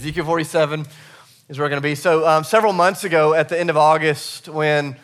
Ezekiel 0.00 0.24
47 0.24 0.86
is 1.50 1.58
where 1.58 1.66
we're 1.66 1.68
going 1.68 1.76
to 1.76 1.86
be. 1.86 1.94
So, 1.94 2.26
um, 2.26 2.42
several 2.42 2.72
months 2.72 3.04
ago, 3.04 3.34
at 3.34 3.50
the 3.50 3.60
end 3.60 3.68
of 3.68 3.76
August, 3.76 4.48
when 4.48 4.96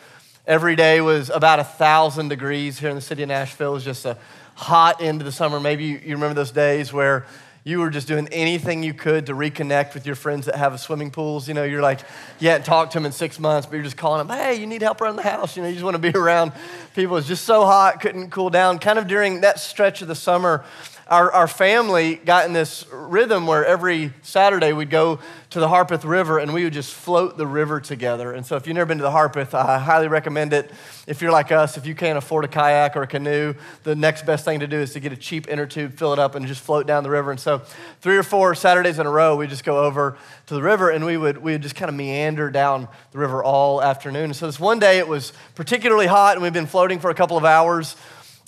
every 0.47 0.75
day 0.75 1.01
was 1.01 1.29
about 1.29 1.59
a 1.59 1.63
thousand 1.63 2.29
degrees 2.29 2.79
here 2.79 2.89
in 2.89 2.95
the 2.95 3.01
city 3.01 3.21
of 3.21 3.29
Nashville, 3.29 3.69
it 3.69 3.75
was 3.75 3.83
just 3.83 4.05
a 4.05 4.17
hot 4.55 4.99
end 4.99 5.21
of 5.21 5.25
the 5.25 5.31
summer. 5.31 5.59
Maybe 5.59 5.83
you, 5.85 6.15
remember 6.15 6.33
those 6.33 6.49
days 6.49 6.91
where 6.91 7.27
you 7.63 7.77
were 7.79 7.91
just 7.91 8.07
doing 8.07 8.27
anything 8.31 8.81
you 8.81 8.95
could 8.95 9.27
to 9.27 9.33
reconnect 9.33 9.93
with 9.93 10.07
your 10.07 10.15
friends 10.15 10.47
that 10.47 10.55
have 10.55 10.79
swimming 10.79 11.11
pools. 11.11 11.47
You 11.47 11.53
know, 11.53 11.63
you're 11.63 11.83
like, 11.83 11.99
you 12.39 12.49
hadn't 12.49 12.65
talked 12.65 12.93
to 12.93 12.97
them 12.97 13.05
in 13.05 13.11
six 13.11 13.39
months, 13.39 13.67
but 13.67 13.75
you're 13.75 13.83
just 13.83 13.97
calling 13.97 14.27
them, 14.27 14.35
hey, 14.35 14.55
you 14.55 14.65
need 14.65 14.81
help 14.81 14.99
around 14.99 15.17
the 15.17 15.21
house. 15.21 15.55
You 15.55 15.61
know, 15.61 15.67
you 15.67 15.75
just 15.75 15.85
want 15.85 15.93
to 15.93 15.99
be 16.01 16.09
around 16.17 16.53
people. 16.95 17.17
It's 17.17 17.27
just 17.27 17.43
so 17.43 17.65
hot, 17.65 18.01
couldn't 18.01 18.31
cool 18.31 18.49
down. 18.49 18.79
Kind 18.79 18.97
of 18.97 19.05
during 19.05 19.41
that 19.41 19.59
stretch 19.59 20.01
of 20.01 20.07
the 20.07 20.15
summer, 20.15 20.65
our, 21.09 21.31
our 21.31 21.47
family 21.47 22.15
got 22.15 22.45
in 22.45 22.53
this 22.53 22.85
rhythm 22.91 23.47
where 23.47 23.65
every 23.65 24.13
Saturday 24.21 24.73
we'd 24.73 24.89
go 24.89 25.19
to 25.49 25.59
the 25.59 25.67
Harpeth 25.67 26.03
River 26.03 26.39
and 26.39 26.53
we 26.53 26.65
would 26.65 26.73
just 26.73 26.93
float 26.93 27.37
the 27.37 27.47
river 27.47 27.79
together. 27.79 28.33
And 28.33 28.45
so 28.45 28.57
if 28.57 28.67
you've 28.67 28.75
never 28.75 28.87
been 28.87 28.97
to 28.97 29.03
the 29.03 29.11
Harpeth, 29.11 29.53
I 29.53 29.79
highly 29.79 30.07
recommend 30.07 30.51
it. 30.53 30.71
If 31.07 31.21
you're 31.21 31.31
like 31.31 31.51
us, 31.51 31.77
if 31.77 31.85
you 31.85 31.95
can't 31.95 32.17
afford 32.17 32.43
a 32.43 32.47
kayak 32.49 32.97
or 32.97 33.03
a 33.03 33.07
canoe, 33.07 33.53
the 33.83 33.95
next 33.95 34.25
best 34.25 34.43
thing 34.43 34.59
to 34.59 34.67
do 34.67 34.77
is 34.77 34.93
to 34.93 34.99
get 34.99 35.13
a 35.13 35.15
cheap 35.15 35.47
inner 35.47 35.65
tube, 35.65 35.93
fill 35.93 36.11
it 36.11 36.19
up, 36.19 36.35
and 36.35 36.45
just 36.45 36.61
float 36.61 36.85
down 36.85 37.03
the 37.03 37.09
river. 37.09 37.31
And 37.31 37.39
so 37.39 37.59
three 38.01 38.17
or 38.17 38.23
four 38.23 38.55
Saturdays 38.55 38.99
in 38.99 39.05
a 39.05 39.11
row, 39.11 39.37
we 39.37 39.47
just 39.47 39.63
go 39.63 39.83
over 39.85 40.17
to 40.47 40.53
the 40.53 40.61
river 40.61 40.89
and 40.89 41.05
we 41.05 41.15
would, 41.15 41.37
we 41.37 41.53
would 41.53 41.61
just 41.61 41.75
kind 41.75 41.89
of 41.89 41.95
meander 41.95 42.49
down 42.49 42.87
the 43.11 43.17
river 43.17 43.43
all 43.43 43.81
afternoon. 43.81 44.25
And 44.25 44.35
so 44.35 44.47
this 44.47 44.59
one 44.59 44.79
day 44.79 44.97
it 44.97 45.07
was 45.07 45.31
particularly 45.55 46.07
hot 46.07 46.35
and 46.35 46.43
we'd 46.43 46.53
been 46.53 46.65
floating 46.65 46.99
for 46.99 47.09
a 47.09 47.15
couple 47.15 47.37
of 47.37 47.45
hours 47.45 47.95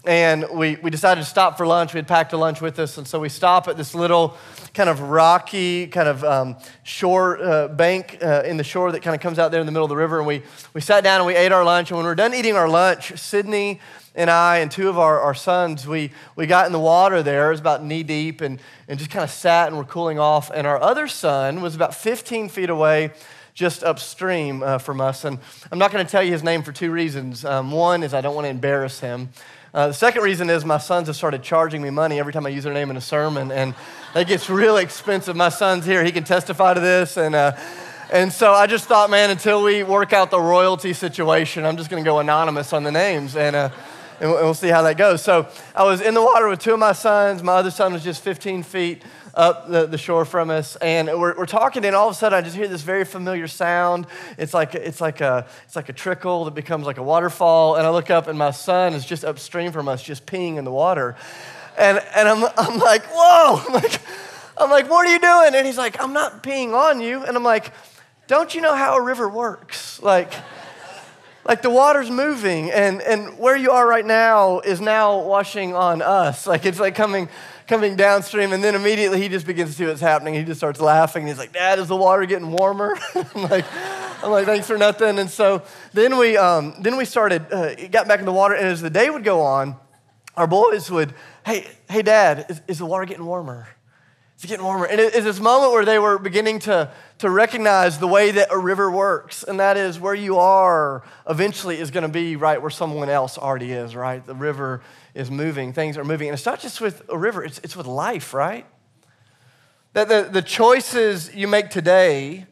and 0.05 0.45
we, 0.53 0.77
we 0.77 0.89
decided 0.89 1.21
to 1.21 1.29
stop 1.29 1.57
for 1.57 1.67
lunch. 1.67 1.93
We 1.93 1.97
had 1.97 2.07
packed 2.07 2.31
a 2.31 2.37
lunch 2.37 2.61
with 2.61 2.79
us, 2.79 2.97
and 2.97 3.05
so 3.05 3.19
we 3.19 3.27
stop 3.27 3.67
at 3.67 3.75
this 3.75 3.93
little 3.93 4.37
kind 4.73 4.89
of 4.89 5.01
rocky 5.01 5.87
kind 5.87 6.07
of 6.07 6.23
um, 6.23 6.55
shore 6.83 7.41
uh, 7.43 7.67
bank 7.67 8.17
uh, 8.21 8.43
in 8.45 8.55
the 8.55 8.63
shore 8.63 8.93
that 8.93 9.01
kind 9.01 9.13
of 9.13 9.21
comes 9.21 9.39
out 9.39 9.51
there 9.51 9.59
in 9.59 9.65
the 9.65 9.73
middle 9.73 9.83
of 9.83 9.89
the 9.89 9.97
river. 9.97 10.19
And 10.19 10.27
we, 10.27 10.41
we 10.73 10.79
sat 10.79 11.03
down 11.03 11.19
and 11.19 11.27
we 11.27 11.35
ate 11.35 11.51
our 11.51 11.65
lunch. 11.65 11.91
And 11.91 11.97
when 11.97 12.05
we 12.05 12.09
were 12.09 12.15
done 12.15 12.33
eating 12.33 12.55
our 12.55 12.69
lunch, 12.69 13.19
Sydney 13.19 13.81
and 14.15 14.29
I 14.29 14.59
and 14.59 14.71
two 14.71 14.87
of 14.87 14.97
our, 14.97 15.19
our 15.19 15.33
sons, 15.33 15.85
we, 15.85 16.11
we 16.37 16.47
got 16.47 16.65
in 16.65 16.71
the 16.71 16.79
water 16.79 17.21
there. 17.21 17.49
It 17.49 17.51
was 17.51 17.59
about 17.59 17.83
knee 17.83 18.03
deep 18.03 18.39
and, 18.39 18.61
and 18.87 18.97
just 18.97 19.11
kind 19.11 19.23
of 19.23 19.29
sat 19.29 19.67
and 19.67 19.77
were 19.77 19.83
cooling 19.83 20.17
off. 20.17 20.49
And 20.53 20.65
our 20.65 20.81
other 20.81 21.07
son 21.07 21.59
was 21.59 21.75
about 21.75 21.93
15 21.93 22.47
feet 22.47 22.69
away 22.69 23.11
just 23.53 23.83
upstream 23.83 24.63
uh, 24.63 24.77
from 24.77 25.01
us. 25.01 25.25
And 25.25 25.39
I'm 25.69 25.79
not 25.79 25.91
going 25.91 26.05
to 26.05 26.09
tell 26.09 26.23
you 26.23 26.31
his 26.31 26.43
name 26.43 26.63
for 26.63 26.71
two 26.71 26.91
reasons. 26.91 27.43
Um, 27.43 27.71
one 27.71 28.03
is 28.03 28.13
I 28.13 28.21
don't 28.21 28.33
want 28.33 28.45
to 28.45 28.49
embarrass 28.49 29.01
him. 29.01 29.29
Uh, 29.71 29.87
the 29.87 29.93
second 29.93 30.23
reason 30.23 30.49
is 30.49 30.65
my 30.65 30.79
sons 30.79 31.05
have 31.07 31.15
started 31.15 31.43
charging 31.43 31.79
me 31.81 31.91
money 31.91 32.19
every 32.19 32.33
time 32.33 32.43
I 32.43 32.49
use 32.49 32.63
their 32.63 32.73
name 32.73 32.89
in 32.89 32.97
a 32.97 33.01
sermon, 33.01 33.51
and 33.51 33.75
that 34.15 34.27
gets 34.27 34.49
really 34.49 34.81
expensive. 34.81 35.35
My 35.35 35.49
son's 35.49 35.85
here, 35.85 36.03
he 36.03 36.11
can 36.11 36.23
testify 36.23 36.73
to 36.73 36.79
this. 36.79 37.17
And, 37.17 37.35
uh, 37.35 37.55
and 38.11 38.33
so 38.33 38.51
I 38.51 38.65
just 38.65 38.85
thought, 38.85 39.11
man, 39.11 39.29
until 39.29 39.61
we 39.61 39.83
work 39.83 40.11
out 40.11 40.31
the 40.31 40.39
royalty 40.39 40.93
situation, 40.93 41.65
I'm 41.65 41.77
just 41.77 41.91
going 41.91 42.03
to 42.03 42.07
go 42.07 42.17
anonymous 42.17 42.73
on 42.73 42.81
the 42.83 42.91
names. 42.91 43.35
And, 43.35 43.55
uh, 43.55 43.69
and 44.19 44.31
we'll 44.31 44.53
see 44.53 44.67
how 44.67 44.81
that 44.83 44.97
goes. 44.97 45.21
So 45.21 45.47
I 45.75 45.83
was 45.83 46.01
in 46.01 46.13
the 46.13 46.21
water 46.21 46.47
with 46.47 46.59
two 46.59 46.73
of 46.73 46.79
my 46.79 46.91
sons. 46.91 47.41
My 47.41 47.53
other 47.53 47.71
son 47.71 47.93
was 47.93 48.03
just 48.03 48.23
15 48.23 48.63
feet 48.63 49.03
up 49.33 49.69
the, 49.69 49.85
the 49.85 49.97
shore 49.97 50.25
from 50.25 50.49
us, 50.49 50.75
and 50.77 51.07
we're, 51.07 51.37
we're 51.37 51.45
talking, 51.45 51.85
and 51.85 51.95
all 51.95 52.09
of 52.09 52.15
a 52.15 52.17
sudden 52.17 52.37
I 52.37 52.41
just 52.41 52.55
hear 52.55 52.67
this 52.67 52.81
very 52.81 53.05
familiar 53.05 53.47
sound. 53.47 54.07
It's 54.37 54.53
like, 54.53 54.75
it's, 54.75 54.99
like 54.99 55.21
a, 55.21 55.47
it's 55.65 55.75
like 55.75 55.87
a 55.87 55.93
trickle 55.93 56.45
that 56.45 56.55
becomes 56.55 56.85
like 56.85 56.97
a 56.97 57.03
waterfall, 57.03 57.75
and 57.75 57.85
I 57.85 57.89
look 57.91 58.09
up, 58.09 58.27
and 58.27 58.37
my 58.37 58.51
son 58.51 58.93
is 58.93 59.05
just 59.05 59.23
upstream 59.23 59.71
from 59.71 59.87
us, 59.87 60.03
just 60.03 60.25
peeing 60.25 60.57
in 60.57 60.65
the 60.65 60.71
water. 60.71 61.15
And, 61.77 61.99
and 62.15 62.27
I'm, 62.27 62.43
I'm 62.57 62.79
like, 62.79 63.03
whoa! 63.05 63.63
I'm 63.67 63.73
like, 63.73 64.01
I'm 64.57 64.69
like, 64.69 64.89
what 64.89 65.07
are 65.07 65.13
you 65.13 65.19
doing? 65.19 65.55
And 65.55 65.65
he's 65.65 65.77
like, 65.77 66.01
I'm 66.01 66.11
not 66.11 66.43
peeing 66.43 66.73
on 66.73 66.99
you. 66.99 67.23
And 67.23 67.37
I'm 67.37 67.43
like, 67.43 67.71
don't 68.27 68.53
you 68.53 68.61
know 68.61 68.75
how 68.75 68.97
a 68.97 69.01
river 69.01 69.29
works? 69.29 70.01
Like, 70.01 70.33
like 71.45 71.61
the 71.61 71.69
water's 71.69 72.11
moving 72.11 72.71
and, 72.71 73.01
and 73.01 73.37
where 73.39 73.55
you 73.55 73.71
are 73.71 73.87
right 73.87 74.05
now 74.05 74.59
is 74.59 74.81
now 74.81 75.19
washing 75.21 75.73
on 75.73 76.01
us 76.01 76.45
like 76.45 76.65
it's 76.65 76.79
like 76.79 76.95
coming 76.95 77.29
coming 77.69 77.95
downstream, 77.95 78.51
and 78.51 78.63
then 78.63 78.73
immediately 78.73 79.21
he 79.21 79.29
just 79.29 79.45
begins 79.45 79.69
to 79.69 79.75
see 79.75 79.85
what's 79.85 80.01
happening. 80.01 80.33
He 80.33 80.43
just 80.43 80.59
starts 80.59 80.81
laughing. 80.81 81.27
He's 81.27 81.37
like, 81.37 81.53
Dad, 81.53 81.77
is 81.77 81.87
the 81.87 81.95
water 81.95 82.25
getting 82.25 82.51
warmer? 82.51 82.97
I'm 83.15 83.43
like, 83.43 83.63
I'm 84.23 84.31
like, 84.31 84.47
thanks 84.47 84.65
for 84.65 84.77
nothing. 84.77 85.19
And 85.19 85.29
so 85.29 85.61
then 85.93 86.17
we, 86.17 86.35
um, 86.35 86.73
then 86.79 86.97
we 86.97 87.05
started, 87.05 87.45
uh, 87.53 87.75
got 87.89 88.07
back 88.07 88.19
in 88.19 88.25
the 88.25 88.33
water, 88.33 88.55
and 88.55 88.65
as 88.65 88.81
the 88.81 88.89
day 88.89 89.11
would 89.11 89.23
go 89.23 89.41
on, 89.41 89.75
our 90.35 90.47
boys 90.47 90.89
would, 90.89 91.13
hey, 91.45 91.67
hey, 91.87 92.01
Dad, 92.01 92.47
is, 92.49 92.61
is 92.67 92.77
the 92.79 92.87
water 92.87 93.05
getting 93.05 93.25
warmer? 93.25 93.67
It's 94.39 94.45
getting 94.45 94.63
warmer. 94.63 94.85
And 94.85 95.01
it's 95.01 95.25
this 95.25 95.41
moment 95.41 95.73
where 95.73 95.83
they 95.83 95.99
were 95.99 96.17
beginning 96.17 96.59
to, 96.59 96.89
to 97.17 97.29
recognize 97.29 97.99
the 97.99 98.07
way 98.07 98.31
that 98.31 98.47
a 98.51 98.57
river 98.57 98.89
works, 98.89 99.43
and 99.43 99.59
that 99.59 99.75
is 99.75 99.99
where 99.99 100.15
you 100.15 100.37
are 100.37 101.03
eventually 101.29 101.77
is 101.77 101.91
going 101.91 102.03
to 102.03 102.07
be 102.07 102.37
right 102.37 102.61
where 102.61 102.69
someone 102.69 103.09
else 103.09 103.37
already 103.37 103.73
is, 103.73 103.97
right? 103.97 104.25
The 104.25 104.33
river 104.33 104.81
is 105.13 105.29
moving, 105.29 105.73
things 105.73 105.97
are 105.97 106.05
moving. 106.05 106.29
And 106.29 106.35
it's 106.35 106.45
not 106.45 106.61
just 106.61 106.79
with 106.79 107.03
a 107.09 107.17
river, 107.17 107.43
it's, 107.43 107.59
it's 107.65 107.75
with 107.75 107.85
life, 107.85 108.33
right? 108.33 108.65
That 109.91 110.07
the, 110.07 110.29
the 110.31 110.41
choices 110.41 111.35
you 111.35 111.49
make 111.49 111.69
today 111.69 112.45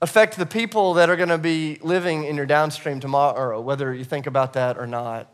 affect 0.00 0.36
the 0.36 0.46
people 0.46 0.94
that 0.94 1.08
are 1.08 1.14
going 1.14 1.28
to 1.28 1.38
be 1.38 1.78
living 1.82 2.24
in 2.24 2.34
your 2.34 2.46
downstream 2.46 2.98
tomorrow, 2.98 3.60
whether 3.60 3.94
you 3.94 4.02
think 4.02 4.26
about 4.26 4.54
that 4.54 4.76
or 4.76 4.88
not. 4.88 5.31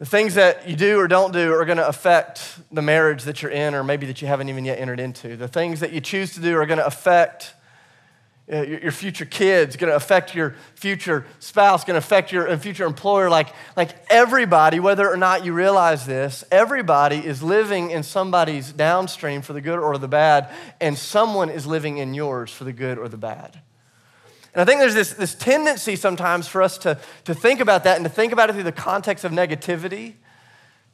The 0.00 0.06
things 0.06 0.32
that 0.36 0.66
you 0.66 0.76
do 0.76 0.98
or 0.98 1.06
don't 1.08 1.30
do 1.30 1.52
are 1.52 1.66
going 1.66 1.76
to 1.76 1.86
affect 1.86 2.58
the 2.72 2.80
marriage 2.80 3.24
that 3.24 3.42
you're 3.42 3.50
in, 3.50 3.74
or 3.74 3.84
maybe 3.84 4.06
that 4.06 4.22
you 4.22 4.28
haven't 4.28 4.48
even 4.48 4.64
yet 4.64 4.78
entered 4.78 4.98
into. 4.98 5.36
The 5.36 5.46
things 5.46 5.80
that 5.80 5.92
you 5.92 6.00
choose 6.00 6.32
to 6.34 6.40
do 6.40 6.56
are 6.56 6.64
going 6.64 6.78
to 6.78 6.86
affect 6.86 7.52
uh, 8.50 8.62
your 8.62 8.92
future 8.92 9.26
kids, 9.26 9.76
going 9.76 9.90
to 9.90 9.96
affect 9.96 10.34
your 10.34 10.56
future 10.74 11.26
spouse, 11.38 11.84
going 11.84 11.96
to 11.96 11.98
affect 11.98 12.32
your 12.32 12.48
uh, 12.48 12.56
future 12.56 12.86
employer. 12.86 13.28
Like, 13.28 13.48
like 13.76 13.90
everybody, 14.08 14.80
whether 14.80 15.06
or 15.06 15.18
not 15.18 15.44
you 15.44 15.52
realize 15.52 16.06
this, 16.06 16.44
everybody 16.50 17.18
is 17.18 17.42
living 17.42 17.90
in 17.90 18.02
somebody's 18.02 18.72
downstream 18.72 19.42
for 19.42 19.52
the 19.52 19.60
good 19.60 19.78
or 19.78 19.98
the 19.98 20.08
bad, 20.08 20.48
and 20.80 20.96
someone 20.96 21.50
is 21.50 21.66
living 21.66 21.98
in 21.98 22.14
yours 22.14 22.50
for 22.50 22.64
the 22.64 22.72
good 22.72 22.96
or 22.96 23.06
the 23.06 23.18
bad. 23.18 23.60
And 24.52 24.60
I 24.60 24.64
think 24.64 24.80
there's 24.80 24.94
this, 24.94 25.12
this 25.12 25.34
tendency 25.34 25.96
sometimes 25.96 26.48
for 26.48 26.62
us 26.62 26.78
to, 26.78 26.98
to 27.24 27.34
think 27.34 27.60
about 27.60 27.84
that 27.84 27.96
and 27.96 28.04
to 28.04 28.10
think 28.10 28.32
about 28.32 28.50
it 28.50 28.54
through 28.54 28.64
the 28.64 28.72
context 28.72 29.24
of 29.24 29.32
negativity 29.32 30.14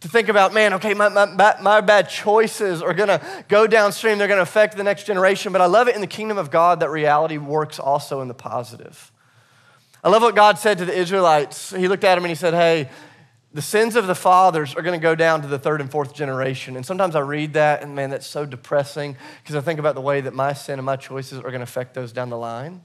to 0.01 0.09
think 0.09 0.29
about, 0.29 0.53
man, 0.53 0.75
okay, 0.75 0.93
my, 0.95 1.09
my, 1.09 1.57
my 1.61 1.81
bad 1.81 2.09
choices 2.09 2.83
are 2.83 2.93
gonna 2.93 3.21
go 3.49 3.67
downstream, 3.67 4.19
they're 4.19 4.29
gonna 4.29 4.43
affect 4.43 4.77
the 4.77 4.85
next 4.85 5.05
generation. 5.05 5.53
But 5.53 5.63
I 5.63 5.67
love 5.67 5.89
it 5.89 5.95
in 5.95 6.01
the 6.01 6.07
kingdom 6.07 6.39
of 6.39 6.51
God 6.51 6.81
that 6.81 6.91
reality 6.91 7.39
works 7.39 7.79
also 7.79 8.21
in 8.21 8.29
the 8.29 8.35
positive. 8.35 9.11
I 10.05 10.11
love 10.11 10.23
what 10.23 10.37
God 10.37 10.59
said 10.59 10.79
to 10.79 10.85
the 10.85 10.97
Israelites. 10.97 11.71
He 11.71 11.89
looked 11.89 12.05
at 12.05 12.15
them 12.15 12.25
and 12.25 12.31
he 12.31 12.35
said, 12.35 12.53
hey, 12.53 12.91
the 13.55 13.63
sins 13.63 13.97
of 13.97 14.07
the 14.07 14.15
fathers 14.15 14.75
are 14.75 14.83
going 14.83 14.99
to 14.99 15.03
go 15.03 15.15
down 15.15 15.41
to 15.41 15.49
the 15.49 15.59
third 15.59 15.81
and 15.81 15.91
fourth 15.91 16.15
generation. 16.15 16.77
And 16.77 16.85
sometimes 16.85 17.17
I 17.17 17.21
read 17.21 17.55
that, 17.55 17.83
and 17.83 17.95
man, 17.95 18.11
that's 18.11 18.27
so 18.27 18.45
depressing 18.45 19.17
because 19.43 19.57
I 19.57 19.63
think 19.63 19.81
about 19.81 19.95
the 19.95 20.03
way 20.03 20.21
that 20.21 20.35
my 20.35 20.53
sin 20.53 20.79
and 20.79 20.85
my 20.85 20.97
choices 20.97 21.39
are 21.39 21.51
going 21.51 21.55
to 21.55 21.63
affect 21.63 21.95
those 21.95 22.13
down 22.13 22.29
the 22.29 22.37
line. 22.37 22.83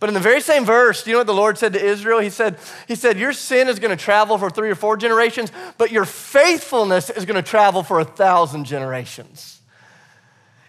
But 0.00 0.08
in 0.08 0.14
the 0.14 0.20
very 0.20 0.40
same 0.40 0.64
verse, 0.64 1.02
do 1.02 1.10
you 1.10 1.14
know 1.14 1.20
what 1.20 1.26
the 1.26 1.34
Lord 1.34 1.58
said 1.58 1.74
to 1.74 1.84
Israel? 1.84 2.20
He 2.20 2.30
said, 2.30 2.58
he 2.88 2.94
said 2.94 3.18
Your 3.18 3.34
sin 3.34 3.68
is 3.68 3.78
going 3.78 3.96
to 3.96 4.02
travel 4.02 4.38
for 4.38 4.48
three 4.48 4.70
or 4.70 4.74
four 4.74 4.96
generations, 4.96 5.52
but 5.76 5.92
your 5.92 6.06
faithfulness 6.06 7.10
is 7.10 7.26
going 7.26 7.36
to 7.36 7.48
travel 7.48 7.82
for 7.82 8.00
a 8.00 8.04
thousand 8.04 8.64
generations. 8.64 9.59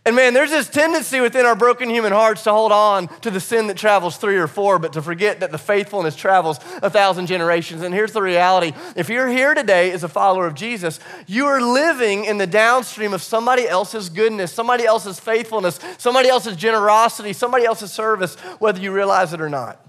And 0.04 0.16
man, 0.16 0.34
there's 0.34 0.50
this 0.50 0.68
tendency 0.68 1.20
within 1.20 1.46
our 1.46 1.56
broken 1.56 1.88
human 1.88 2.12
hearts 2.12 2.44
to 2.46 2.52
hold 2.52 2.72
on 2.72 3.08
to 3.20 3.30
the 3.30 3.40
sin 3.40 3.68
that 3.68 3.78
travels 3.78 4.18
three 4.18 4.38
or 4.38 4.48
four, 4.48 4.80
but 4.80 4.94
to 4.94 5.02
forget 5.02 5.42
that 5.42 5.52
the 5.52 5.60
faithfulness 5.60 6.16
travels 6.16 6.60
a 6.82 6.90
thousand 6.90 7.28
generations. 7.28 7.84
And 7.84 7.94
here's 7.94 8.12
the 8.12 8.22
reality 8.22 8.74
if 8.96 9.10
you're 9.10 9.28
here 9.28 9.54
today 9.54 9.92
as 9.92 10.04
a 10.04 10.10
follower 10.10 10.48
of 10.48 10.56
Jesus, 10.56 11.00
you 11.28 11.46
are 11.46 11.62
living 11.62 12.26
in 12.26 12.40
the 12.40 12.48
downstream 12.48 13.14
of 13.14 13.22
somebody 13.22 13.68
else's 13.68 14.10
goodness, 14.10 14.52
somebody 14.52 14.86
else's 14.86 15.20
faithfulness, 15.20 15.80
somebody 16.00 16.30
else's 16.30 16.56
generosity, 16.56 17.32
somebody 17.32 17.66
else's 17.66 17.92
service, 17.92 18.34
whether 18.58 18.82
you 18.82 18.92
realize 18.92 19.34
it 19.34 19.42
or 19.42 19.50
not. 19.50 19.86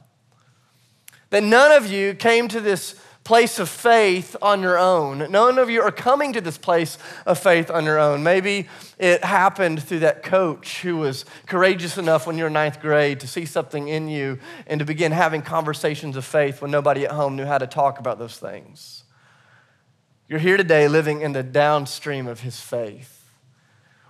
That 1.30 1.42
none 1.42 1.72
of 1.72 1.86
you 1.90 2.12
came 2.12 2.48
to 2.48 2.60
this 2.60 3.00
place 3.24 3.58
of 3.58 3.68
faith 3.68 4.34
on 4.42 4.62
your 4.62 4.78
own. 4.78 5.30
None 5.30 5.58
of 5.58 5.70
you 5.70 5.80
are 5.82 5.92
coming 5.92 6.32
to 6.32 6.40
this 6.40 6.58
place 6.58 6.98
of 7.24 7.38
faith 7.38 7.70
on 7.70 7.84
your 7.84 7.98
own. 7.98 8.22
Maybe 8.22 8.68
it 8.98 9.22
happened 9.22 9.82
through 9.82 10.00
that 10.00 10.22
coach 10.22 10.82
who 10.82 10.96
was 10.96 11.24
courageous 11.46 11.98
enough 11.98 12.26
when 12.26 12.36
you 12.36 12.44
were 12.44 12.50
ninth 12.50 12.80
grade 12.80 13.20
to 13.20 13.28
see 13.28 13.44
something 13.44 13.86
in 13.88 14.08
you 14.08 14.38
and 14.66 14.80
to 14.80 14.84
begin 14.84 15.12
having 15.12 15.42
conversations 15.42 16.16
of 16.16 16.24
faith 16.24 16.60
when 16.60 16.70
nobody 16.70 17.04
at 17.04 17.12
home 17.12 17.36
knew 17.36 17.46
how 17.46 17.58
to 17.58 17.66
talk 17.66 18.00
about 18.00 18.18
those 18.18 18.38
things. 18.38 19.04
You're 20.28 20.40
here 20.40 20.56
today 20.56 20.88
living 20.88 21.20
in 21.20 21.32
the 21.32 21.42
downstream 21.42 22.26
of 22.26 22.40
his 22.40 22.60
faith. 22.60 23.30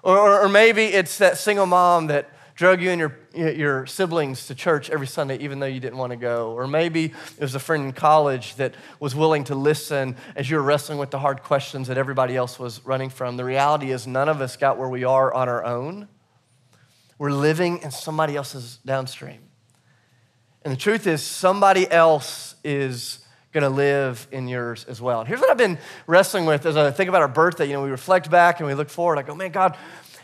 Or, 0.03 0.19
or, 0.19 0.41
or 0.43 0.49
maybe 0.49 0.85
it's 0.85 1.19
that 1.19 1.37
single 1.37 1.67
mom 1.67 2.07
that 2.07 2.31
drug 2.55 2.83
you 2.83 2.91
and 2.91 3.01
your, 3.01 3.17
your 3.35 3.87
siblings 3.87 4.47
to 4.47 4.55
church 4.55 4.91
every 4.91 5.07
Sunday, 5.07 5.39
even 5.39 5.59
though 5.59 5.67
you 5.67 5.81
didn't 5.81 5.99
want 5.99 6.11
to 6.11 6.17
go. 6.17 6.53
Or 6.53 6.67
maybe 6.67 7.07
it 7.07 7.41
was 7.41 7.55
a 7.55 7.61
friend 7.61 7.85
in 7.85 7.93
college 7.93 8.57
that 8.57 8.75
was 9.01 9.15
willing 9.15 9.45
to 9.45 9.55
listen 9.55 10.17
as 10.37 10.51
you 10.51 10.57
were 10.57 10.63
wrestling 10.63 10.99
with 10.99 11.11
the 11.11 11.19
hard 11.19 11.43
questions 11.43 11.89
that 11.89 11.99
everybody 11.99 12.37
else 12.37 12.59
was 12.59 12.85
running 12.85 13.11
from. 13.11 13.37
The 13.37 13.45
reality 13.45 13.91
is, 13.91 14.07
none 14.07 14.29
of 14.29 14.41
us 14.41 14.57
got 14.57 14.79
where 14.79 14.89
we 14.89 15.05
are 15.05 15.33
on 15.33 15.49
our 15.49 15.65
own. 15.65 16.09
we're 17.19 17.31
living 17.31 17.79
in 17.83 17.91
somebody 17.91 18.37
else's 18.37 18.79
downstream. 18.85 19.39
And 20.65 20.73
the 20.73 20.77
truth 20.77 21.07
is, 21.07 21.23
somebody 21.23 21.91
else 21.91 22.57
is 22.65 23.21
going 23.53 23.63
to 23.63 23.69
live 23.69 24.27
in 24.33 24.49
yours 24.49 24.85
as 24.85 25.01
well. 25.01 25.21
And 25.21 25.29
here's 25.29 25.41
what 25.41 25.51
I've 25.51 25.59
been 25.59 25.79
wrestling 26.07 26.47
with 26.47 26.65
as 26.65 26.77
I 26.77 26.91
think 26.91 27.09
about 27.09 27.21
our 27.21 27.29
birthday. 27.29 27.67
You 27.67 27.75
know, 27.75 27.83
we 27.83 27.91
reflect 27.91 28.31
back 28.31 28.61
and 28.61 28.67
we 28.67 28.75
look 28.75 28.89
forward. 28.89 29.19
I 29.19 29.23
go, 29.23 29.35
man, 29.35 29.53
God, 29.53 29.77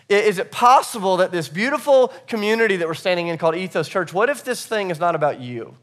is 0.08 0.38
it 0.38 0.50
possible 0.50 1.18
that 1.18 1.30
this 1.30 1.48
beautiful 1.48 2.08
community 2.26 2.76
that 2.76 2.88
we're 2.88 2.94
standing 2.94 3.28
in 3.28 3.36
called 3.38 3.54
Ethos 3.54 3.88
Church, 3.88 4.12
what 4.12 4.30
if 4.30 4.42
this 4.42 4.64
thing 4.64 4.90
is 4.90 4.98
not 4.98 5.14
about 5.14 5.40
you? 5.40 5.76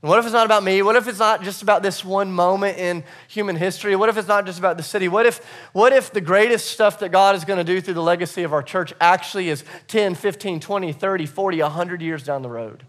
And 0.00 0.08
what 0.08 0.20
if 0.20 0.26
it's 0.26 0.34
not 0.34 0.46
about 0.46 0.62
me? 0.62 0.80
What 0.82 0.94
if 0.94 1.08
it's 1.08 1.18
not 1.18 1.42
just 1.42 1.60
about 1.60 1.82
this 1.82 2.04
one 2.04 2.30
moment 2.30 2.78
in 2.78 3.02
human 3.26 3.56
history? 3.56 3.96
What 3.96 4.08
if 4.08 4.16
it's 4.16 4.28
not 4.28 4.46
just 4.46 4.58
about 4.58 4.76
the 4.76 4.82
city? 4.82 5.08
What 5.08 5.26
if, 5.26 5.44
what 5.72 5.92
if 5.92 6.12
the 6.12 6.20
greatest 6.20 6.70
stuff 6.70 7.00
that 7.00 7.08
God 7.08 7.34
is 7.34 7.44
going 7.44 7.56
to 7.56 7.64
do 7.64 7.80
through 7.80 7.94
the 7.94 8.02
legacy 8.02 8.44
of 8.44 8.52
our 8.52 8.62
church 8.62 8.92
actually 9.00 9.48
is 9.48 9.64
10, 9.88 10.14
15, 10.14 10.60
20, 10.60 10.92
30, 10.92 11.26
40, 11.26 11.62
100 11.62 12.02
years 12.02 12.22
down 12.22 12.42
the 12.42 12.48
road? 12.48 12.84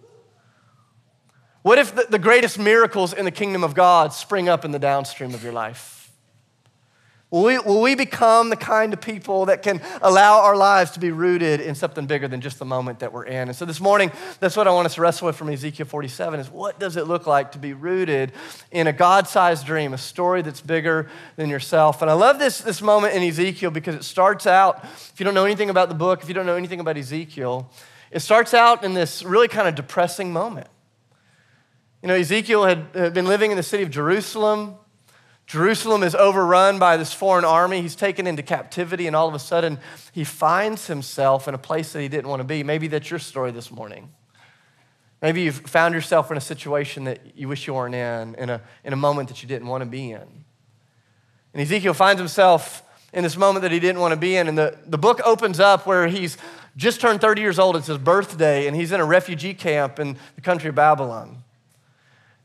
What 1.63 1.79
if 1.79 1.95
the, 1.95 2.05
the 2.07 2.19
greatest 2.19 2.59
miracles 2.59 3.11
in 3.11 3.25
the 3.25 3.31
kingdom 3.31 3.63
of 3.63 3.73
God 3.73 4.13
spring 4.13 4.47
up 4.47 4.63
in 4.63 4.71
the 4.71 4.79
downstream 4.79 5.33
of 5.33 5.43
your 5.43 5.53
life? 5.53 5.98
Will 7.31 7.43
we, 7.43 7.59
will 7.59 7.81
we 7.81 7.93
become 7.93 8.49
the 8.49 8.55
kind 8.55 8.91
of 8.91 9.01
people 9.01 9.45
that 9.45 9.61
can 9.61 9.81
allow 10.01 10.39
our 10.39 10.55
lives 10.55 10.89
to 10.91 10.99
be 10.99 11.11
rooted 11.11 11.61
in 11.61 11.75
something 11.75 12.07
bigger 12.07 12.27
than 12.27 12.41
just 12.41 12.57
the 12.57 12.65
moment 12.65 12.99
that 12.99 13.13
we're 13.13 13.25
in? 13.25 13.49
And 13.49 13.55
so 13.55 13.65
this 13.65 13.79
morning, 13.79 14.11
that's 14.39 14.57
what 14.57 14.67
I 14.67 14.71
want 14.71 14.87
us 14.87 14.95
to 14.95 15.01
wrestle 15.01 15.27
with 15.27 15.35
from 15.35 15.49
Ezekiel 15.49 15.85
47 15.85 16.39
is 16.39 16.49
what 16.49 16.79
does 16.79 16.97
it 16.97 17.07
look 17.07 17.27
like 17.27 17.51
to 17.51 17.59
be 17.59 17.73
rooted 17.73 18.31
in 18.71 18.87
a 18.87 18.93
God-sized 18.93 19.63
dream, 19.63 19.93
a 19.93 19.97
story 19.99 20.41
that's 20.41 20.61
bigger 20.61 21.07
than 21.35 21.51
yourself? 21.51 22.01
And 22.01 22.09
I 22.09 22.15
love 22.15 22.39
this, 22.39 22.61
this 22.61 22.81
moment 22.81 23.13
in 23.13 23.21
Ezekiel 23.21 23.69
because 23.69 23.93
it 23.93 24.03
starts 24.03 24.47
out, 24.47 24.83
if 24.83 25.19
you 25.19 25.23
don't 25.23 25.35
know 25.35 25.45
anything 25.45 25.69
about 25.69 25.89
the 25.89 25.95
book, 25.95 26.23
if 26.23 26.29
you 26.29 26.33
don't 26.33 26.47
know 26.47 26.55
anything 26.55 26.79
about 26.79 26.97
Ezekiel, 26.97 27.71
it 28.09 28.21
starts 28.21 28.55
out 28.55 28.83
in 28.83 28.95
this 28.95 29.21
really 29.21 29.47
kind 29.47 29.67
of 29.67 29.75
depressing 29.75 30.33
moment. 30.33 30.67
You 32.01 32.07
know, 32.07 32.15
Ezekiel 32.15 32.63
had 32.63 32.91
been 33.13 33.25
living 33.25 33.51
in 33.51 33.57
the 33.57 33.61
city 33.61 33.83
of 33.83 33.91
Jerusalem. 33.91 34.77
Jerusalem 35.49 36.03
is 36.03 36.13
overrun 36.13 36.77
by 36.77 36.95
this 36.95 37.11
foreign 37.11 37.43
army. 37.43 37.81
He's 37.81 37.95
taken 37.95 38.27
into 38.27 38.43
captivity, 38.43 39.07
and 39.07 39.15
all 39.15 39.27
of 39.27 39.33
a 39.33 39.39
sudden, 39.39 39.79
he 40.11 40.23
finds 40.23 40.85
himself 40.85 41.47
in 41.47 41.55
a 41.55 41.57
place 41.57 41.91
that 41.93 42.01
he 42.01 42.07
didn't 42.07 42.27
want 42.27 42.39
to 42.39 42.43
be. 42.43 42.61
Maybe 42.61 42.87
that's 42.87 43.09
your 43.09 43.17
story 43.17 43.49
this 43.49 43.71
morning. 43.71 44.11
Maybe 45.23 45.41
you've 45.41 45.55
found 45.55 45.95
yourself 45.95 46.29
in 46.29 46.37
a 46.37 46.41
situation 46.41 47.05
that 47.05 47.35
you 47.35 47.47
wish 47.47 47.65
you 47.65 47.73
weren't 47.73 47.95
in, 47.95 48.35
in 48.35 48.51
a, 48.51 48.61
in 48.83 48.93
a 48.93 48.95
moment 48.95 49.29
that 49.29 49.41
you 49.41 49.49
didn't 49.49 49.67
want 49.67 49.83
to 49.83 49.89
be 49.89 50.11
in. 50.11 50.21
And 50.21 51.63
Ezekiel 51.63 51.95
finds 51.95 52.19
himself 52.19 52.83
in 53.11 53.23
this 53.23 53.35
moment 53.35 53.63
that 53.63 53.71
he 53.71 53.79
didn't 53.79 54.01
want 54.01 54.11
to 54.11 54.19
be 54.19 54.35
in. 54.35 54.47
And 54.47 54.55
the, 54.55 54.77
the 54.85 54.99
book 54.99 55.19
opens 55.25 55.59
up 55.59 55.87
where 55.87 56.07
he's 56.07 56.37
just 56.77 57.01
turned 57.01 57.21
30 57.21 57.41
years 57.41 57.57
old. 57.57 57.75
It's 57.75 57.87
his 57.87 57.97
birthday, 57.97 58.67
and 58.67 58.75
he's 58.75 58.91
in 58.91 58.99
a 58.99 59.05
refugee 59.05 59.55
camp 59.55 59.97
in 59.97 60.15
the 60.35 60.41
country 60.41 60.69
of 60.69 60.75
Babylon. 60.75 61.43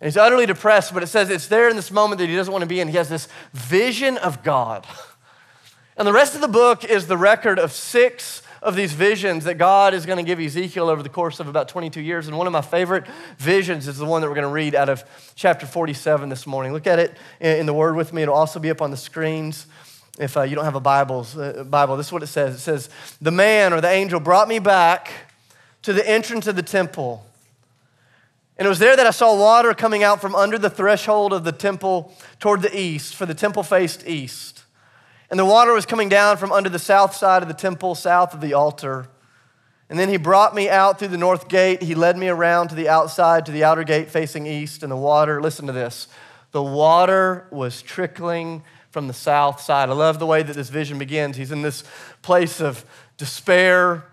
And 0.05 0.13
he's 0.13 0.19
utterly 0.19 0.45
depressed, 0.45 0.93
but 0.93 1.03
it 1.03 1.07
says 1.07 1.31
it's 1.31 1.47
there 1.47 1.67
in 1.71 1.77
this 1.77 1.91
moment 1.91 2.19
that 2.19 2.29
he 2.29 2.37
doesn't 2.37 2.53
want 2.53 2.61
to 2.61 2.69
be 2.69 2.79
in. 2.79 2.89
He 2.89 2.99
has 2.99 3.09
this 3.09 3.27
vision 3.55 4.19
of 4.19 4.43
God. 4.45 4.87
And 5.97 6.09
the 6.09 6.13
rest 6.13 6.35
of 6.35 6.41
the 6.41 6.49
book 6.49 6.85
is 6.85 7.07
the 7.07 7.17
record 7.17 7.57
of 7.57 7.71
six 7.71 8.43
of 8.61 8.75
these 8.75 8.93
visions 8.93 9.45
that 9.45 9.59
God 9.59 9.95
is 9.95 10.07
going 10.07 10.17
to 10.17 10.25
give 10.25 10.41
Ezekiel 10.41 10.89
over 10.89 11.05
the 11.05 11.09
course 11.09 11.39
of 11.39 11.47
about 11.47 11.69
22 11.69 12.01
years. 12.01 12.27
And 12.27 12.37
one 12.37 12.49
of 12.49 12.53
my 12.53 12.63
favorite 12.63 13.07
visions 13.39 13.87
is 13.87 13.97
the 13.97 14.05
one 14.05 14.21
that 14.21 14.27
we're 14.27 14.35
going 14.35 14.43
to 14.43 14.53
read 14.53 14.75
out 14.75 14.89
of 14.89 15.05
chapter 15.37 15.67
47 15.67 16.31
this 16.31 16.49
morning. 16.49 16.73
Look 16.73 16.89
at 16.89 16.99
it 16.99 17.17
in 17.39 17.67
the 17.67 17.73
Word 17.73 17.95
with 17.95 18.13
me. 18.13 18.23
It'll 18.23 18.35
also 18.35 18.59
be 18.59 18.71
up 18.71 18.83
on 18.83 18.91
the 18.91 18.97
screens 18.97 19.69
if 20.19 20.37
uh, 20.37 20.43
you 20.43 20.57
don't 20.57 20.65
have 20.65 20.75
a 20.75 20.79
uh, 20.79 21.63
Bible. 21.63 21.97
This 21.97 22.07
is 22.07 22.13
what 22.13 22.25
it 22.25 22.27
says. 22.27 22.57
It 22.57 22.59
says, 22.59 22.91
The 23.23 23.31
man 23.31 23.73
or 23.73 23.81
the 23.81 23.89
angel 23.89 24.19
brought 24.19 24.49
me 24.49 24.59
back 24.59 25.13
to 25.83 25.93
the 25.93 26.07
entrance 26.11 26.49
of 26.49 26.57
the 26.57 26.63
temple 26.65 27.25
and 28.57 28.67
it 28.67 28.69
was 28.69 28.79
there 28.79 28.97
that 28.97 29.07
I 29.07 29.11
saw 29.11 29.37
water 29.37 29.75
coming 29.75 30.05
out 30.05 30.21
from 30.21 30.35
under 30.35 30.59
the 30.59 30.71
threshold 30.71 31.33
of 31.33 31.43
the 31.43 31.53
temple 31.53 32.13
toward 32.39 32.63
the 32.63 32.79
east, 32.79 33.15
for 33.15 33.27
the 33.27 33.35
temple 33.35 33.65
faced 33.65 34.07
east. 34.07 34.65
And 35.29 35.41
the 35.41 35.45
water 35.45 35.73
was 35.73 35.87
coming 35.87 36.09
down 36.09 36.37
from 36.37 36.53
under 36.53 36.69
the 36.69 36.79
south 36.79 37.17
side 37.17 37.43
of 37.43 37.49
the 37.49 37.55
temple, 37.55 37.97
south 37.97 38.33
of 38.33 38.41
the 38.41 38.55
altar. 38.55 39.09
And 39.91 39.99
then 39.99 40.09
he 40.09 40.17
brought 40.17 40.55
me 40.55 40.69
out 40.69 40.99
through 40.99 41.09
the 41.09 41.19
north 41.19 41.49
gate. 41.49 41.83
He 41.83 41.97
led 41.97 42.17
me 42.17 42.29
around 42.29 42.69
to 42.69 42.77
the 42.77 42.89
outside, 42.89 43.45
to 43.47 43.53
the 43.53 43.65
outer 43.65 43.83
gate 43.83 44.09
facing 44.09 44.47
east. 44.47 44.85
And 44.85 44.93
the 44.93 44.97
water, 44.97 45.43
listen 45.43 45.67
to 45.67 45.73
this, 45.73 46.07
the 46.53 46.63
water 46.63 47.49
was 47.51 47.83
trickling 47.83 48.63
from 48.91 49.09
the 49.09 49.13
south 49.13 49.61
side. 49.61 49.89
I 49.89 49.93
love 49.93 50.21
the 50.21 50.27
way 50.27 50.45
that 50.45 50.55
this 50.55 50.69
vision 50.69 50.99
begins. 50.99 51.37
He's 51.37 51.51
in 51.51 51.63
this 51.63 51.83
place 52.23 52.61
of 52.61 52.85
despair 53.17 54.05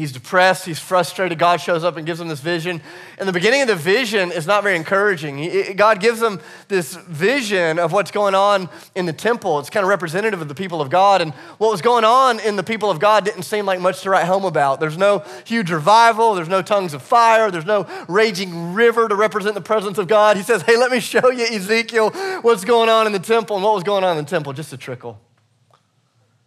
He's 0.00 0.12
depressed, 0.12 0.64
he's 0.64 0.78
frustrated. 0.78 1.38
God 1.38 1.60
shows 1.60 1.84
up 1.84 1.98
and 1.98 2.06
gives 2.06 2.18
him 2.18 2.28
this 2.28 2.40
vision. 2.40 2.80
And 3.18 3.28
the 3.28 3.34
beginning 3.34 3.60
of 3.60 3.68
the 3.68 3.76
vision 3.76 4.32
is 4.32 4.46
not 4.46 4.62
very 4.62 4.74
encouraging. 4.74 5.76
God 5.76 6.00
gives 6.00 6.22
him 6.22 6.40
this 6.68 6.96
vision 6.96 7.78
of 7.78 7.92
what's 7.92 8.10
going 8.10 8.34
on 8.34 8.70
in 8.94 9.04
the 9.04 9.12
temple. 9.12 9.58
It's 9.58 9.68
kind 9.68 9.84
of 9.84 9.90
representative 9.90 10.40
of 10.40 10.48
the 10.48 10.54
people 10.54 10.80
of 10.80 10.88
God. 10.88 11.20
And 11.20 11.34
what 11.58 11.70
was 11.70 11.82
going 11.82 12.04
on 12.04 12.40
in 12.40 12.56
the 12.56 12.62
people 12.62 12.90
of 12.90 12.98
God 12.98 13.26
didn't 13.26 13.42
seem 13.42 13.66
like 13.66 13.78
much 13.78 14.00
to 14.04 14.08
write 14.08 14.24
home 14.24 14.46
about. 14.46 14.80
There's 14.80 14.96
no 14.96 15.22
huge 15.44 15.70
revival, 15.70 16.32
there's 16.32 16.48
no 16.48 16.62
tongues 16.62 16.94
of 16.94 17.02
fire, 17.02 17.50
there's 17.50 17.66
no 17.66 17.86
raging 18.08 18.72
river 18.72 19.06
to 19.06 19.14
represent 19.14 19.54
the 19.54 19.60
presence 19.60 19.98
of 19.98 20.08
God. 20.08 20.38
He 20.38 20.42
says, 20.42 20.62
Hey, 20.62 20.78
let 20.78 20.90
me 20.90 21.00
show 21.00 21.30
you, 21.30 21.44
Ezekiel, 21.44 22.08
what's 22.40 22.64
going 22.64 22.88
on 22.88 23.06
in 23.06 23.12
the 23.12 23.18
temple. 23.18 23.56
And 23.56 23.64
what 23.66 23.74
was 23.74 23.84
going 23.84 24.02
on 24.02 24.16
in 24.16 24.24
the 24.24 24.30
temple? 24.30 24.54
Just 24.54 24.72
a 24.72 24.78
trickle. 24.78 25.20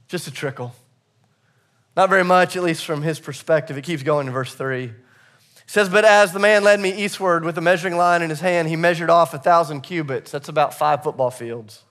Just 0.08 0.28
a 0.28 0.32
trickle. 0.32 0.74
Not 1.96 2.10
very 2.10 2.24
much, 2.24 2.56
at 2.56 2.64
least 2.64 2.86
from 2.86 3.04
his 3.04 3.20
perspective. 3.20 3.78
It 3.78 3.84
keeps 3.84 4.04
going 4.04 4.28
in 4.28 4.34
verse 4.34 4.54
3. 4.54 4.86
It 4.86 4.94
says, 5.68 5.90
But 5.90 6.06
as 6.06 6.34
the 6.34 6.40
man 6.40 6.64
led 6.64 6.80
me 6.80 6.92
eastward 6.92 7.46
with 7.46 7.58
a 7.58 7.62
measuring 7.62 7.98
line 7.98 8.22
in 8.22 8.30
his 8.30 8.40
hand, 8.40 8.68
he 8.68 8.76
measured 8.76 9.10
off 9.10 9.34
a 9.34 9.40
thousand 9.40 9.82
cubits. 9.82 10.32
That's 10.32 10.50
about 10.50 10.74
five 10.74 11.04
football 11.04 11.30
fields. 11.30 11.84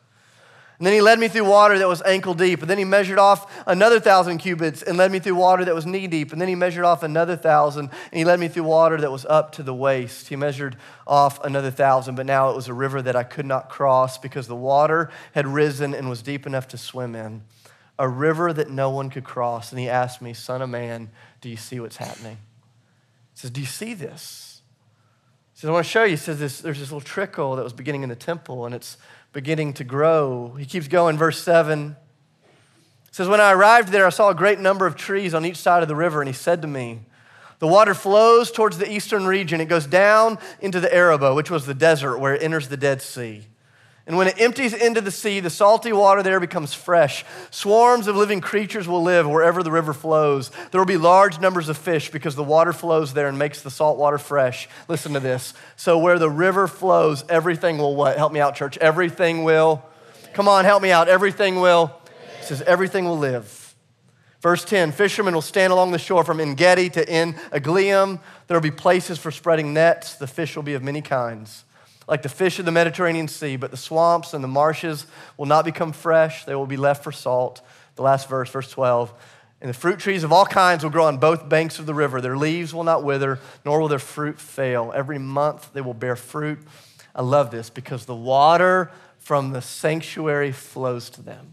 And 0.78 0.86
then 0.88 0.94
he 0.94 1.00
led 1.00 1.20
me 1.20 1.28
through 1.28 1.44
water 1.44 1.78
that 1.78 1.86
was 1.86 2.02
ankle 2.02 2.34
deep. 2.34 2.60
And 2.60 2.68
then 2.68 2.76
he 2.76 2.84
measured 2.84 3.18
off 3.18 3.62
another 3.68 4.00
thousand 4.00 4.38
cubits 4.38 4.82
and 4.82 4.98
led 4.98 5.12
me 5.12 5.20
through 5.20 5.36
water 5.36 5.64
that 5.64 5.76
was 5.76 5.86
knee 5.86 6.08
deep. 6.08 6.32
And 6.32 6.40
then 6.40 6.48
he 6.48 6.56
measured 6.56 6.84
off 6.84 7.04
another 7.04 7.36
thousand 7.36 7.90
and 8.10 8.18
he 8.18 8.24
led 8.24 8.40
me 8.40 8.48
through 8.48 8.64
water 8.64 9.00
that 9.00 9.12
was 9.12 9.24
up 9.26 9.52
to 9.52 9.62
the 9.62 9.72
waist. 9.72 10.28
He 10.28 10.34
measured 10.34 10.76
off 11.06 11.42
another 11.44 11.70
thousand, 11.70 12.16
but 12.16 12.26
now 12.26 12.50
it 12.50 12.56
was 12.56 12.66
a 12.66 12.74
river 12.74 13.00
that 13.00 13.14
I 13.14 13.22
could 13.22 13.46
not 13.46 13.68
cross 13.68 14.18
because 14.18 14.48
the 14.48 14.56
water 14.56 15.08
had 15.36 15.46
risen 15.46 15.94
and 15.94 16.10
was 16.10 16.20
deep 16.20 16.48
enough 16.48 16.66
to 16.68 16.78
swim 16.78 17.14
in 17.14 17.42
a 17.98 18.08
river 18.08 18.52
that 18.52 18.70
no 18.70 18.90
one 18.90 19.10
could 19.10 19.24
cross. 19.24 19.70
And 19.70 19.80
he 19.80 19.88
asked 19.88 20.22
me, 20.22 20.34
Son 20.34 20.62
of 20.62 20.70
man, 20.70 21.10
do 21.40 21.48
you 21.48 21.56
see 21.56 21.80
what's 21.80 21.96
happening? 21.96 22.38
He 23.34 23.40
says, 23.40 23.50
Do 23.50 23.60
you 23.60 23.66
see 23.66 23.94
this? 23.94 24.62
He 25.54 25.60
says, 25.60 25.70
I 25.70 25.72
want 25.72 25.84
to 25.84 25.90
show 25.90 26.04
you. 26.04 26.10
He 26.10 26.16
says, 26.16 26.38
this, 26.38 26.60
There's 26.60 26.78
this 26.78 26.90
little 26.90 27.00
trickle 27.00 27.56
that 27.56 27.62
was 27.62 27.72
beginning 27.72 28.02
in 28.02 28.08
the 28.08 28.16
temple, 28.16 28.66
and 28.66 28.74
it's 28.74 28.96
beginning 29.32 29.74
to 29.74 29.84
grow. 29.84 30.54
He 30.58 30.64
keeps 30.64 30.88
going, 30.88 31.16
verse 31.16 31.42
7. 31.42 31.96
It 33.12 33.14
says, 33.14 33.28
When 33.28 33.40
I 33.40 33.52
arrived 33.52 33.88
there, 33.88 34.06
I 34.06 34.10
saw 34.10 34.30
a 34.30 34.34
great 34.34 34.58
number 34.58 34.86
of 34.86 34.96
trees 34.96 35.34
on 35.34 35.44
each 35.44 35.58
side 35.58 35.82
of 35.82 35.88
the 35.88 35.96
river, 35.96 36.20
and 36.20 36.28
he 36.28 36.34
said 36.34 36.62
to 36.62 36.68
me, 36.68 37.00
The 37.58 37.66
water 37.66 37.94
flows 37.94 38.50
towards 38.50 38.78
the 38.78 38.90
eastern 38.90 39.26
region. 39.26 39.60
It 39.60 39.66
goes 39.66 39.86
down 39.86 40.38
into 40.60 40.80
the 40.80 40.92
Arabah, 40.92 41.34
which 41.34 41.50
was 41.50 41.66
the 41.66 41.74
desert 41.74 42.18
where 42.18 42.34
it 42.34 42.42
enters 42.42 42.68
the 42.68 42.76
Dead 42.76 43.02
Sea. 43.02 43.46
And 44.06 44.16
when 44.16 44.26
it 44.26 44.40
empties 44.40 44.74
into 44.74 45.00
the 45.00 45.12
sea, 45.12 45.38
the 45.38 45.50
salty 45.50 45.92
water 45.92 46.24
there 46.24 46.40
becomes 46.40 46.74
fresh. 46.74 47.24
Swarms 47.50 48.08
of 48.08 48.16
living 48.16 48.40
creatures 48.40 48.88
will 48.88 49.02
live 49.02 49.28
wherever 49.28 49.62
the 49.62 49.70
river 49.70 49.92
flows. 49.92 50.50
There 50.70 50.80
will 50.80 50.86
be 50.86 50.96
large 50.96 51.38
numbers 51.38 51.68
of 51.68 51.78
fish 51.78 52.10
because 52.10 52.34
the 52.34 52.42
water 52.42 52.72
flows 52.72 53.14
there 53.14 53.28
and 53.28 53.38
makes 53.38 53.62
the 53.62 53.70
salt 53.70 53.98
water 53.98 54.18
fresh. 54.18 54.68
Listen 54.88 55.12
to 55.12 55.20
this. 55.20 55.54
So 55.76 55.98
where 55.98 56.18
the 56.18 56.30
river 56.30 56.66
flows, 56.66 57.24
everything 57.28 57.78
will 57.78 57.94
what? 57.94 58.16
Help 58.16 58.32
me 58.32 58.40
out, 58.40 58.56
church. 58.56 58.76
Everything 58.78 59.44
will. 59.44 59.84
Come 60.32 60.48
on, 60.48 60.64
help 60.64 60.82
me 60.82 60.90
out. 60.90 61.08
Everything 61.08 61.60
will. 61.60 61.96
It 62.40 62.46
says 62.46 62.62
everything 62.62 63.04
will 63.04 63.18
live. 63.18 63.76
Verse 64.40 64.64
10 64.64 64.90
Fishermen 64.90 65.32
will 65.32 65.42
stand 65.42 65.72
along 65.72 65.92
the 65.92 65.98
shore 66.00 66.24
from 66.24 66.40
En 66.40 66.56
Gedi 66.56 66.90
to 66.90 67.08
En 67.08 67.34
Eglaim. 67.52 68.18
There 68.48 68.56
will 68.56 68.62
be 68.62 68.72
places 68.72 69.18
for 69.20 69.30
spreading 69.30 69.72
nets. 69.72 70.16
The 70.16 70.26
fish 70.26 70.56
will 70.56 70.64
be 70.64 70.74
of 70.74 70.82
many 70.82 71.02
kinds 71.02 71.62
like 72.08 72.22
the 72.22 72.28
fish 72.28 72.58
of 72.58 72.64
the 72.64 72.72
Mediterranean 72.72 73.28
Sea, 73.28 73.56
but 73.56 73.70
the 73.70 73.76
swamps 73.76 74.34
and 74.34 74.42
the 74.42 74.48
marshes 74.48 75.06
will 75.36 75.46
not 75.46 75.64
become 75.64 75.92
fresh. 75.92 76.44
They 76.44 76.54
will 76.54 76.66
be 76.66 76.76
left 76.76 77.04
for 77.04 77.12
salt. 77.12 77.60
The 77.96 78.02
last 78.02 78.28
verse, 78.28 78.50
verse 78.50 78.70
12. 78.70 79.12
And 79.60 79.68
the 79.68 79.74
fruit 79.74 80.00
trees 80.00 80.24
of 80.24 80.32
all 80.32 80.44
kinds 80.44 80.82
will 80.82 80.90
grow 80.90 81.06
on 81.06 81.18
both 81.18 81.48
banks 81.48 81.78
of 81.78 81.86
the 81.86 81.94
river. 81.94 82.20
Their 82.20 82.36
leaves 82.36 82.74
will 82.74 82.84
not 82.84 83.04
wither, 83.04 83.38
nor 83.64 83.80
will 83.80 83.88
their 83.88 84.00
fruit 84.00 84.40
fail. 84.40 84.92
Every 84.94 85.18
month 85.18 85.72
they 85.72 85.80
will 85.80 85.94
bear 85.94 86.16
fruit. 86.16 86.58
I 87.14 87.22
love 87.22 87.50
this 87.50 87.70
because 87.70 88.04
the 88.04 88.14
water 88.14 88.90
from 89.18 89.52
the 89.52 89.62
sanctuary 89.62 90.50
flows 90.50 91.10
to 91.10 91.22
them. 91.22 91.51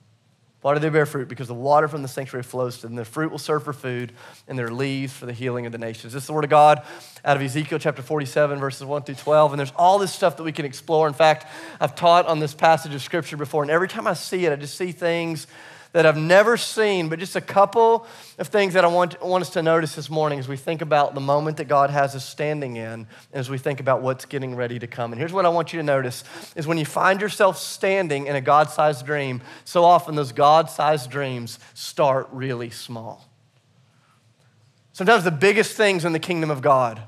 Why 0.62 0.74
do 0.74 0.80
they 0.82 0.90
bear 0.90 1.06
fruit? 1.06 1.30
Because 1.30 1.48
the 1.48 1.54
water 1.54 1.88
from 1.88 2.02
the 2.02 2.10
sanctuary 2.10 2.44
flows 2.44 2.80
to 2.80 2.88
them. 2.88 2.96
The 2.96 3.06
fruit 3.06 3.32
will 3.32 3.40
serve 3.40 3.64
for 3.64 3.72
food, 3.72 4.12
and 4.48 4.60
their 4.60 4.70
leaves 4.70 5.14
for 5.14 5.26
the 5.26 5.34
healing 5.34 5.66
of 5.66 5.72
the 5.72 5.78
nations. 5.78 6.12
This 6.12 6.24
is 6.24 6.28
the 6.28 6.34
word 6.34 6.44
of 6.44 6.50
God 6.50 6.84
out 7.24 7.38
of 7.38 7.42
Ezekiel 7.42 7.80
chapter 7.80 8.02
47, 8.02 8.60
verses 8.60 8.84
1 8.84 9.04
through 9.04 9.16
12. 9.16 9.54
And 9.54 9.60
there's 9.60 9.72
all 9.78 10.00
this 10.00 10.14
stuff 10.14 10.36
that 10.36 10.44
we 10.44 10.52
can 10.52 10.66
explore. 10.66 11.08
In 11.08 11.14
fact, 11.14 11.48
I've 11.80 11.96
taught 11.96 12.28
on 12.28 12.40
this 12.40 12.54
passage 12.54 12.94
of 12.94 13.02
scripture 13.02 13.38
before, 13.38 13.62
and 13.62 13.72
every 13.72 13.88
time 13.88 14.06
I 14.06 14.14
see 14.14 14.46
it, 14.46 14.52
I 14.52 14.58
just 14.58 14.78
see 14.78 14.92
things 14.92 15.48
that 15.92 16.06
I've 16.06 16.18
never 16.18 16.56
seen, 16.56 17.10
but 17.10 17.18
just 17.18 17.36
a 17.36 17.42
couple 17.42 18.06
of 18.38 18.48
things 18.48 18.76
that 18.76 18.86
I 18.86 18.88
want, 18.88 19.22
want 19.24 19.42
us 19.42 19.50
to 19.52 19.64
notice 19.64 19.96
this 19.96 20.10
morning 20.10 20.38
as 20.38 20.48
we 20.48 20.56
think 20.56 20.82
about 20.82 21.16
the 21.16 21.22
moment 21.22 21.58
that 21.58 21.68
God 21.68 21.90
has 21.90 22.16
us 22.16 22.24
standing 22.24 22.76
in, 22.76 23.08
as 23.34 23.50
we 23.50 23.58
think 23.58 23.80
about 23.80 24.04
what's 24.04 24.26
getting 24.26 24.56
ready 24.56 24.78
to 24.78 24.86
come. 24.86 25.12
And 25.12 25.20
here's 25.20 25.34
what 25.34 25.46
I 25.46 25.50
want 25.50 25.74
you 25.74 25.80
to 25.80 25.84
notice 25.84 26.24
is 26.56 26.68
when 26.68 26.78
you 26.78 26.86
find 26.86 27.20
yourself 27.20 27.58
standing 27.58 28.28
in 28.28 28.36
a 28.36 28.42
God-sized 28.42 29.04
dream, 29.04 29.42
so 29.66 29.84
often 29.84 30.16
those 30.16 30.32
God-sized 30.32 31.10
dreams 31.10 31.58
start 31.74 32.30
really 32.32 32.70
small. 32.70 33.28
Sometimes 34.94 35.24
the 35.24 35.32
biggest 35.32 35.76
things 35.76 36.06
in 36.06 36.14
the 36.14 36.20
kingdom 36.20 36.52
of 36.52 36.62
God 36.62 37.02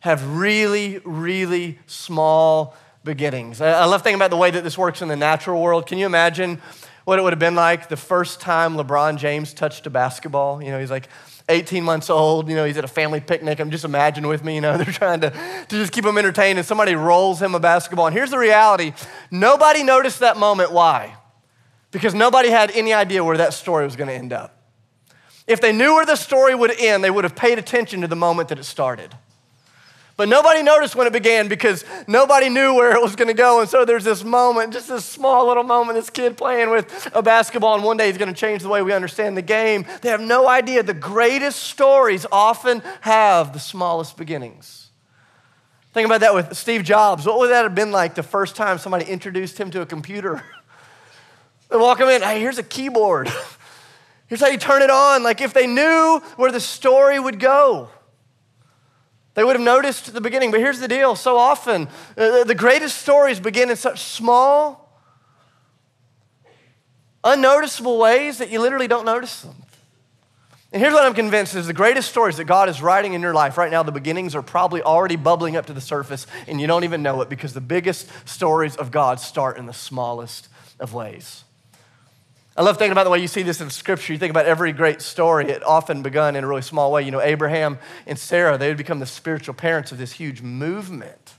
have 0.00 0.36
really, 0.36 1.00
really 1.04 1.78
small 1.86 2.76
beginnings. 3.02 3.62
I 3.62 3.84
love 3.84 4.02
thinking 4.02 4.18
about 4.18 4.30
the 4.30 4.36
way 4.36 4.50
that 4.50 4.64
this 4.64 4.76
works 4.76 5.00
in 5.00 5.08
the 5.08 5.16
natural 5.16 5.62
world. 5.62 5.86
Can 5.86 5.96
you 5.96 6.06
imagine 6.06 6.60
what 7.04 7.18
it 7.18 7.22
would 7.22 7.32
have 7.32 7.40
been 7.40 7.54
like 7.54 7.88
the 7.88 7.96
first 7.96 8.40
time 8.40 8.76
LeBron 8.76 9.18
James 9.18 9.52
touched 9.52 9.86
a 9.86 9.90
basketball? 9.90 10.62
You 10.62 10.70
know, 10.70 10.80
he's 10.80 10.90
like 10.90 11.08
18 11.48 11.84
months 11.84 12.08
old, 12.08 12.48
you 12.48 12.56
know, 12.56 12.64
he's 12.64 12.78
at 12.78 12.84
a 12.84 12.88
family 12.88 13.20
picnic. 13.20 13.60
I'm 13.60 13.70
just 13.70 13.84
imagine 13.84 14.26
with 14.26 14.42
me, 14.42 14.54
you 14.54 14.60
know, 14.60 14.76
they're 14.78 14.86
trying 14.86 15.20
to, 15.20 15.30
to 15.30 15.66
just 15.68 15.92
keep 15.92 16.04
him 16.04 16.16
entertained 16.16 16.58
and 16.58 16.66
somebody 16.66 16.94
rolls 16.94 17.40
him 17.40 17.54
a 17.54 17.60
basketball. 17.60 18.06
And 18.06 18.14
here's 18.14 18.30
the 18.30 18.38
reality 18.38 18.92
nobody 19.30 19.82
noticed 19.82 20.20
that 20.20 20.36
moment. 20.36 20.72
Why? 20.72 21.16
Because 21.90 22.14
nobody 22.14 22.48
had 22.48 22.70
any 22.72 22.92
idea 22.92 23.22
where 23.22 23.36
that 23.36 23.52
story 23.52 23.84
was 23.84 23.94
going 23.94 24.08
to 24.08 24.14
end 24.14 24.32
up. 24.32 24.62
If 25.46 25.60
they 25.60 25.72
knew 25.72 25.94
where 25.94 26.06
the 26.06 26.16
story 26.16 26.54
would 26.54 26.72
end, 26.80 27.04
they 27.04 27.10
would 27.10 27.24
have 27.24 27.36
paid 27.36 27.58
attention 27.58 28.00
to 28.00 28.06
the 28.06 28.16
moment 28.16 28.48
that 28.48 28.58
it 28.58 28.64
started. 28.64 29.14
But 30.16 30.28
nobody 30.28 30.62
noticed 30.62 30.94
when 30.94 31.08
it 31.08 31.12
began 31.12 31.48
because 31.48 31.84
nobody 32.06 32.48
knew 32.48 32.74
where 32.74 32.94
it 32.94 33.02
was 33.02 33.16
going 33.16 33.28
to 33.28 33.34
go. 33.34 33.60
And 33.60 33.68
so 33.68 33.84
there's 33.84 34.04
this 34.04 34.22
moment, 34.22 34.72
just 34.72 34.88
this 34.88 35.04
small 35.04 35.48
little 35.48 35.64
moment, 35.64 35.98
this 35.98 36.08
kid 36.08 36.36
playing 36.36 36.70
with 36.70 37.10
a 37.12 37.22
basketball, 37.22 37.74
and 37.74 37.82
one 37.82 37.96
day 37.96 38.06
he's 38.06 38.18
going 38.18 38.32
to 38.32 38.38
change 38.38 38.62
the 38.62 38.68
way 38.68 38.80
we 38.80 38.92
understand 38.92 39.36
the 39.36 39.42
game. 39.42 39.84
They 40.02 40.10
have 40.10 40.20
no 40.20 40.48
idea. 40.48 40.84
The 40.84 40.94
greatest 40.94 41.64
stories 41.64 42.26
often 42.30 42.80
have 43.00 43.52
the 43.52 43.58
smallest 43.58 44.16
beginnings. 44.16 44.90
Think 45.92 46.06
about 46.06 46.20
that 46.20 46.34
with 46.34 46.56
Steve 46.56 46.84
Jobs. 46.84 47.26
What 47.26 47.38
would 47.38 47.50
that 47.50 47.62
have 47.62 47.74
been 47.74 47.90
like 47.90 48.14
the 48.14 48.22
first 48.22 48.54
time 48.54 48.78
somebody 48.78 49.06
introduced 49.06 49.58
him 49.58 49.72
to 49.72 49.80
a 49.80 49.86
computer? 49.86 50.44
they 51.70 51.76
walk 51.76 51.98
him 51.98 52.08
in, 52.08 52.22
hey, 52.22 52.38
here's 52.38 52.58
a 52.58 52.64
keyboard. 52.64 53.30
Here's 54.26 54.40
how 54.40 54.46
you 54.46 54.56
turn 54.56 54.80
it 54.80 54.88
on. 54.88 55.22
Like 55.22 55.42
if 55.42 55.52
they 55.52 55.66
knew 55.66 56.18
where 56.36 56.50
the 56.50 56.58
story 56.58 57.20
would 57.20 57.38
go. 57.38 57.90
They 59.34 59.42
would 59.42 59.56
have 59.56 59.64
noticed 59.64 60.12
the 60.12 60.20
beginning, 60.20 60.50
but 60.50 60.60
here's 60.60 60.78
the 60.78 60.88
deal 60.88 61.16
so 61.16 61.36
often, 61.36 61.88
uh, 62.16 62.44
the 62.44 62.54
greatest 62.54 62.98
stories 62.98 63.40
begin 63.40 63.68
in 63.68 63.76
such 63.76 64.00
small, 64.00 65.02
unnoticeable 67.24 67.98
ways 67.98 68.38
that 68.38 68.50
you 68.50 68.60
literally 68.60 68.88
don't 68.88 69.04
notice 69.04 69.42
them. 69.42 69.56
And 70.72 70.82
here's 70.82 70.92
what 70.92 71.04
I'm 71.04 71.14
convinced 71.14 71.54
is 71.54 71.68
the 71.68 71.72
greatest 71.72 72.10
stories 72.10 72.36
that 72.38 72.46
God 72.46 72.68
is 72.68 72.82
writing 72.82 73.14
in 73.14 73.22
your 73.22 73.32
life 73.32 73.56
right 73.56 73.70
now, 73.70 73.84
the 73.84 73.92
beginnings 73.92 74.34
are 74.34 74.42
probably 74.42 74.82
already 74.82 75.14
bubbling 75.14 75.56
up 75.56 75.66
to 75.66 75.72
the 75.72 75.80
surface, 75.80 76.26
and 76.48 76.60
you 76.60 76.66
don't 76.66 76.82
even 76.82 77.00
know 77.02 77.20
it 77.20 77.28
because 77.28 77.54
the 77.54 77.60
biggest 77.60 78.08
stories 78.28 78.74
of 78.74 78.90
God 78.90 79.20
start 79.20 79.56
in 79.56 79.66
the 79.66 79.72
smallest 79.72 80.48
of 80.80 80.92
ways. 80.92 81.43
I 82.56 82.62
love 82.62 82.78
thinking 82.78 82.92
about 82.92 83.02
the 83.02 83.10
way 83.10 83.18
you 83.18 83.26
see 83.26 83.42
this 83.42 83.60
in 83.60 83.68
Scripture. 83.68 84.12
You 84.12 84.18
think 84.18 84.30
about 84.30 84.46
every 84.46 84.72
great 84.72 85.02
story, 85.02 85.48
it 85.48 85.64
often 85.64 86.02
begun 86.02 86.36
in 86.36 86.44
a 86.44 86.46
really 86.46 86.62
small 86.62 86.92
way. 86.92 87.02
You 87.02 87.10
know, 87.10 87.20
Abraham 87.20 87.78
and 88.06 88.16
Sarah, 88.16 88.56
they 88.56 88.68
would 88.68 88.76
become 88.76 89.00
the 89.00 89.06
spiritual 89.06 89.54
parents 89.54 89.90
of 89.90 89.98
this 89.98 90.12
huge 90.12 90.40
movement 90.40 91.34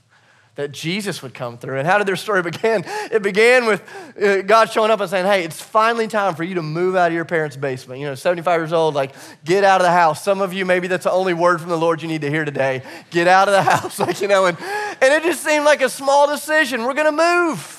that 0.56 0.72
Jesus 0.72 1.22
would 1.22 1.32
come 1.32 1.56
through. 1.56 1.78
And 1.78 1.86
how 1.86 1.96
did 1.96 2.06
their 2.06 2.16
story 2.16 2.42
begin? 2.50 2.84
It 3.10 3.22
began 3.22 3.64
with 3.64 3.82
uh, 4.20 4.42
God 4.42 4.70
showing 4.70 4.90
up 4.90 5.00
and 5.00 5.08
saying, 5.08 5.24
Hey, 5.24 5.44
it's 5.44 5.60
finally 5.60 6.06
time 6.06 6.34
for 6.34 6.44
you 6.44 6.56
to 6.56 6.62
move 6.62 6.96
out 6.96 7.08
of 7.08 7.14
your 7.14 7.24
parents' 7.24 7.56
basement. 7.56 8.00
You 8.00 8.08
know, 8.08 8.14
75 8.14 8.60
years 8.60 8.72
old, 8.74 8.94
like, 8.94 9.14
get 9.42 9.64
out 9.64 9.80
of 9.80 9.86
the 9.86 9.92
house. 9.92 10.22
Some 10.22 10.42
of 10.42 10.52
you, 10.52 10.66
maybe 10.66 10.86
that's 10.86 11.04
the 11.04 11.12
only 11.12 11.32
word 11.32 11.62
from 11.62 11.70
the 11.70 11.78
Lord 11.78 12.02
you 12.02 12.08
need 12.08 12.22
to 12.22 12.30
hear 12.30 12.44
today. 12.44 12.82
Get 13.10 13.26
out 13.26 13.48
of 13.48 13.52
the 13.52 13.62
house. 13.70 13.98
Like, 13.98 14.20
you 14.20 14.28
know, 14.28 14.44
and, 14.44 14.58
and 14.60 15.14
it 15.14 15.22
just 15.22 15.42
seemed 15.42 15.64
like 15.64 15.80
a 15.80 15.88
small 15.88 16.28
decision. 16.28 16.82
We're 16.82 16.94
going 16.94 17.16
to 17.16 17.22
move. 17.22 17.75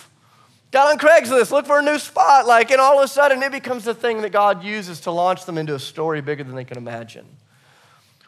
Got 0.71 0.91
on 0.91 0.99
Craigslist, 0.99 1.51
look 1.51 1.65
for 1.65 1.79
a 1.79 1.81
new 1.81 1.97
spot, 1.97 2.45
like, 2.45 2.71
and 2.71 2.81
all 2.81 2.99
of 2.99 3.05
a 3.05 3.07
sudden 3.07 3.41
it 3.41 3.51
becomes 3.51 3.85
the 3.85 3.93
thing 3.93 4.21
that 4.21 4.31
God 4.31 4.63
uses 4.63 4.99
to 5.01 5.11
launch 5.11 5.45
them 5.45 5.57
into 5.57 5.73
a 5.73 5.79
story 5.79 6.21
bigger 6.21 6.43
than 6.43 6.55
they 6.55 6.65
can 6.65 6.77
imagine. 6.77 7.25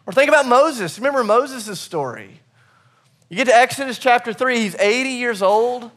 Or 0.05 0.13
think 0.13 0.29
about 0.29 0.47
Moses. 0.47 0.97
Remember 0.97 1.23
Moses' 1.23 1.79
story. 1.79 2.39
You 3.27 3.35
get 3.35 3.45
to 3.45 3.55
Exodus 3.55 3.99
chapter 3.99 4.33
3, 4.33 4.57
he's 4.57 4.75
80 4.75 5.09
years 5.09 5.41
old. 5.41 5.91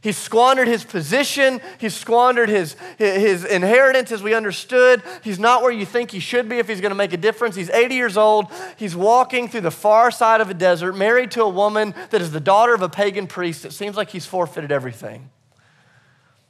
He's 0.00 0.16
squandered 0.16 0.68
his 0.68 0.84
position. 0.84 1.60
He's 1.78 1.94
squandered 1.94 2.48
his, 2.48 2.76
his 2.98 3.44
inheritance 3.44 4.12
as 4.12 4.22
we 4.22 4.32
understood. 4.32 5.02
He's 5.24 5.40
not 5.40 5.62
where 5.62 5.72
you 5.72 5.84
think 5.84 6.12
he 6.12 6.20
should 6.20 6.48
be 6.48 6.58
if 6.58 6.68
he's 6.68 6.80
going 6.80 6.92
to 6.92 6.96
make 6.96 7.12
a 7.12 7.16
difference. 7.16 7.56
He's 7.56 7.70
80 7.70 7.94
years 7.96 8.16
old. 8.16 8.46
He's 8.76 8.94
walking 8.94 9.48
through 9.48 9.62
the 9.62 9.72
far 9.72 10.12
side 10.12 10.40
of 10.40 10.50
a 10.50 10.54
desert, 10.54 10.92
married 10.92 11.32
to 11.32 11.42
a 11.42 11.48
woman 11.48 11.94
that 12.10 12.20
is 12.20 12.30
the 12.30 12.38
daughter 12.38 12.74
of 12.74 12.82
a 12.82 12.88
pagan 12.88 13.26
priest. 13.26 13.64
It 13.64 13.72
seems 13.72 13.96
like 13.96 14.10
he's 14.10 14.24
forfeited 14.24 14.70
everything. 14.70 15.30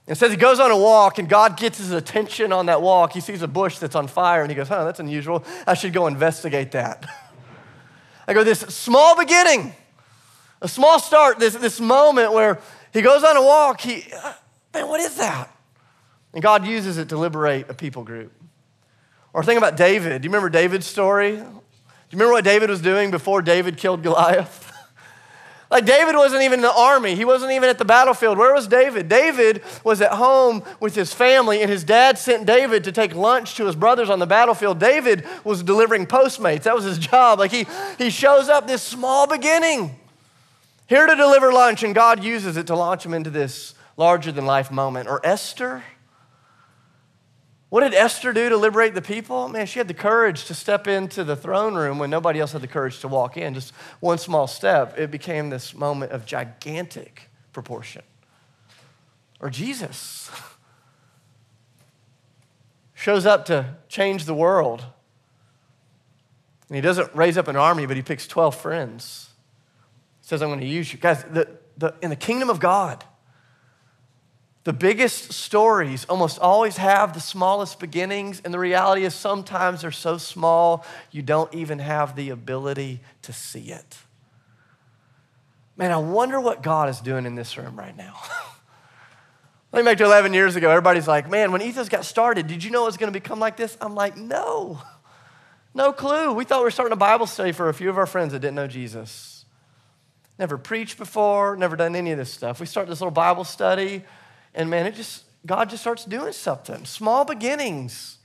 It 0.09 0.17
says 0.17 0.31
he 0.31 0.39
goes 0.39 0.59
on 0.59 0.71
a 0.71 0.77
walk 0.77 1.19
and 1.19 1.29
God 1.29 1.59
gets 1.59 1.77
his 1.77 1.93
attention 1.93 2.51
on 2.51 2.67
that 2.67 2.81
walk. 2.81 3.13
He 3.13 3.21
sees 3.21 3.43
a 3.43 3.49
bush 3.49 3.79
that's 3.79 3.95
on 3.95 4.09
fire 4.09 4.41
and 4.41 4.51
he 4.51 4.57
goes, 4.57 4.69
huh, 4.69 4.85
that's 4.85 5.01
unusual. 5.01 5.45
I 5.67 5.75
should 5.75 5.93
go 5.93 6.07
investigate 6.07 6.73
that. 6.73 7.07
I 8.27 8.33
go, 8.33 8.43
this 8.43 8.61
small 8.61 9.17
beginning, 9.19 9.75
a 10.63 10.69
small 10.69 10.99
start, 10.99 11.39
this, 11.39 11.55
this 11.55 11.79
moment 11.79 12.33
where 12.33 12.59
he 12.95 13.03
goes 13.03 13.23
on 13.23 13.37
a 13.37 13.43
walk. 13.43 13.83
He, 13.83 14.07
uh, 14.13 14.33
man, 14.73 14.89
what 14.89 15.01
is 15.01 15.17
that? 15.17 15.55
And 16.33 16.43
God 16.43 16.67
uses 16.67 16.97
it 16.97 17.11
to 17.11 17.19
liberate 17.19 17.69
a 17.69 17.75
people 17.75 18.03
group. 18.03 18.33
Or 19.35 19.45
think 19.45 19.59
about 19.59 19.77
David. 19.77 20.23
Do 20.23 20.27
you 20.27 20.31
remember 20.31 20.49
David's 20.49 20.87
story? 20.87 21.37
Do 21.37 21.43
you 21.43 21.51
remember 22.13 22.33
what 22.33 22.45
David 22.45 22.71
was 22.71 22.81
doing 22.81 23.11
before 23.11 23.43
David 23.43 23.77
killed 23.77 24.03
Goliath? 24.03 24.68
Like 25.71 25.85
David 25.85 26.17
wasn't 26.17 26.43
even 26.43 26.61
in 26.61 26.63
the 26.63 26.73
army. 26.73 27.15
He 27.15 27.27
wasn't 27.27 27.53
even 27.53 27.69
at 27.69 27.77
the 27.77 27.85
battlefield. 27.85 28.39
Where 28.39 28.55
was 28.55 28.67
David? 28.67 29.09
David 29.09 29.63
was 29.85 30.01
at 30.01 30.13
home 30.13 30.63
with 30.81 30.95
his 30.95 31.13
family, 31.13 31.61
and 31.61 31.71
his 31.71 31.85
dad 31.85 32.17
sent 32.17 32.47
David 32.47 32.85
to 32.85 32.93
take 32.93 33.15
lunch 33.15 33.55
to 33.57 33.67
his 33.67 33.77
brothers 33.77 34.09
on 34.09 34.19
the 34.19 34.27
battlefield. 34.27 34.79
David 34.79 35.27
was 35.45 35.63
delivering 35.63 36.07
Postmates. 36.07 36.63
That 36.63 36.75
was 36.75 36.85
his 36.85 36.97
job. 36.97 37.39
Like 37.39 37.51
he, 37.51 37.67
he 37.99 38.09
shows 38.09 38.49
up 38.49 38.67
this 38.67 38.83
small 38.83 39.27
beginning, 39.27 39.95
here 40.87 41.07
to 41.07 41.15
deliver 41.15 41.53
lunch, 41.53 41.83
and 41.83 41.95
God 41.95 42.25
uses 42.25 42.57
it 42.57 42.67
to 42.69 42.75
launch 42.75 43.05
him 43.05 43.13
into 43.13 43.29
this 43.29 43.75
larger 43.99 44.33
than 44.33 44.47
life 44.47 44.71
moment. 44.71 45.07
Or 45.07 45.21
Esther. 45.23 45.83
What 47.71 47.83
did 47.83 47.93
Esther 47.93 48.33
do 48.33 48.49
to 48.49 48.57
liberate 48.57 48.95
the 48.95 49.03
people? 49.03 49.49
Man, 49.49 49.67
she 49.67 49.79
had 49.79 49.89
the 49.89 49.95
courage 49.95 50.47
to 50.47 50.55
step 50.55 50.87
into 50.87 51.23
the 51.23 51.37
throne 51.37 51.75
room 51.75 51.99
when 51.99 52.09
nobody 52.09 52.41
else 52.41 52.53
had 52.53 52.63
the 52.63 52.69
courage 52.69 53.01
to 53.01 53.09
walk 53.09 53.37
in. 53.37 53.53
Just 53.53 53.75
one 54.01 54.17
small 54.17 54.47
step, 54.47 54.99
it 54.99 55.11
became 55.11 55.51
this 55.51 55.75
moment 55.75 56.13
of 56.13 56.25
gigantic 56.25 57.29
proportion. 57.53 58.03
Or 59.41 59.51
Jesus 59.51 60.31
shows 62.95 63.27
up 63.27 63.45
to 63.47 63.77
change 63.89 64.25
the 64.25 64.35
world. 64.35 64.87
And 66.69 66.77
he 66.77 66.81
doesn't 66.81 67.15
raise 67.15 67.37
up 67.37 67.49
an 67.49 67.57
army, 67.57 67.85
but 67.85 67.97
he 67.97 68.03
picks 68.03 68.27
12 68.27 68.57
friends. 68.57 69.31
He 70.23 70.29
says, 70.29 70.43
I'm 70.43 70.49
going 70.49 70.61
to 70.61 70.67
use 70.67 70.91
you. 70.91 70.99
Guys, 70.99 71.23
the, 71.25 71.49
the, 71.77 71.95
in 72.01 72.09
the 72.09 72.17
kingdom 72.17 72.49
of 72.49 72.61
God, 72.61 73.05
the 74.69 74.75
biggest 74.75 75.33
stories 75.33 76.05
almost 76.11 76.39
always 76.39 76.77
have 76.77 77.15
the 77.15 77.21
smallest 77.21 77.81
beginnings, 77.81 78.43
and 78.45 78.53
the 78.53 78.59
reality 78.59 79.07
is 79.07 79.15
sometimes 79.15 79.81
they're 79.81 79.91
so 79.91 80.19
small 80.19 80.85
you 81.11 81.23
don't 81.23 81.55
even 81.55 81.79
have 81.79 82.15
the 82.15 82.29
ability 82.29 83.01
to 83.23 83.33
see 83.33 83.71
it. 83.71 83.97
Man, 85.79 85.91
I 85.91 85.97
wonder 85.97 86.39
what 86.39 86.63
God 86.63 86.91
is 86.91 87.01
doing 87.01 87.25
in 87.25 87.35
this 87.35 87.57
room 87.57 87.79
right 87.79 87.97
now. 87.97 88.15
Let 89.73 89.83
me 89.83 89.91
back 89.91 89.97
to 89.97 90.05
11 90.05 90.35
years 90.35 90.55
ago. 90.55 90.69
Everybody's 90.69 91.09
like, 91.09 91.31
man, 91.31 91.51
when 91.51 91.63
Ethos 91.63 91.89
got 91.89 92.05
started, 92.05 92.47
did 92.47 92.63
you 92.63 92.71
know 92.71 92.83
it 92.83 92.89
was 92.89 92.99
going 92.99 93.11
to 93.11 93.19
become 93.19 93.41
like 93.41 93.57
this? 93.57 93.75
I'm 93.81 93.95
like, 93.95 94.19
no, 94.19 94.83
no 95.73 95.95
clue. 95.95 96.35
We 96.35 96.45
thought 96.45 96.59
we 96.59 96.65
were 96.65 96.71
starting 96.71 96.93
a 96.93 96.97
Bible 96.97 97.27
study 97.27 97.53
for 97.53 97.71
a 97.71 97.73
few 97.73 97.89
of 97.89 97.97
our 97.97 98.05
friends 98.05 98.35
that 98.35 98.41
didn't 98.41 98.57
know 98.57 98.67
Jesus. 98.67 99.47
Never 100.39 100.59
preached 100.59 100.99
before, 100.99 101.57
never 101.57 101.75
done 101.75 101.97
any 101.97 102.11
of 102.11 102.19
this 102.19 102.31
stuff. 102.31 102.61
We 102.61 102.67
start 102.67 102.87
this 102.87 103.01
little 103.01 103.11
Bible 103.11 103.45
study. 103.45 104.05
And 104.59 104.69
man, 104.69 104.87
it 104.87 104.97
just, 104.97 105.23
God 105.47 105.71
just 105.71 105.83
starts 105.83 106.05
doing 106.05 106.33
something. 106.33 106.85
Small 106.85 107.25
beginnings. 107.25 108.19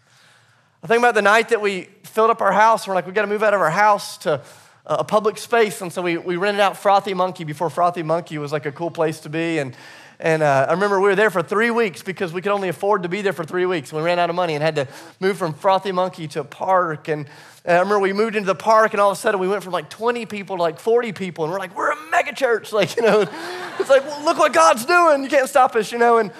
I 0.82 0.88
think 0.88 0.98
about 0.98 1.14
the 1.14 1.22
night 1.22 1.50
that 1.50 1.62
we 1.62 1.84
filled 2.04 2.32
up 2.32 2.42
our 2.42 2.52
house. 2.52 2.88
We're 2.88 2.96
like, 2.96 3.06
we 3.06 3.14
got 3.14 3.22
to 3.22 3.28
move 3.28 3.44
out 3.44 3.54
of 3.54 3.62
our 3.62 3.70
house 3.70 4.18
to 4.18 4.42
a 4.86 5.04
public 5.04 5.38
space. 5.38 5.80
And 5.80 5.94
so 5.94 6.02
we, 6.02 6.18
we 6.18 6.36
rented 6.36 6.60
out 6.60 6.76
Frothy 6.76 7.14
Monkey 7.14 7.44
before 7.44 7.70
Frothy 7.70 8.02
Monkey 8.02 8.40
was 8.40 8.52
like 8.52 8.66
a 8.66 8.72
cool 8.72 8.90
place 8.90 9.20
to 9.22 9.30
be. 9.30 9.60
And, 9.60 9.78
and 10.24 10.42
uh, 10.42 10.68
I 10.70 10.72
remember 10.72 11.02
we 11.02 11.10
were 11.10 11.18
there 11.18 11.30
for 11.30 11.44
three 11.44 11.70
weeks 11.70 12.02
because 12.02 12.32
we 12.32 12.42
could 12.42 12.54
only 12.54 12.70
afford 12.70 13.04
to 13.04 13.10
be 13.10 13.22
there 13.22 13.34
for 13.34 13.44
three 13.44 13.66
weeks. 13.66 13.92
We 13.92 14.02
ran 14.02 14.20
out 14.20 14.30
of 14.30 14.38
money 14.38 14.56
and 14.56 14.64
had 14.64 14.76
to 14.76 14.88
move 15.20 15.38
from 15.38 15.54
Frothy 15.54 15.92
Monkey 15.92 16.30
to 16.30 16.46
park. 16.46 17.10
And 17.10 17.28
I 17.66 17.74
remember 17.74 18.00
we 18.00 18.14
moved 18.14 18.38
into 18.38 18.48
the 18.48 18.56
park 18.56 18.94
and 18.94 19.02
all 19.02 19.12
of 19.12 19.18
a 19.18 19.20
sudden 19.20 19.42
we 19.42 19.50
went 19.50 19.64
from 19.64 19.74
like 19.74 19.90
20 19.90 20.26
people 20.28 20.56
to 20.56 20.62
like 20.62 20.80
40 20.80 21.12
people. 21.12 21.44
And 21.44 21.52
we're 21.52 21.60
like, 21.60 21.76
we're 21.76 21.92
a 21.92 22.10
mega 22.10 22.34
church. 22.34 22.72
Like, 22.72 22.96
you 22.96 23.02
know, 23.02 23.22
it's 23.80 23.90
like, 23.90 24.06
well, 24.06 24.24
look 24.24 24.38
what 24.38 24.54
God's 24.54 24.86
doing. 24.86 25.24
You 25.24 25.30
can't 25.30 25.50
stop 25.50 25.76
us, 25.76 25.92
you 25.92 25.98
know. 25.98 26.20
And, 26.20 26.32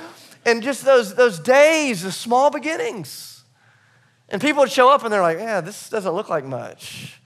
And 0.46 0.64
just 0.64 0.86
those, 0.86 1.16
those 1.16 1.40
days, 1.40 2.04
the 2.04 2.12
small 2.14 2.52
beginnings. 2.52 3.44
And 4.30 4.42
people 4.42 4.62
would 4.62 4.72
show 4.72 4.94
up 4.94 5.04
and 5.04 5.12
they're 5.12 5.22
like, 5.22 5.40
yeah, 5.40 5.60
this 5.60 5.90
doesn't 5.90 6.14
look 6.14 6.30
like 6.30 6.46
much. 6.46 7.20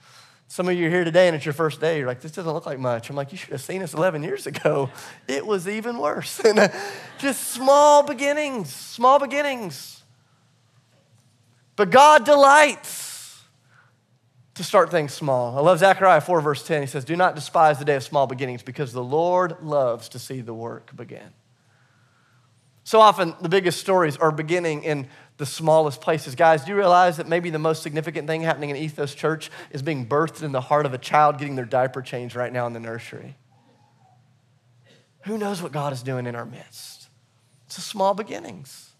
Some 0.58 0.68
of 0.68 0.74
you 0.74 0.88
are 0.88 0.90
here 0.90 1.04
today 1.04 1.28
and 1.28 1.36
it's 1.36 1.44
your 1.44 1.52
first 1.52 1.80
day. 1.80 1.98
You're 1.98 2.08
like, 2.08 2.20
this 2.20 2.32
doesn't 2.32 2.52
look 2.52 2.66
like 2.66 2.80
much. 2.80 3.10
I'm 3.10 3.14
like, 3.14 3.30
you 3.30 3.38
should 3.38 3.52
have 3.52 3.60
seen 3.60 3.80
us 3.80 3.94
11 3.94 4.24
years 4.24 4.44
ago. 4.48 4.90
It 5.28 5.46
was 5.46 5.68
even 5.68 5.98
worse. 5.98 6.40
and 6.44 6.58
uh, 6.58 6.68
just 7.18 7.52
small 7.52 8.02
beginnings, 8.02 8.74
small 8.74 9.20
beginnings. 9.20 10.02
But 11.76 11.90
God 11.90 12.24
delights 12.24 13.40
to 14.54 14.64
start 14.64 14.90
things 14.90 15.14
small. 15.14 15.56
I 15.56 15.60
love 15.60 15.78
Zechariah 15.78 16.20
4, 16.20 16.40
verse 16.40 16.66
10. 16.66 16.80
He 16.80 16.88
says, 16.88 17.04
Do 17.04 17.14
not 17.14 17.36
despise 17.36 17.78
the 17.78 17.84
day 17.84 17.94
of 17.94 18.02
small 18.02 18.26
beginnings 18.26 18.64
because 18.64 18.92
the 18.92 19.04
Lord 19.04 19.62
loves 19.62 20.08
to 20.08 20.18
see 20.18 20.40
the 20.40 20.54
work 20.54 20.90
begin. 20.96 21.34
So 22.88 23.02
often, 23.02 23.34
the 23.42 23.50
biggest 23.50 23.80
stories 23.80 24.16
are 24.16 24.32
beginning 24.32 24.82
in 24.82 25.08
the 25.36 25.44
smallest 25.44 26.00
places. 26.00 26.34
Guys, 26.34 26.64
do 26.64 26.70
you 26.70 26.76
realize 26.78 27.18
that 27.18 27.28
maybe 27.28 27.50
the 27.50 27.58
most 27.58 27.82
significant 27.82 28.26
thing 28.26 28.40
happening 28.40 28.70
in 28.70 28.76
Ethos 28.76 29.14
Church 29.14 29.50
is 29.70 29.82
being 29.82 30.06
birthed 30.06 30.42
in 30.42 30.52
the 30.52 30.62
heart 30.62 30.86
of 30.86 30.94
a 30.94 30.98
child 30.98 31.36
getting 31.36 31.54
their 31.54 31.66
diaper 31.66 32.00
changed 32.00 32.34
right 32.34 32.50
now 32.50 32.66
in 32.66 32.72
the 32.72 32.80
nursery? 32.80 33.36
Who 35.24 35.36
knows 35.36 35.60
what 35.60 35.70
God 35.70 35.92
is 35.92 36.02
doing 36.02 36.24
in 36.24 36.34
our 36.34 36.46
midst? 36.46 37.08
It's 37.66 37.76
the 37.76 37.82
small 37.82 38.14
beginnings. 38.14 38.92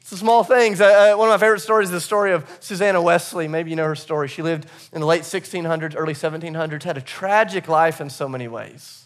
It's 0.00 0.10
the 0.10 0.16
small 0.16 0.42
things. 0.42 0.80
Uh, 0.80 1.12
uh 1.14 1.16
one 1.16 1.28
of 1.28 1.32
my 1.32 1.38
favorite 1.38 1.60
stories 1.60 1.90
is 1.90 1.92
the 1.92 2.00
story 2.00 2.32
of 2.32 2.44
Susanna 2.58 3.00
Wesley. 3.00 3.46
Maybe 3.46 3.70
you 3.70 3.76
know 3.76 3.84
her 3.84 3.94
story. 3.94 4.26
She 4.26 4.42
lived 4.42 4.66
in 4.92 5.00
the 5.00 5.06
late 5.06 5.22
1600s, 5.22 5.94
early 5.96 6.14
1700s, 6.14 6.82
had 6.82 6.96
a 6.96 7.00
tragic 7.00 7.68
life 7.68 8.00
in 8.00 8.10
so 8.10 8.28
many 8.28 8.48
ways. 8.48 8.99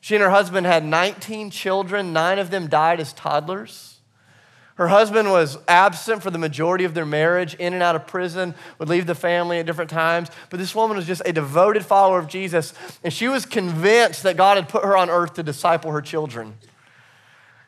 She 0.00 0.14
and 0.14 0.22
her 0.22 0.30
husband 0.30 0.66
had 0.66 0.84
19 0.84 1.50
children, 1.50 2.12
nine 2.12 2.38
of 2.38 2.50
them 2.50 2.68
died 2.68 3.00
as 3.00 3.12
toddlers. 3.12 3.98
Her 4.76 4.88
husband 4.88 5.32
was 5.32 5.58
absent 5.66 6.22
for 6.22 6.30
the 6.30 6.38
majority 6.38 6.84
of 6.84 6.94
their 6.94 7.04
marriage, 7.04 7.54
in 7.54 7.74
and 7.74 7.82
out 7.82 7.96
of 7.96 8.06
prison, 8.06 8.54
would 8.78 8.88
leave 8.88 9.06
the 9.06 9.14
family 9.16 9.58
at 9.58 9.66
different 9.66 9.90
times. 9.90 10.28
But 10.50 10.60
this 10.60 10.72
woman 10.72 10.96
was 10.96 11.04
just 11.04 11.20
a 11.26 11.32
devoted 11.32 11.84
follower 11.84 12.20
of 12.20 12.28
Jesus, 12.28 12.72
and 13.02 13.12
she 13.12 13.26
was 13.26 13.44
convinced 13.44 14.22
that 14.22 14.36
God 14.36 14.56
had 14.56 14.68
put 14.68 14.84
her 14.84 14.96
on 14.96 15.10
earth 15.10 15.34
to 15.34 15.42
disciple 15.42 15.90
her 15.90 16.00
children. 16.00 16.54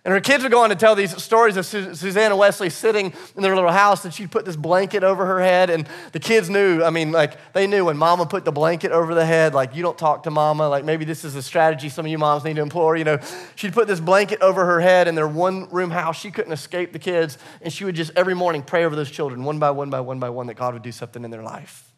And 0.03 0.15
her 0.15 0.21
kids 0.21 0.43
would 0.43 0.51
go 0.51 0.63
on 0.63 0.71
to 0.71 0.77
tell 0.77 0.95
these 0.95 1.23
stories 1.23 1.59
of 1.59 1.67
Susanna 1.67 2.35
Wesley 2.35 2.71
sitting 2.71 3.13
in 3.37 3.43
their 3.43 3.55
little 3.55 3.71
house, 3.71 4.07
and 4.07 4.15
she'd 4.15 4.31
put 4.31 4.47
this 4.47 4.57
blanket 4.57 5.05
over 5.05 5.27
her 5.27 5.41
head. 5.41 5.69
And 5.69 5.87
the 6.13 6.19
kids 6.19 6.49
knew, 6.49 6.83
I 6.83 6.89
mean, 6.89 7.13
like, 7.13 7.53
they 7.53 7.67
knew 7.67 7.85
when 7.85 7.99
mama 7.99 8.25
put 8.25 8.47
the 8.47 8.53
blanket 8.53 8.93
over 8.93 9.15
the 9.15 9.27
head, 9.27 9.53
like, 9.53 9.77
you 9.77 9.83
don't 9.83 9.99
talk 9.99 10.23
to 10.23 10.31
mama. 10.31 10.71
Like, 10.71 10.87
maybe 10.87 11.05
this 11.05 11.23
is 11.23 11.37
a 11.37 11.43
strategy 11.43 11.91
some 11.91 12.07
of 12.07 12.11
you 12.11 12.17
moms 12.17 12.45
need 12.45 12.57
to 12.57 12.63
employ. 12.63 12.95
You 12.95 13.05
know, 13.05 13.19
she'd 13.57 13.75
put 13.75 13.89
this 13.89 14.01
blanket 14.01 14.41
over 14.41 14.65
her 14.65 14.81
head 14.81 15.07
in 15.07 15.15
their 15.15 15.29
one 15.29 15.69
room 15.69 15.91
house. 15.91 16.19
She 16.19 16.31
couldn't 16.31 16.53
escape 16.53 16.95
the 16.95 16.99
kids. 16.99 17.37
And 17.61 17.71
she 17.71 17.85
would 17.85 17.95
just 17.95 18.13
every 18.17 18.35
morning 18.35 18.63
pray 18.63 18.85
over 18.87 18.97
those 18.97 19.11
children, 19.11 19.45
one 19.45 19.59
by 19.59 19.71
one 19.71 19.91
by 19.91 20.01
one 20.01 20.19
by 20.19 20.31
one, 20.31 20.47
that 20.47 20.55
God 20.55 20.73
would 20.73 20.83
do 20.83 20.93
something 20.93 21.25
in 21.25 21.31
their 21.31 21.43
life. 21.43 21.93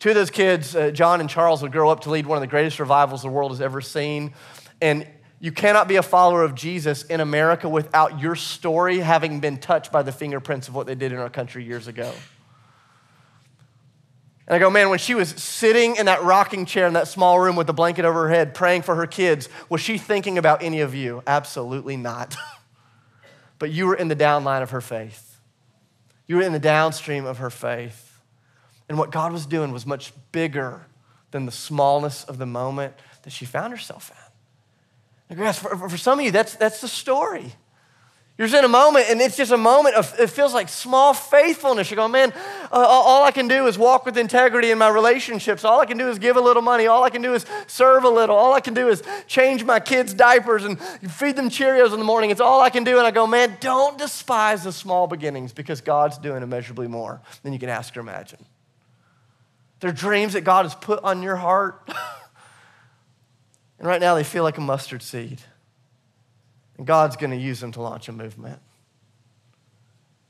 Two 0.00 0.08
of 0.08 0.16
those 0.16 0.30
kids, 0.30 0.74
uh, 0.74 0.90
John 0.90 1.20
and 1.20 1.30
Charles, 1.30 1.62
would 1.62 1.70
grow 1.70 1.88
up 1.88 2.00
to 2.00 2.10
lead 2.10 2.26
one 2.26 2.36
of 2.36 2.42
the 2.42 2.48
greatest 2.48 2.80
revivals 2.80 3.22
the 3.22 3.28
world 3.28 3.52
has 3.52 3.60
ever 3.60 3.80
seen. 3.80 4.34
And 4.82 5.06
you 5.44 5.52
cannot 5.52 5.88
be 5.88 5.96
a 5.96 6.02
follower 6.02 6.42
of 6.42 6.54
Jesus 6.54 7.02
in 7.02 7.20
America 7.20 7.68
without 7.68 8.18
your 8.18 8.34
story 8.34 9.00
having 9.00 9.40
been 9.40 9.58
touched 9.58 9.92
by 9.92 10.02
the 10.02 10.10
fingerprints 10.10 10.68
of 10.68 10.74
what 10.74 10.86
they 10.86 10.94
did 10.94 11.12
in 11.12 11.18
our 11.18 11.28
country 11.28 11.62
years 11.62 11.86
ago. 11.86 12.10
And 14.46 14.56
I 14.56 14.58
go, 14.58 14.70
man, 14.70 14.88
when 14.88 14.98
she 14.98 15.14
was 15.14 15.28
sitting 15.28 15.96
in 15.96 16.06
that 16.06 16.22
rocking 16.22 16.64
chair 16.64 16.86
in 16.86 16.94
that 16.94 17.08
small 17.08 17.38
room 17.38 17.56
with 17.56 17.66
the 17.66 17.74
blanket 17.74 18.06
over 18.06 18.22
her 18.22 18.30
head 18.30 18.54
praying 18.54 18.82
for 18.84 18.94
her 18.94 19.06
kids, 19.06 19.50
was 19.68 19.82
she 19.82 19.98
thinking 19.98 20.38
about 20.38 20.62
any 20.62 20.80
of 20.80 20.94
you? 20.94 21.22
Absolutely 21.26 21.98
not. 21.98 22.34
but 23.58 23.70
you 23.70 23.84
were 23.84 23.96
in 23.96 24.08
the 24.08 24.16
downline 24.16 24.62
of 24.62 24.70
her 24.70 24.80
faith. 24.80 25.38
You 26.26 26.36
were 26.36 26.42
in 26.42 26.52
the 26.52 26.58
downstream 26.58 27.26
of 27.26 27.36
her 27.36 27.50
faith. 27.50 28.18
And 28.88 28.96
what 28.96 29.10
God 29.10 29.30
was 29.30 29.44
doing 29.44 29.72
was 29.72 29.84
much 29.84 30.14
bigger 30.32 30.86
than 31.32 31.44
the 31.44 31.52
smallness 31.52 32.24
of 32.24 32.38
the 32.38 32.46
moment 32.46 32.94
that 33.24 33.30
she 33.30 33.44
found 33.44 33.74
herself 33.74 34.10
in. 34.10 34.23
For, 35.28 35.88
for 35.88 35.96
some 35.96 36.18
of 36.18 36.24
you, 36.24 36.30
that's, 36.30 36.54
that's 36.56 36.80
the 36.80 36.88
story. 36.88 37.52
You're 38.36 38.48
in 38.48 38.64
a 38.64 38.68
moment, 38.68 39.06
and 39.10 39.20
it's 39.20 39.36
just 39.36 39.52
a 39.52 39.56
moment 39.56 39.94
of, 39.94 40.12
it 40.18 40.28
feels 40.28 40.52
like 40.52 40.68
small 40.68 41.14
faithfulness. 41.14 41.88
You're 41.88 41.96
going, 41.96 42.10
man, 42.10 42.32
uh, 42.72 42.76
all 42.78 43.22
I 43.22 43.30
can 43.30 43.46
do 43.46 43.68
is 43.68 43.78
walk 43.78 44.04
with 44.04 44.18
integrity 44.18 44.72
in 44.72 44.78
my 44.78 44.88
relationships. 44.88 45.64
All 45.64 45.80
I 45.80 45.86
can 45.86 45.98
do 45.98 46.08
is 46.08 46.18
give 46.18 46.36
a 46.36 46.40
little 46.40 46.62
money. 46.62 46.88
All 46.88 47.04
I 47.04 47.10
can 47.10 47.22
do 47.22 47.34
is 47.34 47.46
serve 47.68 48.02
a 48.02 48.08
little. 48.08 48.34
All 48.34 48.52
I 48.52 48.58
can 48.58 48.74
do 48.74 48.88
is 48.88 49.04
change 49.28 49.62
my 49.62 49.78
kids' 49.78 50.12
diapers 50.12 50.64
and 50.64 50.80
feed 51.12 51.36
them 51.36 51.48
Cheerios 51.48 51.92
in 51.92 52.00
the 52.00 52.04
morning. 52.04 52.30
It's 52.30 52.40
all 52.40 52.60
I 52.60 52.70
can 52.70 52.82
do. 52.82 52.98
And 52.98 53.06
I 53.06 53.12
go, 53.12 53.24
man, 53.24 53.56
don't 53.60 53.96
despise 53.96 54.64
the 54.64 54.72
small 54.72 55.06
beginnings 55.06 55.52
because 55.52 55.80
God's 55.80 56.18
doing 56.18 56.42
immeasurably 56.42 56.88
more 56.88 57.20
than 57.44 57.52
you 57.52 57.60
can 57.60 57.68
ask 57.68 57.96
or 57.96 58.00
imagine. 58.00 58.44
They're 59.78 59.92
dreams 59.92 60.32
that 60.32 60.40
God 60.40 60.64
has 60.64 60.74
put 60.74 61.04
on 61.04 61.22
your 61.22 61.36
heart. 61.36 61.88
And 63.84 63.90
right 63.90 64.00
now 64.00 64.14
they 64.14 64.24
feel 64.24 64.44
like 64.44 64.56
a 64.56 64.62
mustard 64.62 65.02
seed. 65.02 65.42
And 66.78 66.86
God's 66.86 67.16
going 67.16 67.32
to 67.32 67.36
use 67.36 67.60
them 67.60 67.70
to 67.72 67.82
launch 67.82 68.08
a 68.08 68.12
movement. 68.12 68.58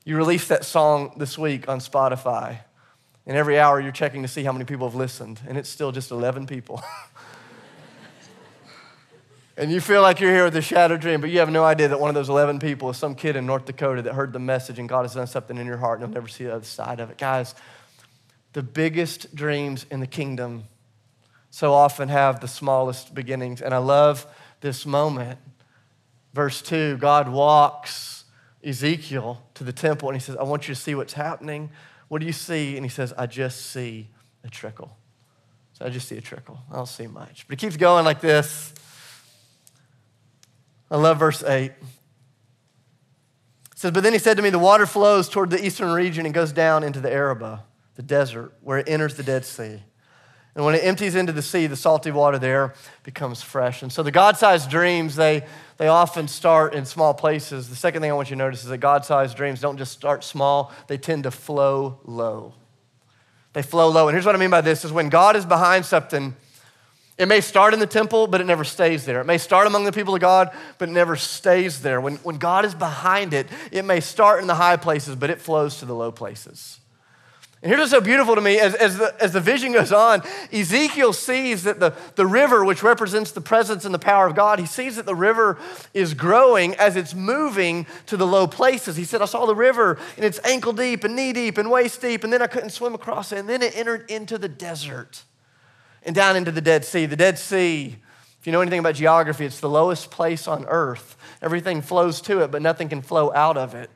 You 0.05 0.17
released 0.17 0.49
that 0.49 0.65
song 0.65 1.13
this 1.19 1.39
week 1.39 1.69
on 1.69 1.79
Spotify. 1.79 2.59
And 3.25 3.37
every 3.37 3.57
hour 3.61 3.81
you're 3.81 3.93
checking 3.93 4.23
to 4.23 4.29
see 4.29 4.43
how 4.43 4.51
many 4.51 4.65
people 4.65 4.89
have 4.89 4.97
listened. 4.97 5.41
And 5.47 5.57
it's 5.57 5.69
still 5.69 5.93
just 5.93 6.11
11 6.11 6.49
people. 6.49 6.83
and 9.57 9.71
you 9.71 9.81
feel 9.81 10.03
like 10.03 10.19
you're 10.19 10.35
here 10.35 10.47
with 10.47 10.57
a 10.57 10.61
shattered 10.61 11.01
dream, 11.01 11.21
but 11.21 11.31
you 11.31 11.39
have 11.39 11.49
no 11.49 11.63
idea 11.63 11.87
that 11.87 12.01
one 12.01 12.09
of 12.09 12.17
those 12.17 12.31
11 12.31 12.59
people 12.59 12.91
is 12.91 12.97
some 12.97 13.15
kid 13.15 13.37
in 13.37 13.47
North 13.47 13.67
Dakota 13.67 14.03
that 14.03 14.15
heard 14.15 14.33
the 14.33 14.41
message 14.41 14.81
and 14.81 14.89
God 14.89 15.03
has 15.03 15.15
done 15.15 15.29
something 15.29 15.57
in 15.59 15.65
your 15.69 15.77
heart 15.77 16.01
and 16.01 16.09
you'll 16.09 16.15
never 16.15 16.27
see 16.27 16.43
the 16.43 16.57
other 16.57 16.65
side 16.65 16.99
of 16.99 17.09
it. 17.09 17.19
Guys, 17.19 17.55
the 18.53 18.65
biggest 18.65 19.33
dreams 19.33 19.87
in 19.93 20.01
the 20.01 20.09
kingdom 20.09 20.65
so 21.55 21.73
often 21.73 22.09
have 22.09 22.41
the 22.41 22.49
smallest 22.49 23.15
beginnings. 23.15 23.63
And 23.63 23.73
I 23.73 23.79
love 23.79 24.27
this 24.61 24.85
moment. 24.85 25.39
Verse 26.33 26.61
2 26.61 26.97
God 26.97 27.29
walks 27.29 28.25
Ezekiel 28.65 29.41
to 29.55 29.63
the 29.63 29.73
temple 29.73 30.09
and 30.09 30.17
he 30.17 30.21
says, 30.21 30.37
I 30.37 30.43
want 30.43 30.67
you 30.67 30.75
to 30.75 30.81
see 30.81 30.97
what's 30.97 31.13
happening. 31.13 31.71
What 32.09 32.19
do 32.19 32.27
you 32.27 32.33
see? 32.33 32.75
And 32.75 32.85
he 32.85 32.91
says, 32.91 33.13
I 33.17 33.27
just 33.27 33.67
see 33.67 34.09
a 34.43 34.51
trickle. 34.51 34.97
So 35.75 35.87
I 35.87 35.91
just 35.91 36.09
see 36.09 36.17
a 36.17 36.21
trickle. 36.21 36.59
I 36.73 36.75
don't 36.75 36.89
see 36.89 37.07
much. 37.07 37.47
But 37.47 37.53
it 37.55 37.61
keeps 37.61 37.77
going 37.77 38.05
like 38.05 38.21
this. 38.21 38.75
I 40.91 40.97
love 40.97 41.21
verse 41.21 41.45
8. 41.45 41.71
It 41.71 41.77
says, 43.77 43.93
But 43.93 44.03
then 44.03 44.13
he 44.13 44.19
said 44.19 44.37
to 44.39 44.43
me, 44.43 44.51
The 44.51 44.59
water 44.59 44.87
flows 44.87 45.29
toward 45.29 45.51
the 45.51 45.65
eastern 45.65 45.93
region 45.93 46.25
and 46.25 46.35
goes 46.35 46.51
down 46.51 46.83
into 46.83 46.99
the 46.99 47.13
Arabah, 47.13 47.61
the 47.95 48.03
desert, 48.03 48.55
where 48.61 48.79
it 48.79 48.89
enters 48.89 49.15
the 49.15 49.23
Dead 49.23 49.45
Sea. 49.45 49.85
And 50.55 50.65
when 50.65 50.77
it 50.77 50.85
empties 50.85 51.17
into 51.17 51.33
the 51.33 51.43
sea, 51.43 51.67
the 51.67 51.77
salty 51.77 52.13
water 52.13 52.39
there 52.39 52.75
becomes 53.03 53.43
fresh. 53.43 53.83
And 53.83 53.93
so 53.93 54.05
the 54.05 54.13
God 54.13 54.37
sized 54.37 54.71
dreams, 54.71 55.17
they, 55.17 55.45
they 55.79 55.89
often 55.89 56.29
start 56.29 56.75
in 56.75 56.87
small 56.87 57.13
places. 57.13 57.69
The 57.69 57.77
second 57.77 58.03
thing 58.03 58.11
I 58.11 58.15
want 58.15 58.31
you 58.31 58.37
to 58.37 58.39
notice 58.39 58.63
is 58.63 58.69
that 58.69 58.79
God 58.79 59.05
sized 59.05 59.37
dreams 59.37 59.61
don't 59.61 59.79
just 59.79 59.93
start 59.93 60.23
small, 60.23 60.73
they 60.87 60.99
tend 60.99 61.25
to 61.25 61.33
flow 61.33 61.99
low. 62.05 62.55
They 63.53 63.63
flow 63.63 63.89
low. 63.89 64.09
And 64.09 64.15
here's 64.15 64.27
what 64.27 64.35
I 64.35 64.39
mean 64.39 64.51
by 64.51 64.61
this 64.61 64.85
is 64.85 64.93
when 64.93 65.09
God 65.09 65.35
is 65.35 65.45
behind 65.45 65.85
something, 65.85 66.37
it 67.17 67.27
may 67.27 67.41
start 67.41 67.75
in 67.75 67.81
the 67.81 67.87
temple, 67.87 68.27
but 68.27 68.41
it 68.41 68.47
never 68.47 68.65
stays 68.65 69.07
there. 69.07 69.21
It 69.21 69.27
may 69.27 69.39
start 69.39 69.67
among 69.69 69.85
the 69.85 69.93
people 69.93 70.15
of 70.15 70.21
God, 70.21 70.51
but 70.79 70.89
it 70.89 70.93
never 70.93 71.15
stays 71.15 71.81
there. 71.81 72.01
When, 72.01 72.17
when 72.17 72.39
God 72.39 72.65
is 72.65 72.75
behind 72.75 73.33
it, 73.33 73.47
it 73.71 73.85
may 73.85 74.01
start 74.01 74.41
in 74.41 74.49
the 74.49 74.57
high 74.57 74.77
places, 74.77 75.15
but 75.15 75.31
it 75.31 75.41
flows 75.41 75.79
to 75.79 75.85
the 75.85 75.95
low 75.95 76.11
places. 76.11 76.81
And 77.65 77.71
here's 77.71 77.81
what's 77.81 77.93
so 77.93 78.01
beautiful 78.03 78.35
to 78.35 78.43
me 78.43 78.61
as, 78.61 78.75
as, 78.75 78.99
the, 78.99 79.17
as 79.23 79.33
the 79.33 79.41
vision 79.41 79.73
goes 79.73 79.91
on, 79.91 80.23
Ezekiel 80.53 81.15
sees 81.15 81.63
that 81.63 81.81
the, 81.81 81.95
the 82.15 82.27
river, 82.27 82.63
which 82.63 82.83
represents 82.83 83.31
the 83.31 83.41
presence 83.41 83.87
and 83.87 83.95
the 83.95 83.99
power 83.99 84.27
of 84.27 84.35
God, 84.35 84.59
he 84.59 84.67
sees 84.67 84.97
that 84.97 85.07
the 85.07 85.15
river 85.15 85.59
is 85.95 86.13
growing 86.13 86.75
as 86.75 86.95
it's 86.95 87.15
moving 87.15 87.87
to 88.05 88.19
the 88.19 88.27
low 88.27 88.47
places. 88.47 88.97
He 88.97 89.05
said, 89.05 89.23
I 89.23 89.25
saw 89.25 89.47
the 89.47 89.55
river 89.55 89.99
and 90.17 90.27
it's 90.27 90.39
ankle 90.45 90.75
deep 90.75 91.05
and 91.05 91.17
knee 91.17 91.33
deep 91.33 91.57
and 91.57 91.71
waist 91.71 92.03
deep, 92.03 92.23
and 92.23 92.31
then 92.31 92.43
I 92.43 92.49
couldn't 92.49 92.69
swim 92.69 92.95
across 92.95 93.33
it. 93.33 93.39
And 93.39 93.49
then 93.49 93.63
it 93.63 93.75
entered 93.75 94.11
into 94.11 94.37
the 94.37 94.49
desert 94.49 95.25
and 96.03 96.15
down 96.15 96.37
into 96.37 96.53
the 96.53 96.61
Dead 96.61 96.85
Sea. 96.85 97.07
The 97.07 97.17
Dead 97.17 97.39
Sea, 97.39 97.97
if 98.41 98.47
you 98.47 98.53
know 98.53 98.61
anything 98.61 98.81
about 98.81 98.97
geography, 98.97 99.47
it's 99.47 99.61
the 99.61 99.71
lowest 99.71 100.11
place 100.11 100.47
on 100.47 100.67
earth. 100.67 101.17
Everything 101.41 101.81
flows 101.81 102.21
to 102.23 102.43
it, 102.43 102.51
but 102.51 102.61
nothing 102.61 102.91
can 102.91 103.01
flow 103.01 103.33
out 103.33 103.57
of 103.57 103.75
it. 103.75 103.89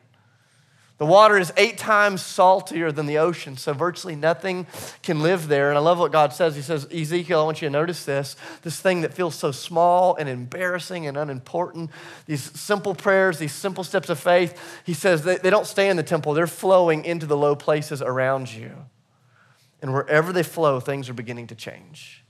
The 0.99 1.07
water 1.07 1.39
is 1.39 1.53
eight 1.57 1.79
times 1.79 2.23
saltier 2.23 2.91
than 2.91 3.07
the 3.07 3.19
ocean, 3.19 3.57
so 3.57 3.73
virtually 3.73 4.17
nothing 4.17 4.67
can 5.03 5.23
live 5.23 5.47
there. 5.47 5.69
And 5.69 5.79
I 5.79 5.81
love 5.81 6.01
what 6.01 6.11
God 6.11 6.33
says. 6.33 6.57
He 6.57 6.63
says, 6.63 6.93
Ezekiel, 6.93 7.41
I 7.41 7.45
want 7.45 7.63
you 7.63 7.69
to 7.69 7.73
notice 7.73 8.05
this 8.05 8.35
this 8.63 8.81
thing 8.81 9.03
that 9.03 9.15
feels 9.15 9.37
so 9.37 9.53
small 9.53 10.17
and 10.17 10.29
embarrassing 10.29 11.07
and 11.07 11.17
unimportant, 11.17 11.91
these 12.27 12.43
simple 12.59 12.97
prayers, 12.97 13.39
these 13.39 13.53
simple 13.53 13.85
steps 13.85 14.09
of 14.09 14.19
faith. 14.19 14.61
He 14.85 14.93
says 14.93 15.23
they, 15.23 15.37
they 15.37 15.51
don't 15.51 15.67
stay 15.67 15.89
in 15.89 15.97
the 15.97 16.03
temple, 16.03 16.35
they're 16.35 16.49
flowing 16.49 17.05
into 17.05 17.27
the 17.27 17.37
low 17.37 17.55
places 17.55 18.03
around 18.03 18.53
you. 18.53 18.73
And 19.81 19.93
wherever 19.93 20.33
they 20.33 20.43
flow, 20.43 20.81
things 20.81 21.09
are 21.09 21.15
beginning 21.15 21.47
to 21.47 21.55
change. 21.55 22.25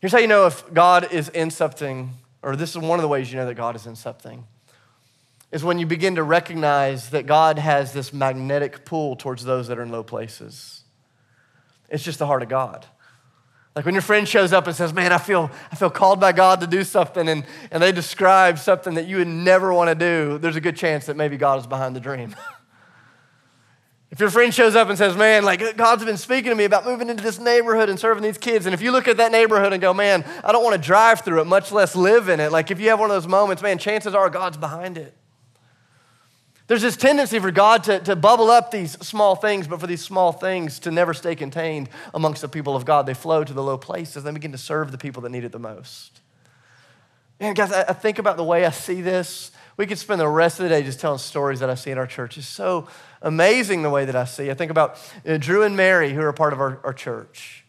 Here's 0.00 0.12
how 0.12 0.18
you 0.18 0.28
know 0.28 0.46
if 0.46 0.72
God 0.72 1.12
is 1.12 1.28
in 1.30 1.50
something 1.50 2.10
or 2.44 2.54
this 2.56 2.70
is 2.70 2.78
one 2.78 2.98
of 2.98 3.02
the 3.02 3.08
ways 3.08 3.32
you 3.32 3.38
know 3.38 3.46
that 3.46 3.54
God 3.54 3.74
is 3.74 3.86
in 3.86 3.96
something, 3.96 4.46
is 5.54 5.62
when 5.62 5.78
you 5.78 5.86
begin 5.86 6.16
to 6.16 6.22
recognize 6.24 7.10
that 7.10 7.26
God 7.26 7.60
has 7.60 7.92
this 7.92 8.12
magnetic 8.12 8.84
pull 8.84 9.14
towards 9.14 9.44
those 9.44 9.68
that 9.68 9.78
are 9.78 9.82
in 9.82 9.92
low 9.92 10.02
places. 10.02 10.82
It's 11.88 12.02
just 12.02 12.18
the 12.18 12.26
heart 12.26 12.42
of 12.42 12.48
God. 12.48 12.84
Like 13.76 13.84
when 13.84 13.94
your 13.94 14.02
friend 14.02 14.26
shows 14.26 14.52
up 14.52 14.66
and 14.66 14.74
says, 14.74 14.92
Man, 14.92 15.12
I 15.12 15.18
feel, 15.18 15.48
I 15.70 15.76
feel 15.76 15.90
called 15.90 16.18
by 16.18 16.32
God 16.32 16.60
to 16.62 16.66
do 16.66 16.82
something, 16.82 17.28
and, 17.28 17.44
and 17.70 17.80
they 17.80 17.92
describe 17.92 18.58
something 18.58 18.94
that 18.94 19.06
you 19.06 19.18
would 19.18 19.28
never 19.28 19.72
want 19.72 19.90
to 19.90 19.94
do, 19.94 20.38
there's 20.38 20.56
a 20.56 20.60
good 20.60 20.74
chance 20.74 21.06
that 21.06 21.16
maybe 21.16 21.36
God 21.36 21.60
is 21.60 21.68
behind 21.68 21.94
the 21.94 22.00
dream. 22.00 22.34
if 24.10 24.18
your 24.18 24.30
friend 24.30 24.52
shows 24.52 24.74
up 24.74 24.88
and 24.88 24.98
says, 24.98 25.16
Man, 25.16 25.44
like 25.44 25.76
God's 25.76 26.04
been 26.04 26.16
speaking 26.16 26.50
to 26.50 26.56
me 26.56 26.64
about 26.64 26.84
moving 26.84 27.08
into 27.08 27.22
this 27.22 27.38
neighborhood 27.38 27.88
and 27.88 27.96
serving 27.96 28.24
these 28.24 28.38
kids, 28.38 28.66
and 28.66 28.74
if 28.74 28.82
you 28.82 28.90
look 28.90 29.06
at 29.06 29.18
that 29.18 29.30
neighborhood 29.30 29.72
and 29.72 29.80
go, 29.80 29.94
Man, 29.94 30.24
I 30.42 30.50
don't 30.50 30.64
want 30.64 30.74
to 30.74 30.84
drive 30.84 31.20
through 31.20 31.42
it, 31.42 31.44
much 31.44 31.70
less 31.70 31.94
live 31.94 32.28
in 32.28 32.40
it, 32.40 32.50
like 32.50 32.72
if 32.72 32.80
you 32.80 32.88
have 32.88 32.98
one 32.98 33.08
of 33.08 33.14
those 33.14 33.28
moments, 33.28 33.62
man, 33.62 33.78
chances 33.78 34.16
are 34.16 34.28
God's 34.28 34.56
behind 34.56 34.98
it. 34.98 35.14
There's 36.66 36.80
this 36.80 36.96
tendency 36.96 37.38
for 37.38 37.50
God 37.50 37.84
to, 37.84 38.00
to 38.00 38.16
bubble 38.16 38.50
up 38.50 38.70
these 38.70 38.92
small 39.06 39.36
things, 39.36 39.68
but 39.68 39.80
for 39.80 39.86
these 39.86 40.02
small 40.02 40.32
things 40.32 40.78
to 40.80 40.90
never 40.90 41.12
stay 41.12 41.34
contained 41.34 41.90
amongst 42.14 42.40
the 42.40 42.48
people 42.48 42.74
of 42.74 42.86
God. 42.86 43.04
They 43.04 43.14
flow 43.14 43.44
to 43.44 43.52
the 43.52 43.62
low 43.62 43.76
places, 43.76 44.24
they 44.24 44.30
begin 44.30 44.52
to 44.52 44.58
serve 44.58 44.90
the 44.90 44.98
people 44.98 45.22
that 45.22 45.30
need 45.30 45.44
it 45.44 45.52
the 45.52 45.58
most. 45.58 46.20
And 47.40 47.54
guys, 47.54 47.72
I, 47.72 47.92
think 47.92 48.18
about 48.18 48.36
the 48.36 48.44
way 48.44 48.64
I 48.64 48.70
see 48.70 49.02
this. 49.02 49.50
We 49.76 49.86
could 49.86 49.98
spend 49.98 50.20
the 50.20 50.28
rest 50.28 50.60
of 50.60 50.64
the 50.64 50.68
day 50.68 50.82
just 50.82 51.00
telling 51.00 51.18
stories 51.18 51.60
that 51.60 51.68
I 51.68 51.74
see 51.74 51.90
in 51.90 51.98
our 51.98 52.06
church. 52.06 52.38
It's 52.38 52.46
so 52.46 52.86
amazing 53.20 53.82
the 53.82 53.90
way 53.90 54.04
that 54.04 54.14
I 54.14 54.24
see. 54.24 54.50
I 54.50 54.54
think 54.54 54.70
about 54.70 54.98
uh, 55.26 55.36
Drew 55.36 55.64
and 55.64 55.76
Mary, 55.76 56.14
who 56.14 56.22
are 56.22 56.32
part 56.32 56.52
of 56.52 56.60
our, 56.60 56.80
our 56.84 56.92
church. 56.92 57.64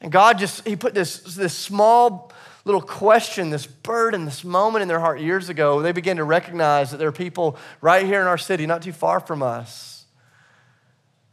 And 0.00 0.10
God 0.10 0.38
just, 0.38 0.66
He 0.66 0.76
put 0.76 0.94
this, 0.94 1.20
this 1.36 1.52
small 1.52 2.32
little 2.66 2.80
question, 2.80 3.50
this 3.50 3.64
burden, 3.64 4.24
this 4.24 4.42
moment 4.44 4.82
in 4.82 4.88
their 4.88 4.98
heart 4.98 5.20
years 5.20 5.48
ago, 5.48 5.80
they 5.82 5.92
began 5.92 6.16
to 6.16 6.24
recognize 6.24 6.90
that 6.90 6.96
there 6.96 7.06
are 7.06 7.12
people 7.12 7.56
right 7.80 8.04
here 8.04 8.20
in 8.20 8.26
our 8.26 8.36
city, 8.36 8.66
not 8.66 8.82
too 8.82 8.92
far 8.92 9.20
from 9.20 9.40
us, 9.40 10.04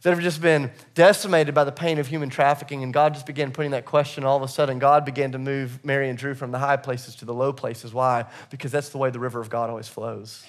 that 0.02 0.10
have 0.10 0.20
just 0.20 0.40
been 0.40 0.70
decimated 0.94 1.52
by 1.52 1.64
the 1.64 1.72
pain 1.72 1.98
of 1.98 2.06
human 2.06 2.30
trafficking. 2.30 2.84
And 2.84 2.94
God 2.94 3.14
just 3.14 3.26
began 3.26 3.50
putting 3.50 3.72
that 3.72 3.84
question. 3.84 4.22
All 4.22 4.36
of 4.36 4.42
a 4.42 4.48
sudden, 4.48 4.78
God 4.78 5.04
began 5.04 5.32
to 5.32 5.38
move 5.38 5.84
Mary 5.84 6.08
and 6.08 6.16
Drew 6.16 6.34
from 6.34 6.52
the 6.52 6.58
high 6.58 6.76
places 6.76 7.16
to 7.16 7.24
the 7.24 7.34
low 7.34 7.52
places. 7.52 7.92
Why? 7.92 8.26
Because 8.50 8.70
that's 8.70 8.90
the 8.90 8.98
way 8.98 9.10
the 9.10 9.18
river 9.18 9.40
of 9.40 9.50
God 9.50 9.70
always 9.70 9.88
flows. 9.88 10.44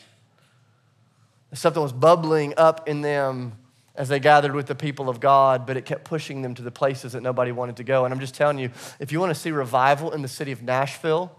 Something 1.53 1.81
was 1.81 1.93
bubbling 1.93 2.53
up 2.57 2.87
in 2.87 3.01
them 3.01 3.53
as 3.97 4.09
they 4.09 4.19
gathered 4.19 4.53
with 4.53 4.67
the 4.67 4.75
people 4.75 5.09
of 5.09 5.19
God, 5.19 5.65
but 5.65 5.77
it 5.77 5.85
kept 5.85 6.03
pushing 6.03 6.41
them 6.41 6.53
to 6.55 6.61
the 6.61 6.71
places 6.71 7.13
that 7.13 7.21
nobody 7.21 7.51
wanted 7.51 7.77
to 7.77 7.83
go. 7.83 8.05
And 8.05 8.13
I'm 8.13 8.19
just 8.19 8.35
telling 8.35 8.59
you, 8.59 8.69
if 8.99 9.11
you 9.11 9.19
want 9.19 9.33
to 9.33 9.39
see 9.39 9.51
revival 9.51 10.11
in 10.11 10.21
the 10.21 10.27
city 10.27 10.51
of 10.51 10.61
Nashville, 10.61 11.31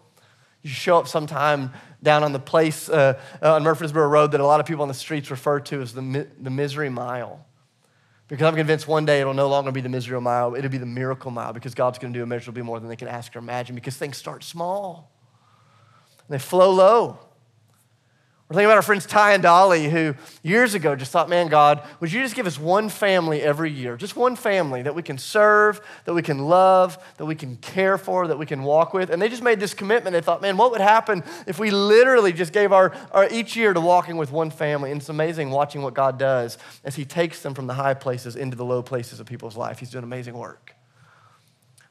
you 0.62 0.70
show 0.70 0.98
up 0.98 1.06
sometime 1.06 1.72
down 2.02 2.24
on 2.24 2.32
the 2.32 2.40
place 2.40 2.88
uh, 2.88 3.20
on 3.40 3.62
Murfreesboro 3.62 4.08
Road 4.08 4.32
that 4.32 4.40
a 4.40 4.46
lot 4.46 4.58
of 4.58 4.66
people 4.66 4.82
on 4.82 4.88
the 4.88 4.94
streets 4.94 5.30
refer 5.30 5.60
to 5.60 5.80
as 5.80 5.92
the, 5.94 6.26
the 6.40 6.50
misery 6.50 6.88
mile. 6.88 7.46
Because 8.28 8.46
I'm 8.46 8.56
convinced 8.56 8.88
one 8.88 9.04
day 9.04 9.20
it'll 9.20 9.34
no 9.34 9.48
longer 9.48 9.70
be 9.70 9.80
the 9.80 9.88
misery 9.88 10.20
mile, 10.20 10.56
it'll 10.56 10.70
be 10.70 10.78
the 10.78 10.86
miracle 10.86 11.30
mile 11.30 11.52
because 11.52 11.74
God's 11.74 11.98
going 11.98 12.12
to 12.12 12.18
do 12.18 12.22
immeasurably 12.24 12.62
more 12.62 12.80
than 12.80 12.88
they 12.88 12.96
can 12.96 13.06
ask 13.06 13.36
or 13.36 13.38
imagine 13.38 13.74
because 13.76 13.96
things 13.96 14.16
start 14.16 14.42
small. 14.42 15.12
And 16.26 16.34
they 16.34 16.42
flow 16.42 16.72
low. 16.72 17.18
We're 18.48 18.54
thinking 18.54 18.66
about 18.66 18.76
our 18.76 18.82
friends 18.82 19.06
Ty 19.06 19.32
and 19.32 19.42
Dolly, 19.42 19.90
who 19.90 20.14
years 20.44 20.74
ago 20.74 20.94
just 20.94 21.10
thought, 21.10 21.28
man, 21.28 21.48
God, 21.48 21.82
would 21.98 22.12
you 22.12 22.22
just 22.22 22.36
give 22.36 22.46
us 22.46 22.60
one 22.60 22.88
family 22.88 23.42
every 23.42 23.72
year? 23.72 23.96
Just 23.96 24.14
one 24.14 24.36
family 24.36 24.82
that 24.82 24.94
we 24.94 25.02
can 25.02 25.18
serve, 25.18 25.80
that 26.04 26.14
we 26.14 26.22
can 26.22 26.38
love, 26.38 26.96
that 27.16 27.26
we 27.26 27.34
can 27.34 27.56
care 27.56 27.98
for, 27.98 28.28
that 28.28 28.38
we 28.38 28.46
can 28.46 28.62
walk 28.62 28.94
with. 28.94 29.10
And 29.10 29.20
they 29.20 29.28
just 29.28 29.42
made 29.42 29.58
this 29.58 29.74
commitment. 29.74 30.14
They 30.14 30.20
thought, 30.20 30.42
man, 30.42 30.56
what 30.56 30.70
would 30.70 30.80
happen 30.80 31.24
if 31.48 31.58
we 31.58 31.72
literally 31.72 32.32
just 32.32 32.52
gave 32.52 32.70
our, 32.70 32.94
our 33.10 33.28
each 33.32 33.56
year 33.56 33.74
to 33.74 33.80
walking 33.80 34.16
with 34.16 34.30
one 34.30 34.50
family? 34.50 34.92
And 34.92 35.00
it's 35.00 35.08
amazing 35.08 35.50
watching 35.50 35.82
what 35.82 35.94
God 35.94 36.16
does 36.16 36.56
as 36.84 36.94
He 36.94 37.04
takes 37.04 37.42
them 37.42 37.52
from 37.52 37.66
the 37.66 37.74
high 37.74 37.94
places 37.94 38.36
into 38.36 38.56
the 38.56 38.64
low 38.64 38.80
places 38.80 39.18
of 39.18 39.26
people's 39.26 39.56
life. 39.56 39.80
He's 39.80 39.90
doing 39.90 40.04
amazing 40.04 40.34
work. 40.34 40.75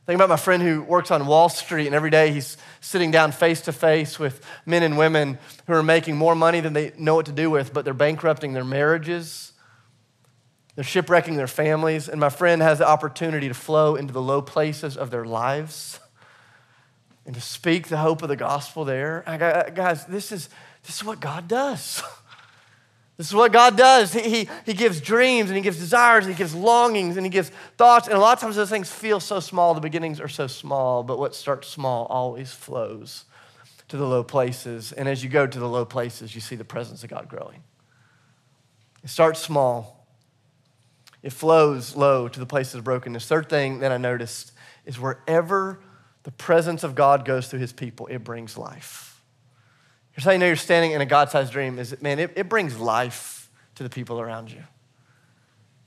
Think 0.05 0.17
about 0.17 0.29
my 0.29 0.37
friend 0.37 0.61
who 0.61 0.83
works 0.83 1.09
on 1.09 1.25
Wall 1.25 1.49
Street, 1.49 1.87
and 1.87 1.95
every 1.95 2.11
day 2.11 2.31
he's 2.31 2.57
sitting 2.79 3.09
down 3.09 3.31
face 3.31 3.61
to 3.61 3.73
face 3.73 4.19
with 4.19 4.45
men 4.63 4.83
and 4.83 4.99
women 4.99 5.39
who 5.65 5.73
are 5.73 5.81
making 5.81 6.15
more 6.15 6.35
money 6.35 6.59
than 6.59 6.73
they 6.73 6.91
know 6.95 7.15
what 7.15 7.25
to 7.25 7.31
do 7.31 7.49
with, 7.49 7.73
but 7.73 7.85
they're 7.85 7.93
bankrupting 7.95 8.53
their 8.53 8.63
marriages. 8.63 9.51
They're 10.75 10.83
shipwrecking 10.83 11.37
their 11.37 11.47
families. 11.47 12.07
And 12.07 12.19
my 12.19 12.29
friend 12.29 12.61
has 12.61 12.77
the 12.77 12.87
opportunity 12.87 13.47
to 13.47 13.55
flow 13.55 13.95
into 13.95 14.13
the 14.13 14.21
low 14.21 14.43
places 14.43 14.95
of 14.95 15.09
their 15.09 15.25
lives 15.25 15.99
and 17.25 17.33
to 17.33 17.41
speak 17.41 17.87
the 17.87 17.97
hope 17.97 18.21
of 18.21 18.29
the 18.29 18.35
gospel 18.35 18.85
there. 18.85 19.23
Guys, 19.73 20.05
this 20.05 20.31
is, 20.31 20.49
this 20.83 20.97
is 20.97 21.03
what 21.03 21.19
God 21.19 21.47
does. 21.47 22.03
This 23.17 23.27
is 23.27 23.33
what 23.33 23.53
God 23.53 23.77
does. 23.77 24.11
He, 24.11 24.21
he, 24.21 24.49
he, 24.65 24.73
gives 24.73 24.99
dreams 24.99 25.49
and 25.49 25.55
He 25.55 25.63
gives 25.63 25.79
desires 25.79 26.25
and 26.25 26.33
He 26.33 26.37
gives 26.37 26.53
longings 26.53 27.15
and 27.15 27.25
He 27.25 27.29
gives 27.29 27.49
thoughts. 27.77 28.07
And 28.07 28.17
a 28.17 28.19
lot 28.19 28.33
of 28.33 28.41
times 28.41 28.57
those 28.57 28.69
things 28.69 28.91
feel 28.91 29.19
so 29.19 29.39
small. 29.39 29.73
The 29.73 29.81
beginnings 29.81 30.19
are 30.19 30.27
so 30.27 30.47
small, 30.47 31.01
but 31.01 31.17
what 31.17 31.33
starts 31.33 31.69
small 31.69 32.05
always 32.07 32.51
flows 32.51 33.23
to 33.87 33.97
the 33.97 34.05
low 34.05 34.23
places. 34.23 34.91
And 34.91 35.07
as 35.07 35.23
you 35.23 35.29
go 35.29 35.47
to 35.47 35.59
the 35.59 35.67
low 35.67 35.85
places, 35.85 36.35
you 36.35 36.41
see 36.41 36.55
the 36.55 36.65
presence 36.65 37.03
of 37.03 37.09
God 37.09 37.29
growing. 37.29 37.63
It 39.03 39.09
starts 39.09 39.39
small, 39.39 40.07
it 41.21 41.31
flows 41.31 41.95
low 41.95 42.27
to 42.27 42.39
the 42.39 42.45
places 42.45 42.75
of 42.75 42.83
brokenness. 42.83 43.27
Third 43.27 43.49
thing 43.49 43.79
that 43.79 43.91
I 43.91 43.97
noticed 43.97 44.51
is 44.85 44.99
wherever 44.99 45.79
the 46.23 46.31
presence 46.31 46.83
of 46.83 46.95
God 46.95 47.23
goes 47.23 47.47
through 47.47 47.59
His 47.59 47.71
people, 47.71 48.07
it 48.07 48.23
brings 48.23 48.57
life. 48.57 49.14
Here's 50.15 50.23
how 50.23 50.31
you 50.31 50.37
know 50.37 50.47
you're 50.47 50.55
standing 50.55 50.91
in 50.91 51.01
a 51.01 51.05
God 51.05 51.29
sized 51.29 51.51
dream 51.51 51.77
is, 51.77 52.01
man, 52.01 52.19
it, 52.19 52.31
it 52.37 52.47
brings 52.47 52.79
life 52.79 53.49
to 53.75 53.83
the 53.83 53.89
people 53.89 54.21
around 54.21 54.49
you. 54.49 54.63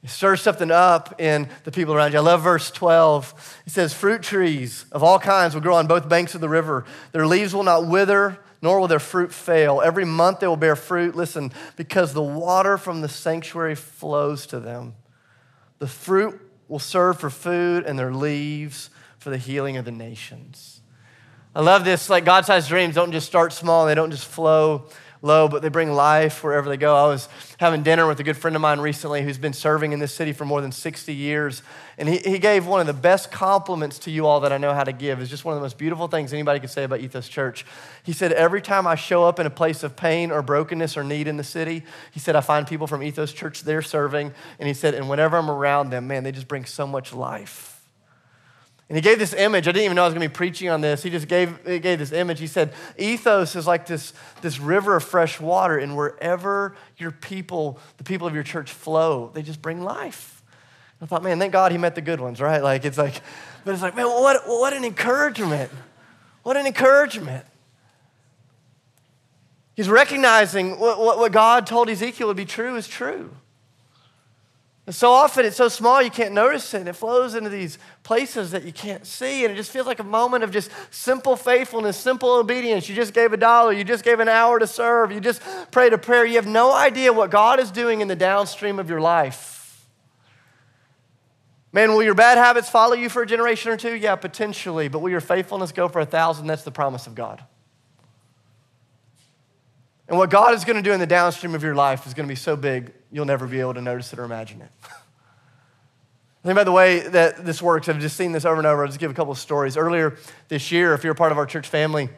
It 0.04 0.10
stirs 0.10 0.42
something 0.42 0.70
up 0.70 1.18
in 1.18 1.48
the 1.64 1.72
people 1.72 1.94
around 1.94 2.12
you. 2.12 2.18
I 2.18 2.22
love 2.22 2.42
verse 2.42 2.70
12. 2.70 3.62
It 3.66 3.70
says, 3.70 3.94
Fruit 3.94 4.22
trees 4.22 4.84
of 4.92 5.02
all 5.02 5.18
kinds 5.18 5.54
will 5.54 5.62
grow 5.62 5.76
on 5.76 5.86
both 5.86 6.08
banks 6.10 6.34
of 6.34 6.42
the 6.42 6.48
river. 6.48 6.84
Their 7.12 7.26
leaves 7.26 7.54
will 7.54 7.64
not 7.64 7.86
wither, 7.86 8.38
nor 8.60 8.78
will 8.78 8.86
their 8.86 9.00
fruit 9.00 9.32
fail. 9.32 9.80
Every 9.82 10.04
month 10.04 10.40
they 10.40 10.46
will 10.46 10.56
bear 10.56 10.76
fruit. 10.76 11.16
Listen, 11.16 11.50
because 11.76 12.12
the 12.12 12.22
water 12.22 12.76
from 12.76 13.00
the 13.00 13.08
sanctuary 13.08 13.74
flows 13.74 14.46
to 14.48 14.60
them. 14.60 14.94
The 15.78 15.88
fruit 15.88 16.38
will 16.68 16.78
serve 16.78 17.18
for 17.18 17.30
food, 17.30 17.84
and 17.84 17.98
their 17.98 18.12
leaves 18.12 18.90
for 19.16 19.30
the 19.30 19.38
healing 19.38 19.78
of 19.78 19.86
the 19.86 19.90
nations. 19.90 20.77
I 21.54 21.62
love 21.62 21.84
this. 21.84 22.08
Like 22.08 22.24
God 22.24 22.46
sized 22.46 22.68
dreams 22.68 22.94
don't 22.94 23.12
just 23.12 23.26
start 23.26 23.52
small, 23.52 23.86
they 23.86 23.94
don't 23.94 24.10
just 24.10 24.26
flow 24.26 24.88
low, 25.22 25.48
but 25.48 25.62
they 25.62 25.68
bring 25.68 25.92
life 25.92 26.44
wherever 26.44 26.68
they 26.68 26.76
go. 26.76 26.94
I 26.94 27.06
was 27.08 27.28
having 27.58 27.82
dinner 27.82 28.06
with 28.06 28.20
a 28.20 28.22
good 28.22 28.36
friend 28.36 28.54
of 28.54 28.62
mine 28.62 28.80
recently 28.80 29.22
who's 29.22 29.38
been 29.38 29.52
serving 29.52 29.92
in 29.92 29.98
this 29.98 30.14
city 30.14 30.32
for 30.32 30.44
more 30.44 30.60
than 30.60 30.72
60 30.72 31.12
years. 31.14 31.62
And 31.96 32.08
he, 32.08 32.18
he 32.18 32.38
gave 32.38 32.66
one 32.66 32.80
of 32.80 32.86
the 32.86 32.92
best 32.92 33.32
compliments 33.32 33.98
to 34.00 34.10
you 34.10 34.26
all 34.26 34.40
that 34.40 34.52
I 34.52 34.58
know 34.58 34.72
how 34.72 34.84
to 34.84 34.92
give. 34.92 35.20
It's 35.20 35.30
just 35.30 35.44
one 35.44 35.54
of 35.54 35.60
the 35.60 35.64
most 35.64 35.78
beautiful 35.78 36.06
things 36.08 36.32
anybody 36.32 36.60
could 36.60 36.70
say 36.70 36.84
about 36.84 37.00
Ethos 37.00 37.28
Church. 37.28 37.66
He 38.04 38.12
said, 38.12 38.32
Every 38.32 38.62
time 38.62 38.86
I 38.86 38.94
show 38.94 39.24
up 39.24 39.40
in 39.40 39.46
a 39.46 39.50
place 39.50 39.82
of 39.82 39.96
pain 39.96 40.30
or 40.30 40.42
brokenness 40.42 40.96
or 40.96 41.02
need 41.02 41.26
in 41.26 41.36
the 41.36 41.44
city, 41.44 41.84
he 42.12 42.20
said, 42.20 42.36
I 42.36 42.40
find 42.40 42.66
people 42.66 42.86
from 42.86 43.02
Ethos 43.02 43.32
Church 43.32 43.62
there 43.62 43.82
serving. 43.82 44.32
And 44.58 44.68
he 44.68 44.74
said, 44.74 44.94
And 44.94 45.08
whenever 45.08 45.36
I'm 45.36 45.50
around 45.50 45.90
them, 45.90 46.06
man, 46.06 46.22
they 46.22 46.32
just 46.32 46.48
bring 46.48 46.64
so 46.64 46.86
much 46.86 47.12
life. 47.12 47.67
And 48.88 48.96
he 48.96 49.02
gave 49.02 49.18
this 49.18 49.34
image. 49.34 49.68
I 49.68 49.72
didn't 49.72 49.84
even 49.84 49.96
know 49.96 50.02
I 50.02 50.06
was 50.06 50.14
going 50.14 50.26
to 50.26 50.28
be 50.28 50.34
preaching 50.34 50.70
on 50.70 50.80
this. 50.80 51.02
He 51.02 51.10
just 51.10 51.28
gave, 51.28 51.58
he 51.66 51.78
gave 51.78 51.98
this 51.98 52.10
image. 52.10 52.40
He 52.40 52.46
said, 52.46 52.72
Ethos 52.96 53.54
is 53.54 53.66
like 53.66 53.86
this, 53.86 54.14
this 54.40 54.58
river 54.58 54.96
of 54.96 55.04
fresh 55.04 55.38
water, 55.38 55.76
and 55.76 55.94
wherever 55.94 56.74
your 56.96 57.10
people, 57.10 57.78
the 57.98 58.04
people 58.04 58.26
of 58.26 58.34
your 58.34 58.42
church 58.42 58.72
flow, 58.72 59.30
they 59.34 59.42
just 59.42 59.60
bring 59.60 59.82
life. 59.82 60.42
I 61.02 61.06
thought, 61.06 61.22
man, 61.22 61.38
thank 61.38 61.52
God 61.52 61.70
he 61.70 61.78
met 61.78 61.94
the 61.94 62.00
good 62.00 62.20
ones, 62.20 62.40
right? 62.40 62.62
Like, 62.62 62.84
it's 62.84 62.98
like, 62.98 63.20
but 63.64 63.74
it's 63.74 63.82
like, 63.82 63.94
man, 63.94 64.06
what, 64.06 64.48
what 64.48 64.72
an 64.72 64.84
encouragement. 64.84 65.70
What 66.42 66.56
an 66.56 66.66
encouragement. 66.66 67.44
He's 69.74 69.88
recognizing 69.88 70.80
what, 70.80 70.98
what, 70.98 71.18
what 71.18 71.30
God 71.30 71.66
told 71.66 71.88
Ezekiel 71.90 72.26
would 72.28 72.36
be 72.36 72.46
true 72.46 72.74
is 72.76 72.88
true. 72.88 73.30
And 74.88 74.94
so 74.94 75.12
often 75.12 75.44
it's 75.44 75.58
so 75.58 75.68
small 75.68 76.00
you 76.00 76.10
can't 76.10 76.32
notice 76.32 76.72
it, 76.72 76.78
and 76.78 76.88
it 76.88 76.94
flows 76.94 77.34
into 77.34 77.50
these 77.50 77.78
places 78.04 78.52
that 78.52 78.64
you 78.64 78.72
can't 78.72 79.06
see. 79.06 79.44
And 79.44 79.52
it 79.52 79.56
just 79.58 79.70
feels 79.70 79.86
like 79.86 79.98
a 79.98 80.02
moment 80.02 80.44
of 80.44 80.50
just 80.50 80.70
simple 80.90 81.36
faithfulness, 81.36 81.94
simple 81.98 82.32
obedience. 82.32 82.88
You 82.88 82.94
just 82.94 83.12
gave 83.12 83.34
a 83.34 83.36
dollar, 83.36 83.70
you 83.70 83.84
just 83.84 84.02
gave 84.02 84.18
an 84.18 84.28
hour 84.28 84.58
to 84.58 84.66
serve, 84.66 85.12
you 85.12 85.20
just 85.20 85.42
prayed 85.72 85.92
a 85.92 85.98
prayer. 85.98 86.24
You 86.24 86.36
have 86.36 86.46
no 86.46 86.72
idea 86.72 87.12
what 87.12 87.30
God 87.30 87.60
is 87.60 87.70
doing 87.70 88.00
in 88.00 88.08
the 88.08 88.16
downstream 88.16 88.78
of 88.78 88.88
your 88.88 89.02
life. 89.02 89.86
Man, 91.70 91.90
will 91.90 92.02
your 92.02 92.14
bad 92.14 92.38
habits 92.38 92.70
follow 92.70 92.94
you 92.94 93.10
for 93.10 93.20
a 93.20 93.26
generation 93.26 93.70
or 93.70 93.76
two? 93.76 93.94
Yeah, 93.94 94.16
potentially. 94.16 94.88
But 94.88 95.00
will 95.00 95.10
your 95.10 95.20
faithfulness 95.20 95.70
go 95.70 95.88
for 95.88 96.00
a 96.00 96.06
thousand? 96.06 96.46
That's 96.46 96.62
the 96.62 96.70
promise 96.70 97.06
of 97.06 97.14
God. 97.14 97.44
And 100.08 100.16
what 100.16 100.30
God 100.30 100.54
is 100.54 100.64
going 100.64 100.76
to 100.76 100.82
do 100.82 100.92
in 100.92 101.00
the 101.00 101.06
downstream 101.06 101.54
of 101.54 101.62
your 101.62 101.74
life 101.74 102.06
is 102.06 102.14
going 102.14 102.26
to 102.26 102.32
be 102.32 102.36
so 102.36 102.56
big, 102.56 102.92
you'll 103.12 103.26
never 103.26 103.46
be 103.46 103.60
able 103.60 103.74
to 103.74 103.82
notice 103.82 104.12
it 104.12 104.18
or 104.18 104.24
imagine 104.24 104.62
it. 104.62 104.70
Think 106.42 106.52
about 106.52 106.64
the 106.64 106.72
way 106.72 107.00
that 107.00 107.44
this 107.44 107.60
works. 107.60 107.88
I've 107.88 107.98
just 107.98 108.16
seen 108.16 108.32
this 108.32 108.46
over 108.46 108.56
and 108.56 108.66
over. 108.66 108.82
I'll 108.82 108.88
just 108.88 109.00
give 109.00 109.10
a 109.10 109.14
couple 109.14 109.32
of 109.32 109.38
stories. 109.38 109.76
Earlier 109.76 110.16
this 110.48 110.72
year, 110.72 110.94
if 110.94 111.04
you're 111.04 111.12
a 111.12 111.16
part 111.16 111.30
of 111.30 111.36
our 111.36 111.44
church 111.44 111.68
family, 111.68 112.08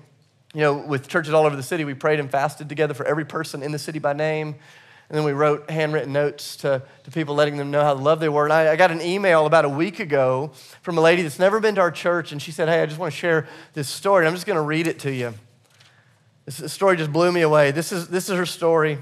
you 0.55 0.61
know, 0.61 0.75
with 0.75 1.09
churches 1.09 1.35
all 1.35 1.47
over 1.47 1.57
the 1.57 1.65
city, 1.65 1.85
we 1.85 1.95
prayed 1.95 2.21
and 2.21 2.31
fasted 2.31 2.69
together 2.69 2.95
for 2.95 3.07
every 3.07 3.25
person 3.25 3.63
in 3.63 3.73
the 3.73 3.79
city 3.79 3.99
by 3.99 4.13
name. 4.13 4.55
And 5.09 5.19
then 5.19 5.25
we 5.25 5.33
wrote 5.33 5.69
handwritten 5.69 6.13
notes 6.13 6.57
to, 6.59 6.83
to 7.03 7.11
people, 7.11 7.35
letting 7.35 7.57
them 7.57 7.73
know 7.73 7.83
how 7.83 7.95
loved 7.95 8.23
they 8.23 8.29
were. 8.29 8.45
And 8.45 8.53
I, 8.53 8.73
I, 8.73 8.77
got 8.77 8.93
an 8.93 9.01
email 9.01 9.47
about 9.47 9.65
a 9.65 9.69
week 9.69 9.99
ago 9.99 10.53
from 10.83 10.97
a 10.97 11.01
lady 11.01 11.23
that's 11.23 11.41
never 11.41 11.59
been 11.59 11.75
to 11.75 11.81
our 11.81 11.91
church. 11.91 12.31
And 12.31 12.41
she 12.41 12.53
said, 12.53 12.69
Hey, 12.69 12.81
I 12.81 12.87
just 12.87 13.01
want 13.01 13.13
to 13.13 13.19
share 13.19 13.49
this 13.73 13.89
story. 13.89 14.25
And 14.25 14.29
I'm 14.29 14.35
just 14.35 14.47
going 14.47 14.57
to 14.57 14.63
read 14.63 14.87
it 14.87 15.01
to 15.01 15.13
you. 15.13 15.35
This 16.59 16.73
story 16.73 16.97
just 16.97 17.13
blew 17.13 17.31
me 17.31 17.43
away. 17.43 17.71
This 17.71 17.93
is, 17.93 18.09
this 18.09 18.29
is 18.29 18.37
her 18.37 18.47
story. 18.47 18.99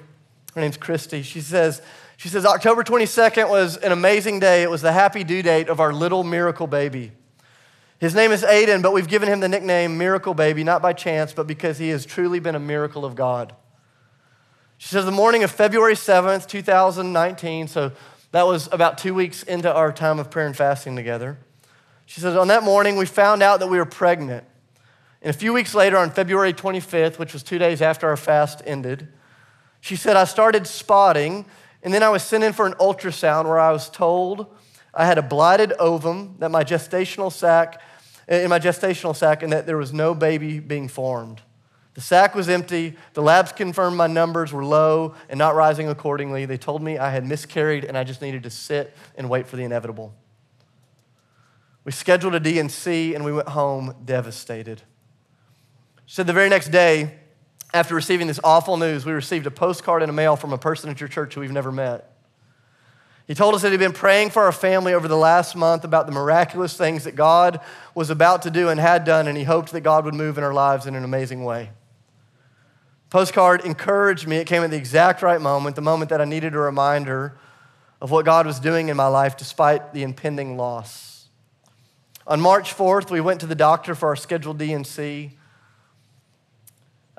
Her 0.55 0.61
name's 0.61 0.77
Christy. 0.77 1.23
She 1.23 1.41
says, 1.41 1.81
she 2.19 2.29
says, 2.29 2.45
October 2.45 2.85
22nd 2.85 3.49
was 3.49 3.77
an 3.79 3.93
amazing 3.93 4.41
day. 4.41 4.63
It 4.63 4.71
was 4.71 4.83
the 4.83 4.93
happy 4.93 5.25
due 5.25 5.43
date 5.43 5.69
of 5.69 5.81
our 5.81 5.93
little 5.93 6.25
miracle 6.25 6.67
baby. 6.67 7.13
His 8.01 8.15
name 8.15 8.33
is 8.33 8.43
Aiden, 8.43 8.83
but 8.83 8.93
we've 8.93 9.09
given 9.09 9.29
him 9.29 9.41
the 9.41 9.49
nickname 9.49 9.99
Miracle 9.99 10.35
Baby, 10.35 10.63
not 10.63 10.83
by 10.83 10.93
chance, 10.93 11.33
but 11.33 11.49
because 11.49 11.79
he 11.79 11.89
has 11.89 12.07
truly 12.07 12.39
been 12.39 12.55
a 12.55 12.61
miracle 12.61 13.05
of 13.05 13.17
God. 13.17 13.55
She 14.77 14.89
says, 14.89 15.05
the 15.05 15.11
morning 15.11 15.43
of 15.43 15.51
February 15.51 15.95
7th, 15.95 16.47
2019, 16.47 17.67
so 17.67 17.91
that 18.31 18.47
was 18.47 18.69
about 18.71 18.99
two 18.99 19.15
weeks 19.15 19.43
into 19.43 19.73
our 19.73 19.91
time 19.91 20.21
of 20.21 20.31
prayer 20.31 20.47
and 20.47 20.57
fasting 20.57 20.95
together. 20.95 21.39
She 22.07 22.21
says, 22.21 22.37
on 22.37 22.49
that 22.49 22.63
morning, 22.63 22.97
we 22.97 23.07
found 23.07 23.43
out 23.43 23.59
that 23.61 23.67
we 23.67 23.79
were 23.79 23.85
pregnant. 23.85 24.45
And 25.21 25.31
a 25.35 25.39
few 25.39 25.53
weeks 25.53 25.75
later, 25.75 25.97
on 25.97 26.11
February 26.11 26.53
25th, 26.53 27.19
which 27.19 27.33
was 27.33 27.43
two 27.43 27.59
days 27.59 27.83
after 27.83 28.09
our 28.09 28.17
fast 28.17 28.63
ended, 28.65 29.09
she 29.81 29.97
said, 29.97 30.17
I 30.17 30.25
started 30.25 30.67
spotting, 30.67 31.45
and 31.83 31.93
then 31.93 32.03
I 32.03 32.09
was 32.09 32.23
sent 32.23 32.45
in 32.45 32.53
for 32.53 32.67
an 32.67 32.75
ultrasound 32.75 33.45
where 33.45 33.59
I 33.59 33.73
was 33.73 33.89
told 33.89 34.47
I 34.95 35.07
had 35.07 35.19
a 35.19 35.23
blighted 35.23 35.73
ovum, 35.75 36.37
that 36.39 36.51
my 36.51 36.65
gestational 36.65 37.33
sac 37.33 37.81
in 38.29 38.51
my 38.51 38.59
gestational 38.59 39.17
sac 39.17 39.43
and 39.43 39.53
that 39.53 39.67
there 39.67 39.77
was 39.77 39.93
no 39.93 40.15
baby 40.15 40.61
being 40.61 40.87
formed. 40.87 41.41
The 41.95 42.01
sac 42.03 42.35
was 42.35 42.49
empty. 42.49 42.97
The 43.15 43.23
labs 43.23 43.53
confirmed 43.53 43.97
my 43.97 44.07
numbers 44.07 44.53
were 44.53 44.65
low 44.65 45.15
and 45.29 45.39
not 45.39 45.55
rising 45.55 45.89
accordingly. 45.89 46.45
They 46.45 46.59
told 46.59 46.83
me 46.83 46.99
I 46.99 47.11
had 47.11 47.27
miscarried 47.27 47.85
and 47.85 47.97
I 47.97 48.05
just 48.05 48.23
needed 48.23 48.43
to 48.45 48.51
sit 48.51 48.95
and 49.17 49.29
wait 49.31 49.47
for 49.47 49.57
the 49.57 49.65
inevitable. 49.65 50.15
We 51.85 51.93
scheduled 51.93 52.35
a 52.35 52.41
D&C 52.41 53.15
and 53.15 53.25
we 53.25 53.33
went 53.33 53.49
home 53.49 53.95
devastated. 54.05 54.83
She 56.09 56.15
said 56.15 56.27
the 56.27 56.33
very 56.33 56.49
next 56.49 56.69
day, 56.69 57.17
after 57.75 57.95
receiving 57.95 58.29
this 58.29 58.41
awful 58.43 58.79
news, 58.79 59.05
we 59.05 59.13
received 59.13 59.47
a 59.47 59.51
postcard 59.51 60.03
in 60.03 60.09
the 60.09 60.15
mail 60.15 60.37
from 60.37 60.55
a 60.55 60.59
person 60.59 60.89
at 60.89 61.01
your 61.01 61.09
church 61.09 61.35
who 61.35 61.43
we've 61.43 61.53
never 61.53 61.71
met. 61.71 62.11
He 63.27 63.35
told 63.35 63.55
us 63.55 63.61
that 63.61 63.73
he'd 63.73 63.79
been 63.79 63.93
praying 63.93 64.31
for 64.31 64.45
our 64.45 64.53
family 64.53 64.95
over 64.95 65.07
the 65.07 65.19
last 65.19 65.55
month 65.55 65.85
about 65.85 66.07
the 66.07 66.13
miraculous 66.13 66.75
things 66.75 67.05
that 67.05 67.15
God 67.15 67.61
was 67.95 68.09
about 68.09 68.41
to 68.45 68.51
do 68.51 68.71
and 68.71 68.81
had 68.81 69.05
done, 69.05 69.29
and 69.29 69.37
he 69.37 69.45
hoped 69.45 69.71
that 69.73 69.83
God 69.83 70.07
would 70.07 70.15
move 70.15 70.39
in 70.39 70.45
our 70.45 70.55
lives 70.55 70.87
in 70.87 70.95
an 70.95 71.05
amazing 71.05 71.45
way. 71.45 71.73
Postcard 73.11 73.61
encouraged 73.67 74.27
me. 74.27 74.39
It 74.39 74.47
came 74.47 74.63
at 74.63 74.71
the 74.71 74.79
exact 74.79 75.21
right 75.21 75.43
moment, 75.43 75.77
the 75.77 75.83
moment 75.83 76.09
that 76.09 76.23
I 76.23 76.25
needed 76.25 76.55
a 76.55 76.59
reminder 76.59 77.39
of 78.01 78.11
what 78.11 78.25
God 78.25 78.47
was 78.47 78.59
doing 78.59 78.89
in 78.89 78.97
my 78.97 79.09
life 79.09 79.37
despite 79.37 79.93
the 79.93 80.05
impending 80.05 80.57
loss. 80.57 81.27
On 82.27 82.41
March 82.41 82.75
4th, 82.75 83.11
we 83.11 83.21
went 83.21 83.41
to 83.41 83.47
the 83.47 83.55
doctor 83.55 83.95
for 83.95 84.09
our 84.09 84.17
scheduled 84.17 84.57
D&C. 84.57 85.35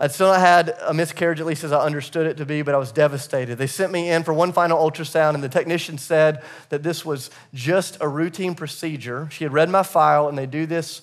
I'd 0.01 0.13
still 0.13 0.27
not 0.27 0.39
had 0.39 0.77
a 0.87 0.93
miscarriage, 0.93 1.41
at 1.41 1.45
least 1.45 1.65
as 1.65 1.73
I 1.73 1.81
understood 1.85 2.25
it 2.25 2.37
to 2.37 2.45
be, 2.45 2.61
but 2.61 2.73
I 2.73 2.77
was 2.77 2.93
devastated. 2.93 3.57
They 3.57 3.67
sent 3.67 3.91
me 3.91 4.09
in 4.09 4.23
for 4.23 4.33
one 4.33 4.53
final 4.53 4.79
ultrasound, 4.79 5.33
and 5.33 5.43
the 5.43 5.49
technician 5.49 5.97
said 5.97 6.41
that 6.69 6.83
this 6.83 7.05
was 7.05 7.29
just 7.53 7.97
a 7.99 8.07
routine 8.07 8.55
procedure. 8.55 9.27
She 9.29 9.43
had 9.43 9.51
read 9.51 9.69
my 9.69 9.83
file, 9.83 10.29
and 10.29 10.37
they 10.37 10.45
do 10.45 10.65
this, 10.65 11.01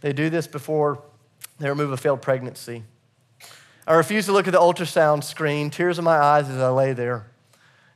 they 0.00 0.12
do 0.12 0.30
this 0.30 0.48
before 0.48 1.00
they 1.60 1.68
remove 1.68 1.92
a 1.92 1.96
failed 1.96 2.20
pregnancy. 2.20 2.82
I 3.86 3.94
refused 3.94 4.26
to 4.26 4.32
look 4.32 4.48
at 4.48 4.52
the 4.52 4.60
ultrasound 4.60 5.22
screen, 5.22 5.70
tears 5.70 5.96
in 5.98 6.04
my 6.04 6.18
eyes 6.18 6.48
as 6.48 6.58
I 6.58 6.70
lay 6.70 6.92
there. 6.94 7.26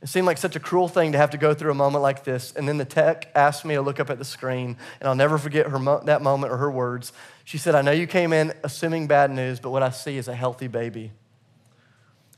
It 0.02 0.08
seemed 0.08 0.26
like 0.26 0.38
such 0.38 0.56
a 0.56 0.60
cruel 0.60 0.88
thing 0.88 1.12
to 1.12 1.18
have 1.18 1.30
to 1.30 1.38
go 1.38 1.54
through 1.54 1.70
a 1.70 1.74
moment 1.74 2.02
like 2.02 2.24
this. 2.24 2.52
And 2.52 2.68
then 2.68 2.76
the 2.76 2.84
tech 2.84 3.28
asked 3.36 3.64
me 3.64 3.74
to 3.74 3.82
look 3.82 4.00
up 4.00 4.10
at 4.10 4.18
the 4.18 4.24
screen, 4.24 4.76
and 5.00 5.08
I'll 5.08 5.14
never 5.14 5.38
forget 5.38 5.66
her 5.68 5.78
mo- 5.78 6.02
that 6.04 6.22
moment 6.22 6.52
or 6.52 6.56
her 6.56 6.70
words. 6.70 7.12
She 7.44 7.58
said, 7.58 7.74
I 7.74 7.82
know 7.82 7.90
you 7.90 8.06
came 8.06 8.32
in 8.32 8.52
assuming 8.62 9.06
bad 9.06 9.30
news, 9.30 9.60
but 9.60 9.70
what 9.70 9.82
I 9.82 9.90
see 9.90 10.16
is 10.16 10.28
a 10.28 10.34
healthy 10.34 10.68
baby. 10.68 11.12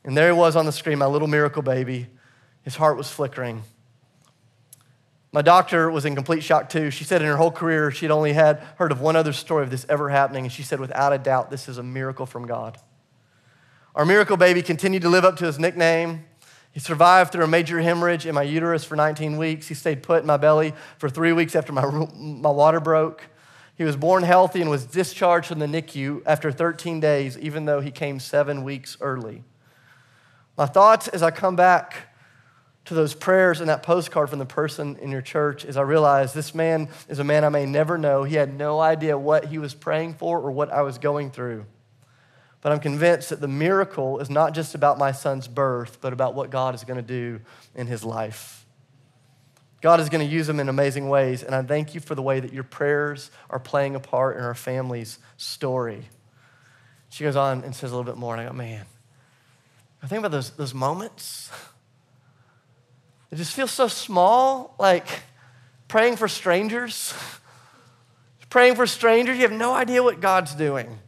And 0.04 0.16
there 0.16 0.32
he 0.32 0.38
was 0.38 0.56
on 0.56 0.66
the 0.66 0.72
screen, 0.72 0.98
my 0.98 1.06
little 1.06 1.28
miracle 1.28 1.62
baby. 1.62 2.08
His 2.62 2.76
heart 2.76 2.96
was 2.96 3.10
flickering. 3.10 3.62
My 5.32 5.42
doctor 5.42 5.90
was 5.90 6.04
in 6.04 6.14
complete 6.14 6.42
shock 6.42 6.68
too. 6.68 6.90
She 6.90 7.04
said 7.04 7.20
in 7.20 7.26
her 7.26 7.36
whole 7.36 7.50
career, 7.50 7.90
she'd 7.90 8.10
only 8.10 8.32
had 8.32 8.62
heard 8.76 8.92
of 8.92 9.00
one 9.00 9.16
other 9.16 9.32
story 9.32 9.64
of 9.64 9.70
this 9.70 9.84
ever 9.88 10.08
happening. 10.08 10.44
And 10.44 10.52
she 10.52 10.62
said, 10.62 10.78
without 10.78 11.12
a 11.12 11.18
doubt, 11.18 11.50
this 11.50 11.68
is 11.68 11.76
a 11.76 11.82
miracle 11.82 12.24
from 12.24 12.46
God. 12.46 12.78
Our 13.94 14.04
miracle 14.04 14.36
baby 14.36 14.62
continued 14.62 15.02
to 15.02 15.08
live 15.08 15.24
up 15.24 15.36
to 15.36 15.46
his 15.46 15.58
nickname. 15.58 16.24
He 16.70 16.80
survived 16.80 17.32
through 17.32 17.44
a 17.44 17.48
major 17.48 17.80
hemorrhage 17.80 18.26
in 18.26 18.34
my 18.34 18.42
uterus 18.42 18.84
for 18.84 18.96
19 18.96 19.36
weeks. 19.36 19.68
He 19.68 19.74
stayed 19.74 20.02
put 20.02 20.20
in 20.20 20.26
my 20.26 20.36
belly 20.36 20.72
for 20.98 21.08
three 21.08 21.32
weeks 21.32 21.54
after 21.54 21.72
my, 21.72 21.84
my 22.14 22.50
water 22.50 22.80
broke. 22.80 23.24
He 23.76 23.84
was 23.84 23.96
born 23.96 24.22
healthy 24.22 24.60
and 24.60 24.70
was 24.70 24.86
discharged 24.86 25.48
from 25.48 25.58
the 25.58 25.66
NICU 25.66 26.22
after 26.26 26.52
13 26.52 27.00
days, 27.00 27.36
even 27.38 27.64
though 27.64 27.80
he 27.80 27.90
came 27.90 28.20
seven 28.20 28.62
weeks 28.62 28.96
early. 29.00 29.42
My 30.56 30.66
thoughts 30.66 31.08
as 31.08 31.22
I 31.22 31.32
come 31.32 31.56
back 31.56 32.14
to 32.84 32.94
those 32.94 33.14
prayers 33.14 33.60
and 33.60 33.68
that 33.68 33.82
postcard 33.82 34.30
from 34.30 34.38
the 34.38 34.46
person 34.46 34.96
in 35.00 35.10
your 35.10 35.22
church 35.22 35.64
is 35.64 35.76
I 35.76 35.82
realize 35.82 36.32
this 36.32 36.54
man 36.54 36.88
is 37.08 37.18
a 37.18 37.24
man 37.24 37.44
I 37.44 37.48
may 37.48 37.66
never 37.66 37.98
know. 37.98 38.24
He 38.24 38.36
had 38.36 38.54
no 38.54 38.78
idea 38.78 39.18
what 39.18 39.46
he 39.46 39.58
was 39.58 39.74
praying 39.74 40.14
for 40.14 40.38
or 40.38 40.52
what 40.52 40.70
I 40.70 40.82
was 40.82 40.98
going 40.98 41.30
through. 41.30 41.66
But 42.60 42.72
I'm 42.72 42.80
convinced 42.80 43.30
that 43.30 43.40
the 43.40 43.48
miracle 43.48 44.20
is 44.20 44.30
not 44.30 44.54
just 44.54 44.74
about 44.74 44.98
my 44.98 45.12
son's 45.12 45.48
birth, 45.48 45.98
but 46.00 46.12
about 46.12 46.34
what 46.34 46.50
God 46.50 46.74
is 46.74 46.84
going 46.84 46.96
to 46.96 47.02
do 47.02 47.40
in 47.74 47.86
his 47.86 48.04
life. 48.04 48.63
God 49.84 50.00
is 50.00 50.08
going 50.08 50.26
to 50.26 50.34
use 50.34 50.46
them 50.46 50.60
in 50.60 50.70
amazing 50.70 51.10
ways, 51.10 51.42
and 51.42 51.54
I 51.54 51.60
thank 51.60 51.94
you 51.94 52.00
for 52.00 52.14
the 52.14 52.22
way 52.22 52.40
that 52.40 52.54
your 52.54 52.64
prayers 52.64 53.30
are 53.50 53.58
playing 53.58 53.94
a 53.94 54.00
part 54.00 54.38
in 54.38 54.42
our 54.42 54.54
family's 54.54 55.18
story. 55.36 56.08
She 57.10 57.22
goes 57.22 57.36
on 57.36 57.62
and 57.64 57.76
says 57.76 57.92
a 57.92 57.94
little 57.94 58.10
bit 58.10 58.18
more, 58.18 58.32
and 58.32 58.40
I 58.40 58.46
go, 58.46 58.54
man, 58.54 58.86
I 60.02 60.06
think 60.06 60.20
about 60.20 60.30
those, 60.30 60.52
those 60.52 60.72
moments. 60.72 61.50
It 63.30 63.36
just 63.36 63.52
feels 63.52 63.72
so 63.72 63.86
small, 63.86 64.74
like 64.78 65.06
praying 65.86 66.16
for 66.16 66.28
strangers. 66.28 67.12
praying 68.48 68.76
for 68.76 68.86
strangers, 68.86 69.36
you 69.36 69.42
have 69.42 69.52
no 69.52 69.74
idea 69.74 70.02
what 70.02 70.18
God's 70.18 70.54
doing. 70.54 70.98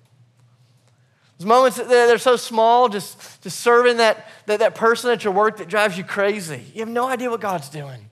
Those 1.38 1.46
moments 1.46 1.78
that 1.78 1.88
they're 1.88 2.18
so 2.18 2.36
small, 2.36 2.90
just, 2.90 3.42
just 3.42 3.58
serving 3.58 3.96
that, 3.96 4.28
that, 4.44 4.58
that 4.58 4.74
person 4.74 5.10
at 5.12 5.24
your 5.24 5.32
work 5.32 5.56
that 5.56 5.68
drives 5.68 5.96
you 5.96 6.04
crazy. 6.04 6.62
You 6.74 6.80
have 6.80 6.90
no 6.90 7.08
idea 7.08 7.30
what 7.30 7.40
God's 7.40 7.70
doing. 7.70 8.05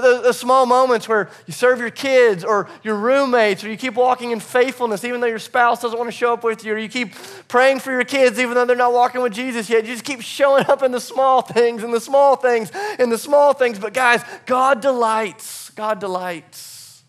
The, 0.00 0.32
small 0.32 0.64
moments 0.64 1.06
where 1.06 1.28
you 1.46 1.52
serve 1.52 1.78
your 1.78 1.90
kids 1.90 2.44
or 2.44 2.68
your 2.82 2.94
roommates, 2.94 3.62
or 3.62 3.68
you 3.68 3.76
keep 3.76 3.94
walking 3.94 4.30
in 4.30 4.40
faithfulness 4.40 5.04
even 5.04 5.20
though 5.20 5.26
your 5.26 5.38
spouse 5.38 5.82
doesn't 5.82 5.98
want 5.98 6.10
to 6.10 6.16
show 6.16 6.32
up 6.32 6.42
with 6.42 6.64
you, 6.64 6.72
or 6.72 6.78
you 6.78 6.88
keep 6.88 7.14
praying 7.48 7.80
for 7.80 7.90
your 7.90 8.04
kids 8.04 8.38
even 8.38 8.54
though 8.54 8.64
they're 8.64 8.74
not 8.74 8.92
walking 8.92 9.20
with 9.20 9.34
Jesus 9.34 9.68
yet. 9.68 9.84
You 9.84 9.92
just 9.92 10.04
keep 10.04 10.22
showing 10.22 10.64
up 10.66 10.82
in 10.82 10.92
the 10.92 11.00
small 11.00 11.42
things, 11.42 11.82
and 11.82 11.92
the 11.92 12.00
small 12.00 12.36
things, 12.36 12.70
and 12.98 13.12
the 13.12 13.18
small 13.18 13.52
things. 13.52 13.78
But 13.78 13.92
guys, 13.92 14.24
God 14.46 14.80
delights. 14.80 15.70
God 15.70 16.00
delights 16.00 17.02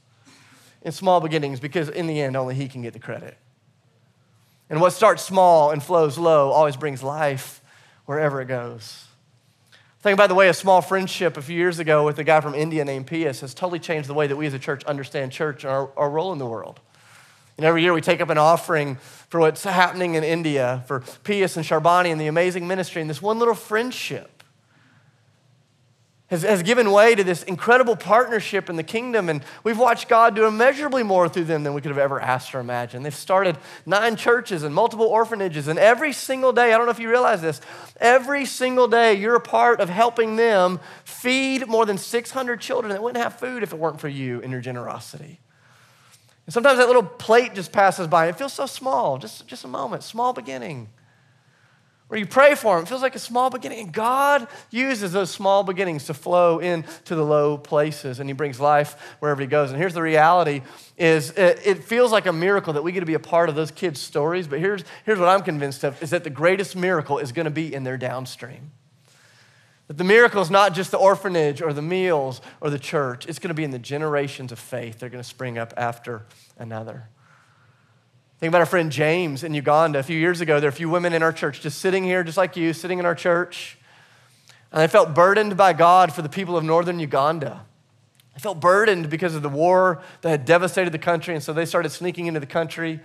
in 0.81 0.91
small 0.91 1.21
beginnings 1.21 1.59
because 1.59 1.89
in 1.89 2.07
the 2.07 2.21
end, 2.21 2.35
only 2.35 2.55
He 2.55 2.67
can 2.67 2.81
get 2.81 2.93
the 2.93 2.99
credit. 2.99 3.37
And 4.69 4.81
what 4.81 4.91
starts 4.91 5.23
small 5.23 5.71
and 5.71 5.81
flows 5.81 6.17
low 6.17 6.51
always 6.51 6.75
brings 6.75 7.03
life 7.03 7.61
wherever 8.05 8.41
it 8.41 8.47
goes. 8.47 9.05
Think 10.03 10.15
about 10.15 10.27
the 10.27 10.35
way 10.35 10.49
a 10.49 10.53
small 10.53 10.81
friendship 10.81 11.37
a 11.37 11.41
few 11.41 11.55
years 11.55 11.79
ago 11.79 12.03
with 12.03 12.19
a 12.19 12.25
guy 12.25 12.41
from 12.41 12.55
India 12.55 12.83
named 12.83 13.07
Pius 13.07 13.39
has 13.39 13.53
totally 13.53 13.79
changed 13.79 14.09
the 14.09 14.13
way 14.13 14.27
that 14.27 14.35
we 14.35 14.45
as 14.45 14.53
a 14.53 14.59
church 14.59 14.83
understand 14.83 15.31
church 15.31 15.63
and 15.63 15.71
our, 15.71 15.97
our 15.97 16.09
role 16.09 16.33
in 16.33 16.39
the 16.39 16.45
world. 16.45 16.81
And 17.55 17.65
every 17.65 17.83
year 17.83 17.93
we 17.93 18.01
take 18.01 18.19
up 18.19 18.29
an 18.29 18.37
offering 18.37 18.95
for 19.29 19.39
what's 19.39 19.63
happening 19.63 20.15
in 20.15 20.25
India, 20.25 20.83
for 20.87 21.05
Pius 21.23 21.55
and 21.55 21.65
Sharbani 21.65 22.11
and 22.11 22.19
the 22.19 22.27
amazing 22.27 22.67
ministry, 22.67 22.99
and 22.99 23.09
this 23.09 23.21
one 23.21 23.39
little 23.39 23.53
friendship 23.55 24.42
has, 26.27 26.43
has 26.43 26.63
given 26.63 26.91
way 26.91 27.15
to 27.15 27.23
this 27.23 27.43
incredible 27.43 27.95
partnership 27.95 28.69
in 28.69 28.75
the 28.75 28.83
kingdom. 28.83 29.29
And 29.29 29.43
we've 29.63 29.77
watched 29.77 30.07
God 30.07 30.35
do 30.35 30.45
immeasurably 30.45 31.03
more 31.03 31.29
through 31.29 31.43
them 31.43 31.63
than 31.63 31.73
we 31.73 31.81
could 31.81 31.91
have 31.91 31.97
ever 31.97 32.19
asked 32.19 32.55
or 32.55 32.59
imagined. 32.59 33.05
They've 33.05 33.13
started 33.13 33.57
nine 33.85 34.15
churches 34.15 34.63
and 34.63 34.73
multiple 34.73 35.05
orphanages. 35.05 35.67
And 35.67 35.77
every 35.77 36.13
single 36.13 36.53
day, 36.53 36.73
I 36.73 36.77
don't 36.77 36.85
know 36.85 36.91
if 36.91 36.99
you 36.99 37.09
realize 37.09 37.41
this, 37.41 37.61
every 37.97 38.45
single 38.45 38.87
day 38.87 39.13
you're 39.13 39.35
a 39.35 39.41
part 39.41 39.79
of 39.79 39.89
helping 39.89 40.35
them 40.35 40.79
feed 41.03 41.67
more 41.67 41.85
than 41.85 41.97
600 41.97 42.59
children 42.59 42.91
that 42.91 43.03
wouldn't 43.03 43.23
have 43.23 43.37
food 43.37 43.61
if 43.61 43.73
it 43.73 43.79
weren't 43.79 43.99
for 43.99 44.09
you 44.09 44.41
and 44.41 44.51
your 44.51 44.61
generosity. 44.61 45.39
And 46.45 46.53
sometimes 46.53 46.77
that 46.79 46.87
little 46.87 47.03
plate 47.03 47.53
just 47.53 47.71
passes 47.71 48.07
by 48.07 48.25
and 48.25 48.35
it 48.35 48.37
feels 48.37 48.53
so 48.53 48.65
small, 48.65 49.17
just, 49.17 49.47
just 49.47 49.63
a 49.65 49.67
moment, 49.67 50.03
small 50.03 50.33
beginning. 50.33 50.89
Where 52.13 52.19
you 52.19 52.27
pray 52.27 52.53
for 52.53 52.75
them. 52.75 52.85
It 52.85 52.89
feels 52.89 53.01
like 53.01 53.15
a 53.15 53.19
small 53.19 53.49
beginning. 53.49 53.79
And 53.85 53.91
God 53.91 54.47
uses 54.69 55.13
those 55.13 55.31
small 55.31 55.63
beginnings 55.63 56.05
to 56.05 56.13
flow 56.13 56.59
into 56.59 57.15
the 57.15 57.25
low 57.25 57.57
places, 57.57 58.19
and 58.19 58.29
He 58.29 58.33
brings 58.33 58.59
life 58.59 59.15
wherever 59.17 59.41
He 59.41 59.47
goes. 59.47 59.71
And 59.71 59.79
here's 59.79 59.95
the 59.95 60.01
reality 60.03 60.61
is 60.95 61.31
it, 61.31 61.83
feels 61.83 62.11
like 62.11 62.27
a 62.27 62.31
miracle 62.31 62.73
that 62.73 62.83
we 62.83 62.91
get 62.91 62.99
to 62.99 63.07
be 63.07 63.15
a 63.15 63.19
part 63.19 63.49
of 63.49 63.55
those 63.55 63.71
kids' 63.71 63.99
stories, 63.99 64.45
but 64.47 64.59
here's, 64.59 64.83
here's 65.07 65.17
what 65.17 65.27
I'm 65.27 65.41
convinced 65.41 65.83
of, 65.83 66.03
is 66.03 66.11
that 66.11 66.23
the 66.23 66.29
greatest 66.29 66.75
miracle 66.75 67.17
is 67.17 67.31
going 67.31 67.45
to 67.45 67.49
be 67.49 67.73
in 67.73 67.83
their 67.83 67.97
downstream. 67.97 68.69
That 69.87 69.97
the 69.97 70.03
miracle 70.03 70.43
is 70.43 70.51
not 70.51 70.75
just 70.75 70.91
the 70.91 70.99
orphanage 70.99 71.63
or 71.63 71.73
the 71.73 71.81
meals 71.81 72.41
or 72.61 72.69
the 72.69 72.77
church, 72.77 73.25
it's 73.25 73.39
going 73.39 73.47
to 73.47 73.55
be 73.55 73.63
in 73.63 73.71
the 73.71 73.79
generations 73.79 74.51
of 74.51 74.59
faith 74.59 74.99
that 74.99 75.07
are 75.07 75.09
going 75.09 75.23
to 75.23 75.27
spring 75.27 75.57
up 75.57 75.73
after 75.77 76.27
another. 76.59 77.09
Think 78.43 78.51
about 78.51 78.59
our 78.59 78.65
friend 78.65 78.91
James 78.91 79.45
in 79.45 79.53
Uganda. 79.53 79.99
A 79.99 80.03
few 80.03 80.19
years 80.19 80.41
ago, 80.41 80.59
there 80.59 80.67
were 80.67 80.73
a 80.73 80.75
few 80.75 80.89
women 80.89 81.13
in 81.13 81.23
our 81.23 81.31
church 81.31 81.61
just 81.61 81.79
sitting 81.79 82.03
here, 82.03 82.25
just 82.25 82.35
like 82.35 82.57
you, 82.57 82.73
sitting 82.73 82.99
in 82.99 83.05
our 83.05 83.15
church. 83.15 83.77
And 84.73 84.81
they 84.81 84.87
felt 84.89 85.15
burdened 85.15 85.55
by 85.55 85.71
God 85.71 86.11
for 86.11 86.21
the 86.21 86.27
people 86.27 86.57
of 86.57 86.63
northern 86.65 86.99
Uganda. 86.99 87.63
They 88.33 88.41
felt 88.41 88.59
burdened 88.59 89.09
because 89.09 89.33
of 89.33 89.43
the 89.43 89.49
war 89.49 90.01
that 90.23 90.29
had 90.29 90.43
devastated 90.43 90.89
the 90.89 90.99
country, 90.99 91.33
and 91.33 91.41
so 91.41 91.53
they 91.53 91.65
started 91.65 91.91
sneaking 91.91 92.25
into 92.25 92.41
the 92.41 92.45
country, 92.45 92.99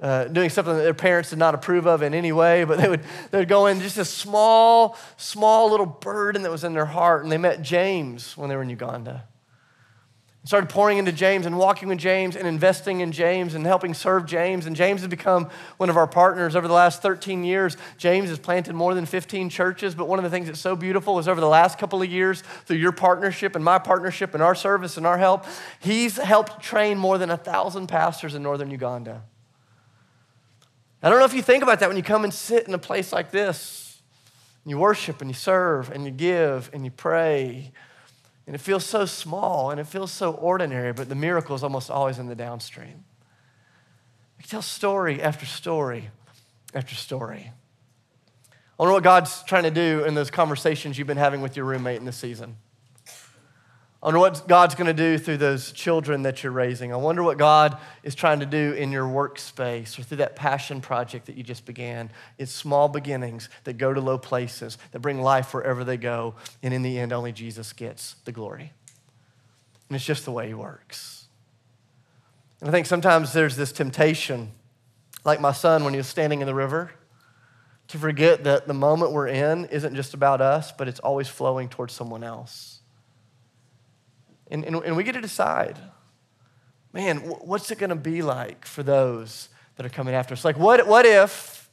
uh, 0.00 0.24
doing 0.24 0.50
something 0.50 0.76
that 0.76 0.82
their 0.82 0.92
parents 0.92 1.30
did 1.30 1.38
not 1.38 1.54
approve 1.54 1.86
of 1.86 2.02
in 2.02 2.12
any 2.12 2.32
way. 2.32 2.64
But 2.64 2.76
they 2.76 2.90
would, 2.90 3.00
they 3.30 3.38
would 3.38 3.48
go 3.48 3.68
in 3.68 3.80
just 3.80 3.96
a 3.96 4.04
small, 4.04 4.98
small 5.16 5.70
little 5.70 5.86
burden 5.86 6.42
that 6.42 6.50
was 6.50 6.62
in 6.62 6.74
their 6.74 6.84
heart. 6.84 7.22
And 7.22 7.32
they 7.32 7.38
met 7.38 7.62
James 7.62 8.36
when 8.36 8.50
they 8.50 8.56
were 8.56 8.64
in 8.64 8.68
Uganda 8.68 9.24
started 10.48 10.70
pouring 10.70 10.96
into 10.96 11.12
James 11.12 11.44
and 11.44 11.58
walking 11.58 11.88
with 11.88 11.98
James 11.98 12.34
and 12.34 12.48
investing 12.48 13.00
in 13.00 13.12
James 13.12 13.52
and 13.52 13.66
helping 13.66 13.92
serve 13.92 14.24
James. 14.24 14.64
And 14.64 14.74
James 14.74 15.02
has 15.02 15.08
become 15.10 15.50
one 15.76 15.90
of 15.90 15.98
our 15.98 16.06
partners 16.06 16.56
over 16.56 16.66
the 16.66 16.72
last 16.72 17.02
13 17.02 17.44
years. 17.44 17.76
James 17.98 18.30
has 18.30 18.38
planted 18.38 18.74
more 18.74 18.94
than 18.94 19.04
15 19.04 19.50
churches. 19.50 19.94
But 19.94 20.08
one 20.08 20.18
of 20.18 20.22
the 20.22 20.30
things 20.30 20.46
that's 20.46 20.58
so 20.58 20.74
beautiful 20.74 21.18
is 21.18 21.28
over 21.28 21.38
the 21.38 21.46
last 21.46 21.78
couple 21.78 22.00
of 22.00 22.10
years, 22.10 22.42
through 22.64 22.78
your 22.78 22.92
partnership 22.92 23.56
and 23.56 23.62
my 23.62 23.78
partnership 23.78 24.32
and 24.32 24.42
our 24.42 24.54
service 24.54 24.96
and 24.96 25.06
our 25.06 25.18
help, 25.18 25.44
he's 25.80 26.16
helped 26.16 26.62
train 26.62 26.96
more 26.96 27.18
than 27.18 27.28
a 27.28 27.36
thousand 27.36 27.88
pastors 27.88 28.34
in 28.34 28.42
northern 28.42 28.70
Uganda. 28.70 29.24
I 31.02 31.10
don't 31.10 31.18
know 31.18 31.26
if 31.26 31.34
you 31.34 31.42
think 31.42 31.62
about 31.62 31.80
that 31.80 31.90
when 31.90 31.98
you 31.98 32.02
come 32.02 32.24
and 32.24 32.32
sit 32.32 32.66
in 32.66 32.72
a 32.72 32.78
place 32.78 33.12
like 33.12 33.30
this. 33.30 34.00
And 34.64 34.70
you 34.70 34.78
worship 34.78 35.20
and 35.20 35.28
you 35.28 35.34
serve 35.34 35.90
and 35.90 36.06
you 36.06 36.10
give 36.10 36.70
and 36.72 36.86
you 36.86 36.90
pray 36.90 37.70
and 38.48 38.54
it 38.54 38.62
feels 38.62 38.86
so 38.86 39.04
small 39.04 39.70
and 39.70 39.78
it 39.78 39.86
feels 39.86 40.10
so 40.10 40.32
ordinary, 40.32 40.94
but 40.94 41.10
the 41.10 41.14
miracle 41.14 41.54
is 41.54 41.62
almost 41.62 41.90
always 41.90 42.18
in 42.18 42.28
the 42.28 42.34
downstream. 42.34 43.04
We 44.38 44.44
tell 44.44 44.62
story 44.62 45.20
after 45.20 45.44
story 45.44 46.08
after 46.72 46.94
story. 46.94 47.52
I 48.50 48.52
wonder 48.78 48.94
what 48.94 49.02
God's 49.02 49.42
trying 49.42 49.64
to 49.64 49.70
do 49.70 50.02
in 50.04 50.14
those 50.14 50.30
conversations 50.30 50.96
you've 50.96 51.06
been 51.06 51.18
having 51.18 51.42
with 51.42 51.58
your 51.58 51.66
roommate 51.66 51.98
in 51.98 52.06
this 52.06 52.16
season. 52.16 52.56
I 54.08 54.10
wonder 54.10 54.20
what 54.20 54.48
God's 54.48 54.74
going 54.74 54.86
to 54.86 54.94
do 54.94 55.18
through 55.18 55.36
those 55.36 55.70
children 55.70 56.22
that 56.22 56.42
you're 56.42 56.50
raising. 56.50 56.94
I 56.94 56.96
wonder 56.96 57.22
what 57.22 57.36
God 57.36 57.76
is 58.02 58.14
trying 58.14 58.40
to 58.40 58.46
do 58.46 58.72
in 58.72 58.90
your 58.90 59.04
workspace 59.04 59.98
or 59.98 60.02
through 60.02 60.16
that 60.16 60.34
passion 60.34 60.80
project 60.80 61.26
that 61.26 61.36
you 61.36 61.42
just 61.42 61.66
began. 61.66 62.08
It's 62.38 62.50
small 62.50 62.88
beginnings 62.88 63.50
that 63.64 63.76
go 63.76 63.92
to 63.92 64.00
low 64.00 64.16
places, 64.16 64.78
that 64.92 65.00
bring 65.00 65.20
life 65.20 65.52
wherever 65.52 65.84
they 65.84 65.98
go. 65.98 66.36
And 66.62 66.72
in 66.72 66.80
the 66.80 66.98
end, 66.98 67.12
only 67.12 67.32
Jesus 67.32 67.74
gets 67.74 68.14
the 68.24 68.32
glory. 68.32 68.72
And 69.90 69.96
it's 69.96 70.06
just 70.06 70.24
the 70.24 70.32
way 70.32 70.48
He 70.48 70.54
works. 70.54 71.26
And 72.62 72.70
I 72.70 72.72
think 72.72 72.86
sometimes 72.86 73.34
there's 73.34 73.56
this 73.56 73.72
temptation, 73.72 74.52
like 75.26 75.38
my 75.38 75.52
son 75.52 75.84
when 75.84 75.92
he 75.92 75.98
was 75.98 76.06
standing 76.06 76.40
in 76.40 76.46
the 76.46 76.54
river, 76.54 76.92
to 77.88 77.98
forget 77.98 78.44
that 78.44 78.68
the 78.68 78.72
moment 78.72 79.12
we're 79.12 79.28
in 79.28 79.66
isn't 79.66 79.94
just 79.94 80.14
about 80.14 80.40
us, 80.40 80.72
but 80.72 80.88
it's 80.88 81.00
always 81.00 81.28
flowing 81.28 81.68
towards 81.68 81.92
someone 81.92 82.24
else. 82.24 82.77
And, 84.50 84.64
and, 84.64 84.76
and 84.76 84.96
we 84.96 85.04
get 85.04 85.12
to 85.12 85.20
decide 85.20 85.78
man, 86.92 87.18
what's 87.18 87.70
it 87.70 87.78
going 87.78 87.90
to 87.90 87.96
be 87.96 88.22
like 88.22 88.64
for 88.64 88.82
those 88.82 89.48
that 89.76 89.86
are 89.86 89.90
coming 89.90 90.14
after 90.14 90.32
us? 90.32 90.44
Like, 90.44 90.58
what, 90.58 90.86
what 90.86 91.06
if, 91.06 91.70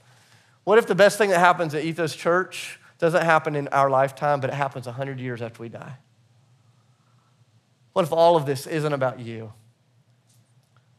what 0.64 0.78
if 0.78 0.88
the 0.88 0.96
best 0.96 1.18
thing 1.18 1.30
that 1.30 1.40
happens 1.40 1.74
at 1.74 1.84
Ethos 1.84 2.16
Church 2.16 2.80
doesn't 3.00 3.24
happen 3.24 3.56
in 3.56 3.68
our 3.70 3.90
lifetime, 3.90 4.40
but 4.40 4.50
it 4.50 4.54
happens 4.54 4.86
100 4.86 5.20
years 5.20 5.42
after 5.42 5.62
we 5.62 5.70
die? 5.70 5.98
What 7.94 8.04
if 8.04 8.12
all 8.12 8.36
of 8.36 8.46
this 8.46 8.68
isn't 8.68 8.94
about 8.94 9.20
you, 9.20 9.54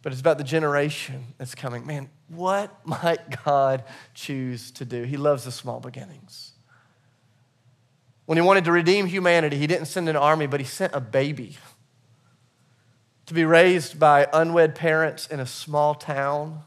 but 0.02 0.12
it's 0.12 0.20
about 0.20 0.38
the 0.38 0.44
generation 0.44 1.34
that's 1.36 1.54
coming? 1.54 1.86
Man, 1.86 2.08
what 2.28 2.74
might 2.86 3.44
God 3.44 3.84
choose 4.14 4.70
to 4.72 4.84
do? 4.84 5.02
He 5.02 5.16
loves 5.16 5.44
the 5.44 5.52
small 5.52 5.78
beginnings. 5.78 6.52
When 8.26 8.36
he 8.36 8.42
wanted 8.42 8.64
to 8.64 8.72
redeem 8.72 9.06
humanity, 9.06 9.56
he 9.56 9.66
didn't 9.66 9.86
send 9.86 10.08
an 10.08 10.16
army, 10.16 10.46
but 10.46 10.60
he 10.60 10.66
sent 10.66 10.94
a 10.94 11.00
baby 11.00 11.56
to 13.26 13.34
be 13.34 13.44
raised 13.44 13.98
by 13.98 14.28
unwed 14.32 14.74
parents 14.74 15.26
in 15.26 15.40
a 15.40 15.46
small 15.46 15.94
town, 15.94 16.62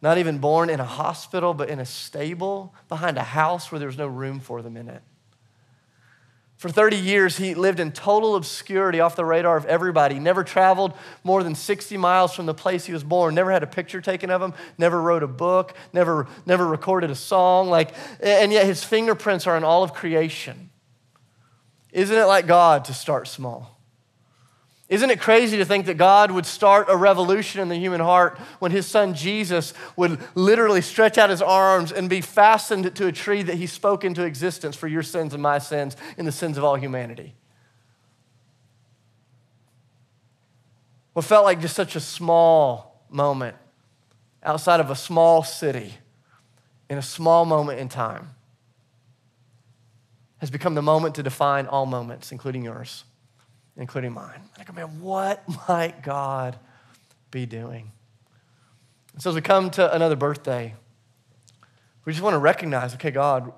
not 0.00 0.18
even 0.18 0.38
born 0.38 0.68
in 0.68 0.80
a 0.80 0.84
hospital, 0.84 1.54
but 1.54 1.68
in 1.68 1.78
a 1.78 1.86
stable 1.86 2.74
behind 2.88 3.16
a 3.16 3.22
house 3.22 3.70
where 3.70 3.78
there 3.78 3.88
was 3.88 3.98
no 3.98 4.06
room 4.06 4.40
for 4.40 4.60
them 4.62 4.76
in 4.76 4.88
it. 4.88 5.02
For 6.62 6.68
30 6.68 6.96
years, 6.96 7.38
he 7.38 7.56
lived 7.56 7.80
in 7.80 7.90
total 7.90 8.36
obscurity 8.36 9.00
off 9.00 9.16
the 9.16 9.24
radar 9.24 9.56
of 9.56 9.66
everybody. 9.66 10.14
He 10.14 10.20
Never 10.20 10.44
traveled 10.44 10.92
more 11.24 11.42
than 11.42 11.56
60 11.56 11.96
miles 11.96 12.32
from 12.34 12.46
the 12.46 12.54
place 12.54 12.84
he 12.84 12.92
was 12.92 13.02
born. 13.02 13.34
Never 13.34 13.50
had 13.50 13.64
a 13.64 13.66
picture 13.66 14.00
taken 14.00 14.30
of 14.30 14.40
him. 14.40 14.54
Never 14.78 15.02
wrote 15.02 15.24
a 15.24 15.26
book. 15.26 15.74
Never, 15.92 16.28
never 16.46 16.64
recorded 16.64 17.10
a 17.10 17.16
song. 17.16 17.68
Like, 17.68 17.96
and 18.20 18.52
yet 18.52 18.64
his 18.64 18.84
fingerprints 18.84 19.48
are 19.48 19.56
in 19.56 19.64
all 19.64 19.82
of 19.82 19.92
creation. 19.92 20.70
Isn't 21.90 22.16
it 22.16 22.26
like 22.26 22.46
God 22.46 22.84
to 22.84 22.94
start 22.94 23.26
small? 23.26 23.81
Isn't 24.92 25.08
it 25.08 25.22
crazy 25.22 25.56
to 25.56 25.64
think 25.64 25.86
that 25.86 25.96
God 25.96 26.30
would 26.30 26.44
start 26.44 26.88
a 26.90 26.96
revolution 26.98 27.62
in 27.62 27.70
the 27.70 27.76
human 27.76 28.02
heart 28.02 28.36
when 28.58 28.72
his 28.72 28.86
son 28.86 29.14
Jesus 29.14 29.72
would 29.96 30.20
literally 30.34 30.82
stretch 30.82 31.16
out 31.16 31.30
his 31.30 31.40
arms 31.40 31.92
and 31.92 32.10
be 32.10 32.20
fastened 32.20 32.94
to 32.96 33.06
a 33.06 33.12
tree 33.12 33.42
that 33.42 33.54
he 33.54 33.66
spoke 33.66 34.04
into 34.04 34.22
existence 34.22 34.76
for 34.76 34.88
your 34.88 35.02
sins 35.02 35.32
and 35.32 35.42
my 35.42 35.58
sins 35.58 35.96
and 36.18 36.26
the 36.26 36.30
sins 36.30 36.58
of 36.58 36.64
all 36.64 36.74
humanity? 36.74 37.34
What 41.14 41.24
felt 41.24 41.46
like 41.46 41.62
just 41.62 41.74
such 41.74 41.96
a 41.96 42.00
small 42.00 43.02
moment 43.08 43.56
outside 44.42 44.78
of 44.78 44.90
a 44.90 44.94
small 44.94 45.42
city 45.42 45.94
in 46.90 46.98
a 46.98 47.02
small 47.02 47.46
moment 47.46 47.80
in 47.80 47.88
time 47.88 48.34
has 50.36 50.50
become 50.50 50.74
the 50.74 50.82
moment 50.82 51.14
to 51.14 51.22
define 51.22 51.66
all 51.66 51.86
moments, 51.86 52.30
including 52.30 52.62
yours 52.62 53.04
including 53.76 54.12
mine. 54.12 54.40
I 54.58 54.64
go, 54.64 54.72
man, 54.72 55.00
what 55.00 55.42
might 55.68 56.02
God 56.02 56.58
be 57.30 57.46
doing? 57.46 57.92
so 59.18 59.28
as 59.28 59.36
we 59.36 59.42
come 59.42 59.70
to 59.70 59.94
another 59.94 60.16
birthday, 60.16 60.74
we 62.04 62.12
just 62.12 62.22
want 62.22 62.34
to 62.34 62.38
recognize, 62.38 62.94
okay, 62.94 63.10
God, 63.10 63.52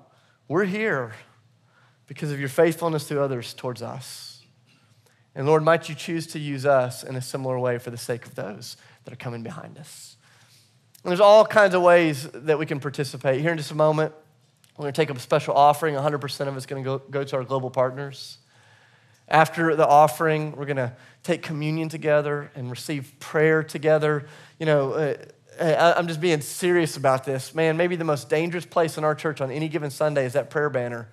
we're 0.47 0.65
here 0.65 1.13
because 2.07 2.31
of 2.31 2.39
your 2.39 2.49
faithfulness 2.49 3.07
to 3.07 3.21
others 3.21 3.53
towards 3.53 3.81
us. 3.81 4.43
And 5.33 5.47
Lord, 5.47 5.63
might 5.63 5.89
you 5.89 5.95
choose 5.95 6.27
to 6.27 6.39
use 6.39 6.65
us 6.65 7.03
in 7.03 7.15
a 7.15 7.21
similar 7.21 7.57
way 7.59 7.77
for 7.77 7.89
the 7.89 7.97
sake 7.97 8.25
of 8.25 8.35
those 8.35 8.77
that 9.03 9.13
are 9.13 9.17
coming 9.17 9.43
behind 9.43 9.77
us. 9.77 10.15
And 11.03 11.11
there's 11.11 11.19
all 11.21 11.45
kinds 11.45 11.75
of 11.75 11.81
ways 11.81 12.27
that 12.33 12.57
we 12.57 12.65
can 12.65 12.79
participate. 12.79 13.41
Here 13.41 13.51
in 13.51 13.57
just 13.57 13.71
a 13.71 13.75
moment, 13.75 14.13
we're 14.77 14.83
going 14.83 14.93
to 14.93 15.01
take 15.01 15.09
up 15.09 15.17
a 15.17 15.19
special 15.19 15.53
offering. 15.53 15.95
100% 15.95 16.47
of 16.47 16.57
it's 16.57 16.65
going 16.65 16.83
to 16.83 16.85
go, 16.85 16.97
go 16.97 17.23
to 17.23 17.35
our 17.37 17.43
global 17.43 17.69
partners. 17.69 18.39
After 19.27 19.75
the 19.75 19.87
offering, 19.87 20.55
we're 20.55 20.65
going 20.65 20.77
to 20.77 20.93
take 21.23 21.41
communion 21.41 21.89
together 21.89 22.51
and 22.55 22.69
receive 22.69 23.19
prayer 23.19 23.63
together. 23.63 24.27
You 24.59 24.67
know, 24.67 24.93
uh, 25.59 25.93
I'm 25.97 26.07
just 26.07 26.21
being 26.21 26.41
serious 26.41 26.97
about 26.97 27.23
this. 27.23 27.55
Man, 27.55 27.77
maybe 27.77 27.95
the 27.95 28.03
most 28.03 28.29
dangerous 28.29 28.65
place 28.65 28.97
in 28.97 29.03
our 29.03 29.15
church 29.15 29.41
on 29.41 29.51
any 29.51 29.67
given 29.67 29.89
Sunday 29.89 30.25
is 30.25 30.33
that 30.33 30.49
prayer 30.49 30.69
banner. 30.69 31.09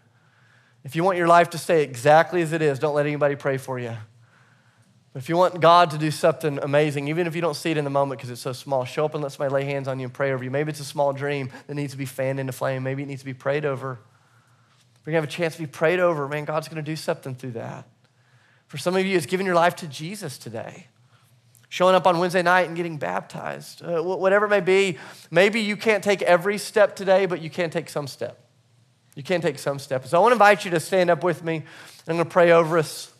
If 0.84 0.96
you 0.96 1.04
want 1.04 1.16
your 1.16 1.28
life 1.28 1.50
to 1.50 1.58
stay 1.58 1.82
exactly 1.82 2.42
as 2.42 2.52
it 2.52 2.60
is, 2.60 2.78
don't 2.78 2.94
let 2.94 3.06
anybody 3.06 3.36
pray 3.36 3.56
for 3.56 3.78
you. 3.78 3.96
But 5.12 5.22
if 5.22 5.28
you 5.28 5.36
want 5.36 5.60
God 5.60 5.90
to 5.90 5.98
do 5.98 6.10
something 6.10 6.58
amazing, 6.58 7.08
even 7.08 7.26
if 7.26 7.34
you 7.34 7.42
don't 7.42 7.54
see 7.54 7.70
it 7.70 7.76
in 7.76 7.84
the 7.84 7.90
moment 7.90 8.18
because 8.18 8.30
it's 8.30 8.40
so 8.40 8.52
small, 8.52 8.84
show 8.84 9.04
up 9.04 9.14
and 9.14 9.22
let 9.22 9.32
somebody 9.32 9.52
lay 9.52 9.64
hands 9.64 9.86
on 9.86 10.00
you 10.00 10.06
and 10.06 10.14
pray 10.14 10.32
over 10.32 10.42
you. 10.42 10.50
Maybe 10.50 10.70
it's 10.70 10.80
a 10.80 10.84
small 10.84 11.12
dream 11.12 11.50
that 11.66 11.74
needs 11.74 11.92
to 11.92 11.98
be 11.98 12.06
fanned 12.06 12.40
into 12.40 12.52
flame. 12.52 12.82
Maybe 12.82 13.02
it 13.02 13.06
needs 13.06 13.20
to 13.20 13.26
be 13.26 13.34
prayed 13.34 13.64
over. 13.64 13.98
We're 15.04 15.12
going 15.12 15.22
to 15.22 15.26
have 15.26 15.28
a 15.28 15.32
chance 15.32 15.56
to 15.56 15.62
be 15.62 15.66
prayed 15.66 16.00
over. 16.00 16.26
Man, 16.28 16.44
God's 16.44 16.68
going 16.68 16.82
to 16.82 16.90
do 16.90 16.96
something 16.96 17.34
through 17.34 17.52
that. 17.52 17.86
For 18.72 18.78
some 18.78 18.96
of 18.96 19.04
you, 19.04 19.18
it's 19.18 19.26
giving 19.26 19.44
your 19.44 19.54
life 19.54 19.76
to 19.76 19.86
Jesus 19.86 20.38
today. 20.38 20.86
Showing 21.68 21.94
up 21.94 22.06
on 22.06 22.18
Wednesday 22.18 22.40
night 22.40 22.68
and 22.68 22.74
getting 22.74 22.96
baptized. 22.96 23.84
Uh, 23.84 24.02
whatever 24.02 24.46
it 24.46 24.48
may 24.48 24.60
be, 24.60 24.96
maybe 25.30 25.60
you 25.60 25.76
can't 25.76 26.02
take 26.02 26.22
every 26.22 26.56
step 26.56 26.96
today, 26.96 27.26
but 27.26 27.42
you 27.42 27.50
can 27.50 27.68
take 27.68 27.90
some 27.90 28.06
step. 28.06 28.42
You 29.14 29.22
can 29.22 29.42
take 29.42 29.58
some 29.58 29.78
step. 29.78 30.06
So 30.06 30.16
I 30.16 30.22
want 30.22 30.30
to 30.30 30.36
invite 30.36 30.64
you 30.64 30.70
to 30.70 30.80
stand 30.80 31.10
up 31.10 31.22
with 31.22 31.44
me. 31.44 31.56
I'm 32.08 32.16
going 32.16 32.24
to 32.24 32.30
pray 32.30 32.50
over 32.52 32.78
us. 32.78 33.12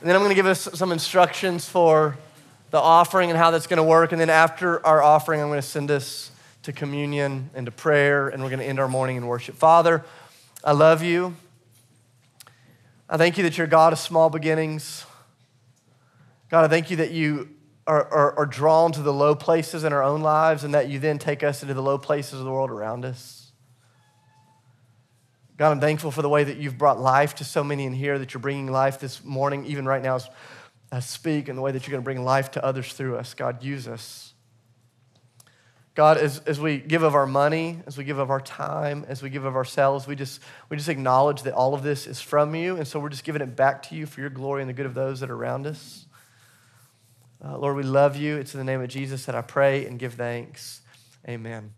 And 0.00 0.08
then 0.08 0.16
I'm 0.16 0.22
going 0.22 0.30
to 0.30 0.34
give 0.34 0.46
us 0.46 0.70
some 0.72 0.90
instructions 0.90 1.68
for 1.68 2.16
the 2.70 2.78
offering 2.78 3.28
and 3.28 3.38
how 3.38 3.50
that's 3.50 3.66
going 3.66 3.76
to 3.76 3.82
work. 3.82 4.12
And 4.12 4.18
then 4.18 4.30
after 4.30 4.84
our 4.86 5.02
offering, 5.02 5.42
I'm 5.42 5.48
going 5.48 5.60
to 5.60 5.68
send 5.68 5.90
us 5.90 6.30
to 6.62 6.72
communion 6.72 7.50
and 7.54 7.66
to 7.66 7.72
prayer, 7.72 8.28
and 8.28 8.42
we're 8.42 8.48
going 8.48 8.60
to 8.60 8.66
end 8.66 8.80
our 8.80 8.88
morning 8.88 9.18
in 9.18 9.26
worship. 9.26 9.54
Father, 9.54 10.02
I 10.64 10.72
love 10.72 11.02
you. 11.02 11.36
I 13.08 13.16
thank 13.16 13.38
you 13.38 13.44
that 13.44 13.56
you're 13.56 13.68
God 13.68 13.92
of 13.92 14.00
small 14.00 14.30
beginnings. 14.30 15.06
God, 16.50 16.64
I 16.64 16.68
thank 16.68 16.90
you 16.90 16.96
that 16.96 17.12
you 17.12 17.50
are, 17.86 18.04
are, 18.04 18.38
are, 18.40 18.46
drawn 18.46 18.90
to 18.92 19.02
the 19.02 19.12
low 19.12 19.36
places 19.36 19.84
in 19.84 19.92
our 19.92 20.02
own 20.02 20.22
lives 20.22 20.64
and 20.64 20.74
that 20.74 20.88
you 20.88 20.98
then 20.98 21.18
take 21.18 21.44
us 21.44 21.62
into 21.62 21.72
the 21.72 21.82
low 21.82 21.98
places 21.98 22.40
of 22.40 22.44
the 22.44 22.50
world 22.50 22.70
around 22.70 23.04
us. 23.04 23.52
God, 25.56 25.70
I'm 25.70 25.80
thankful 25.80 26.10
for 26.10 26.20
the 26.20 26.28
way 26.28 26.42
that 26.42 26.56
you've 26.56 26.76
brought 26.76 26.98
life 26.98 27.36
to 27.36 27.44
so 27.44 27.62
many 27.62 27.84
in 27.84 27.92
here, 27.92 28.18
that 28.18 28.34
you're 28.34 28.40
bringing 28.40 28.70
life 28.70 28.98
this 28.98 29.24
morning, 29.24 29.64
even 29.66 29.86
right 29.86 30.02
now 30.02 30.16
as 30.16 30.28
I 30.90 30.98
speak, 30.98 31.48
and 31.48 31.56
the 31.56 31.62
way 31.62 31.70
that 31.70 31.86
you're 31.86 31.92
going 31.92 32.02
to 32.02 32.04
bring 32.04 32.24
life 32.24 32.50
to 32.52 32.64
others 32.64 32.92
through 32.92 33.16
us. 33.16 33.34
God, 33.34 33.62
use 33.62 33.86
us. 33.86 34.34
God, 35.96 36.18
as, 36.18 36.40
as 36.40 36.60
we 36.60 36.76
give 36.76 37.02
of 37.02 37.14
our 37.14 37.26
money, 37.26 37.80
as 37.86 37.96
we 37.96 38.04
give 38.04 38.18
of 38.18 38.30
our 38.30 38.40
time, 38.40 39.06
as 39.08 39.22
we 39.22 39.30
give 39.30 39.46
of 39.46 39.56
ourselves, 39.56 40.06
we 40.06 40.14
just, 40.14 40.42
we 40.68 40.76
just 40.76 40.90
acknowledge 40.90 41.42
that 41.44 41.54
all 41.54 41.72
of 41.72 41.82
this 41.82 42.06
is 42.06 42.20
from 42.20 42.54
you. 42.54 42.76
And 42.76 42.86
so 42.86 43.00
we're 43.00 43.08
just 43.08 43.24
giving 43.24 43.40
it 43.40 43.56
back 43.56 43.82
to 43.84 43.94
you 43.94 44.04
for 44.04 44.20
your 44.20 44.28
glory 44.28 44.60
and 44.60 44.68
the 44.68 44.74
good 44.74 44.84
of 44.84 44.92
those 44.92 45.20
that 45.20 45.30
are 45.30 45.34
around 45.34 45.66
us. 45.66 46.04
Uh, 47.42 47.56
Lord, 47.56 47.76
we 47.76 47.82
love 47.82 48.14
you. 48.14 48.36
It's 48.36 48.52
in 48.52 48.58
the 48.58 48.64
name 48.64 48.82
of 48.82 48.88
Jesus 48.88 49.24
that 49.24 49.34
I 49.34 49.40
pray 49.40 49.86
and 49.86 49.98
give 49.98 50.14
thanks. 50.14 50.82
Amen. 51.26 51.72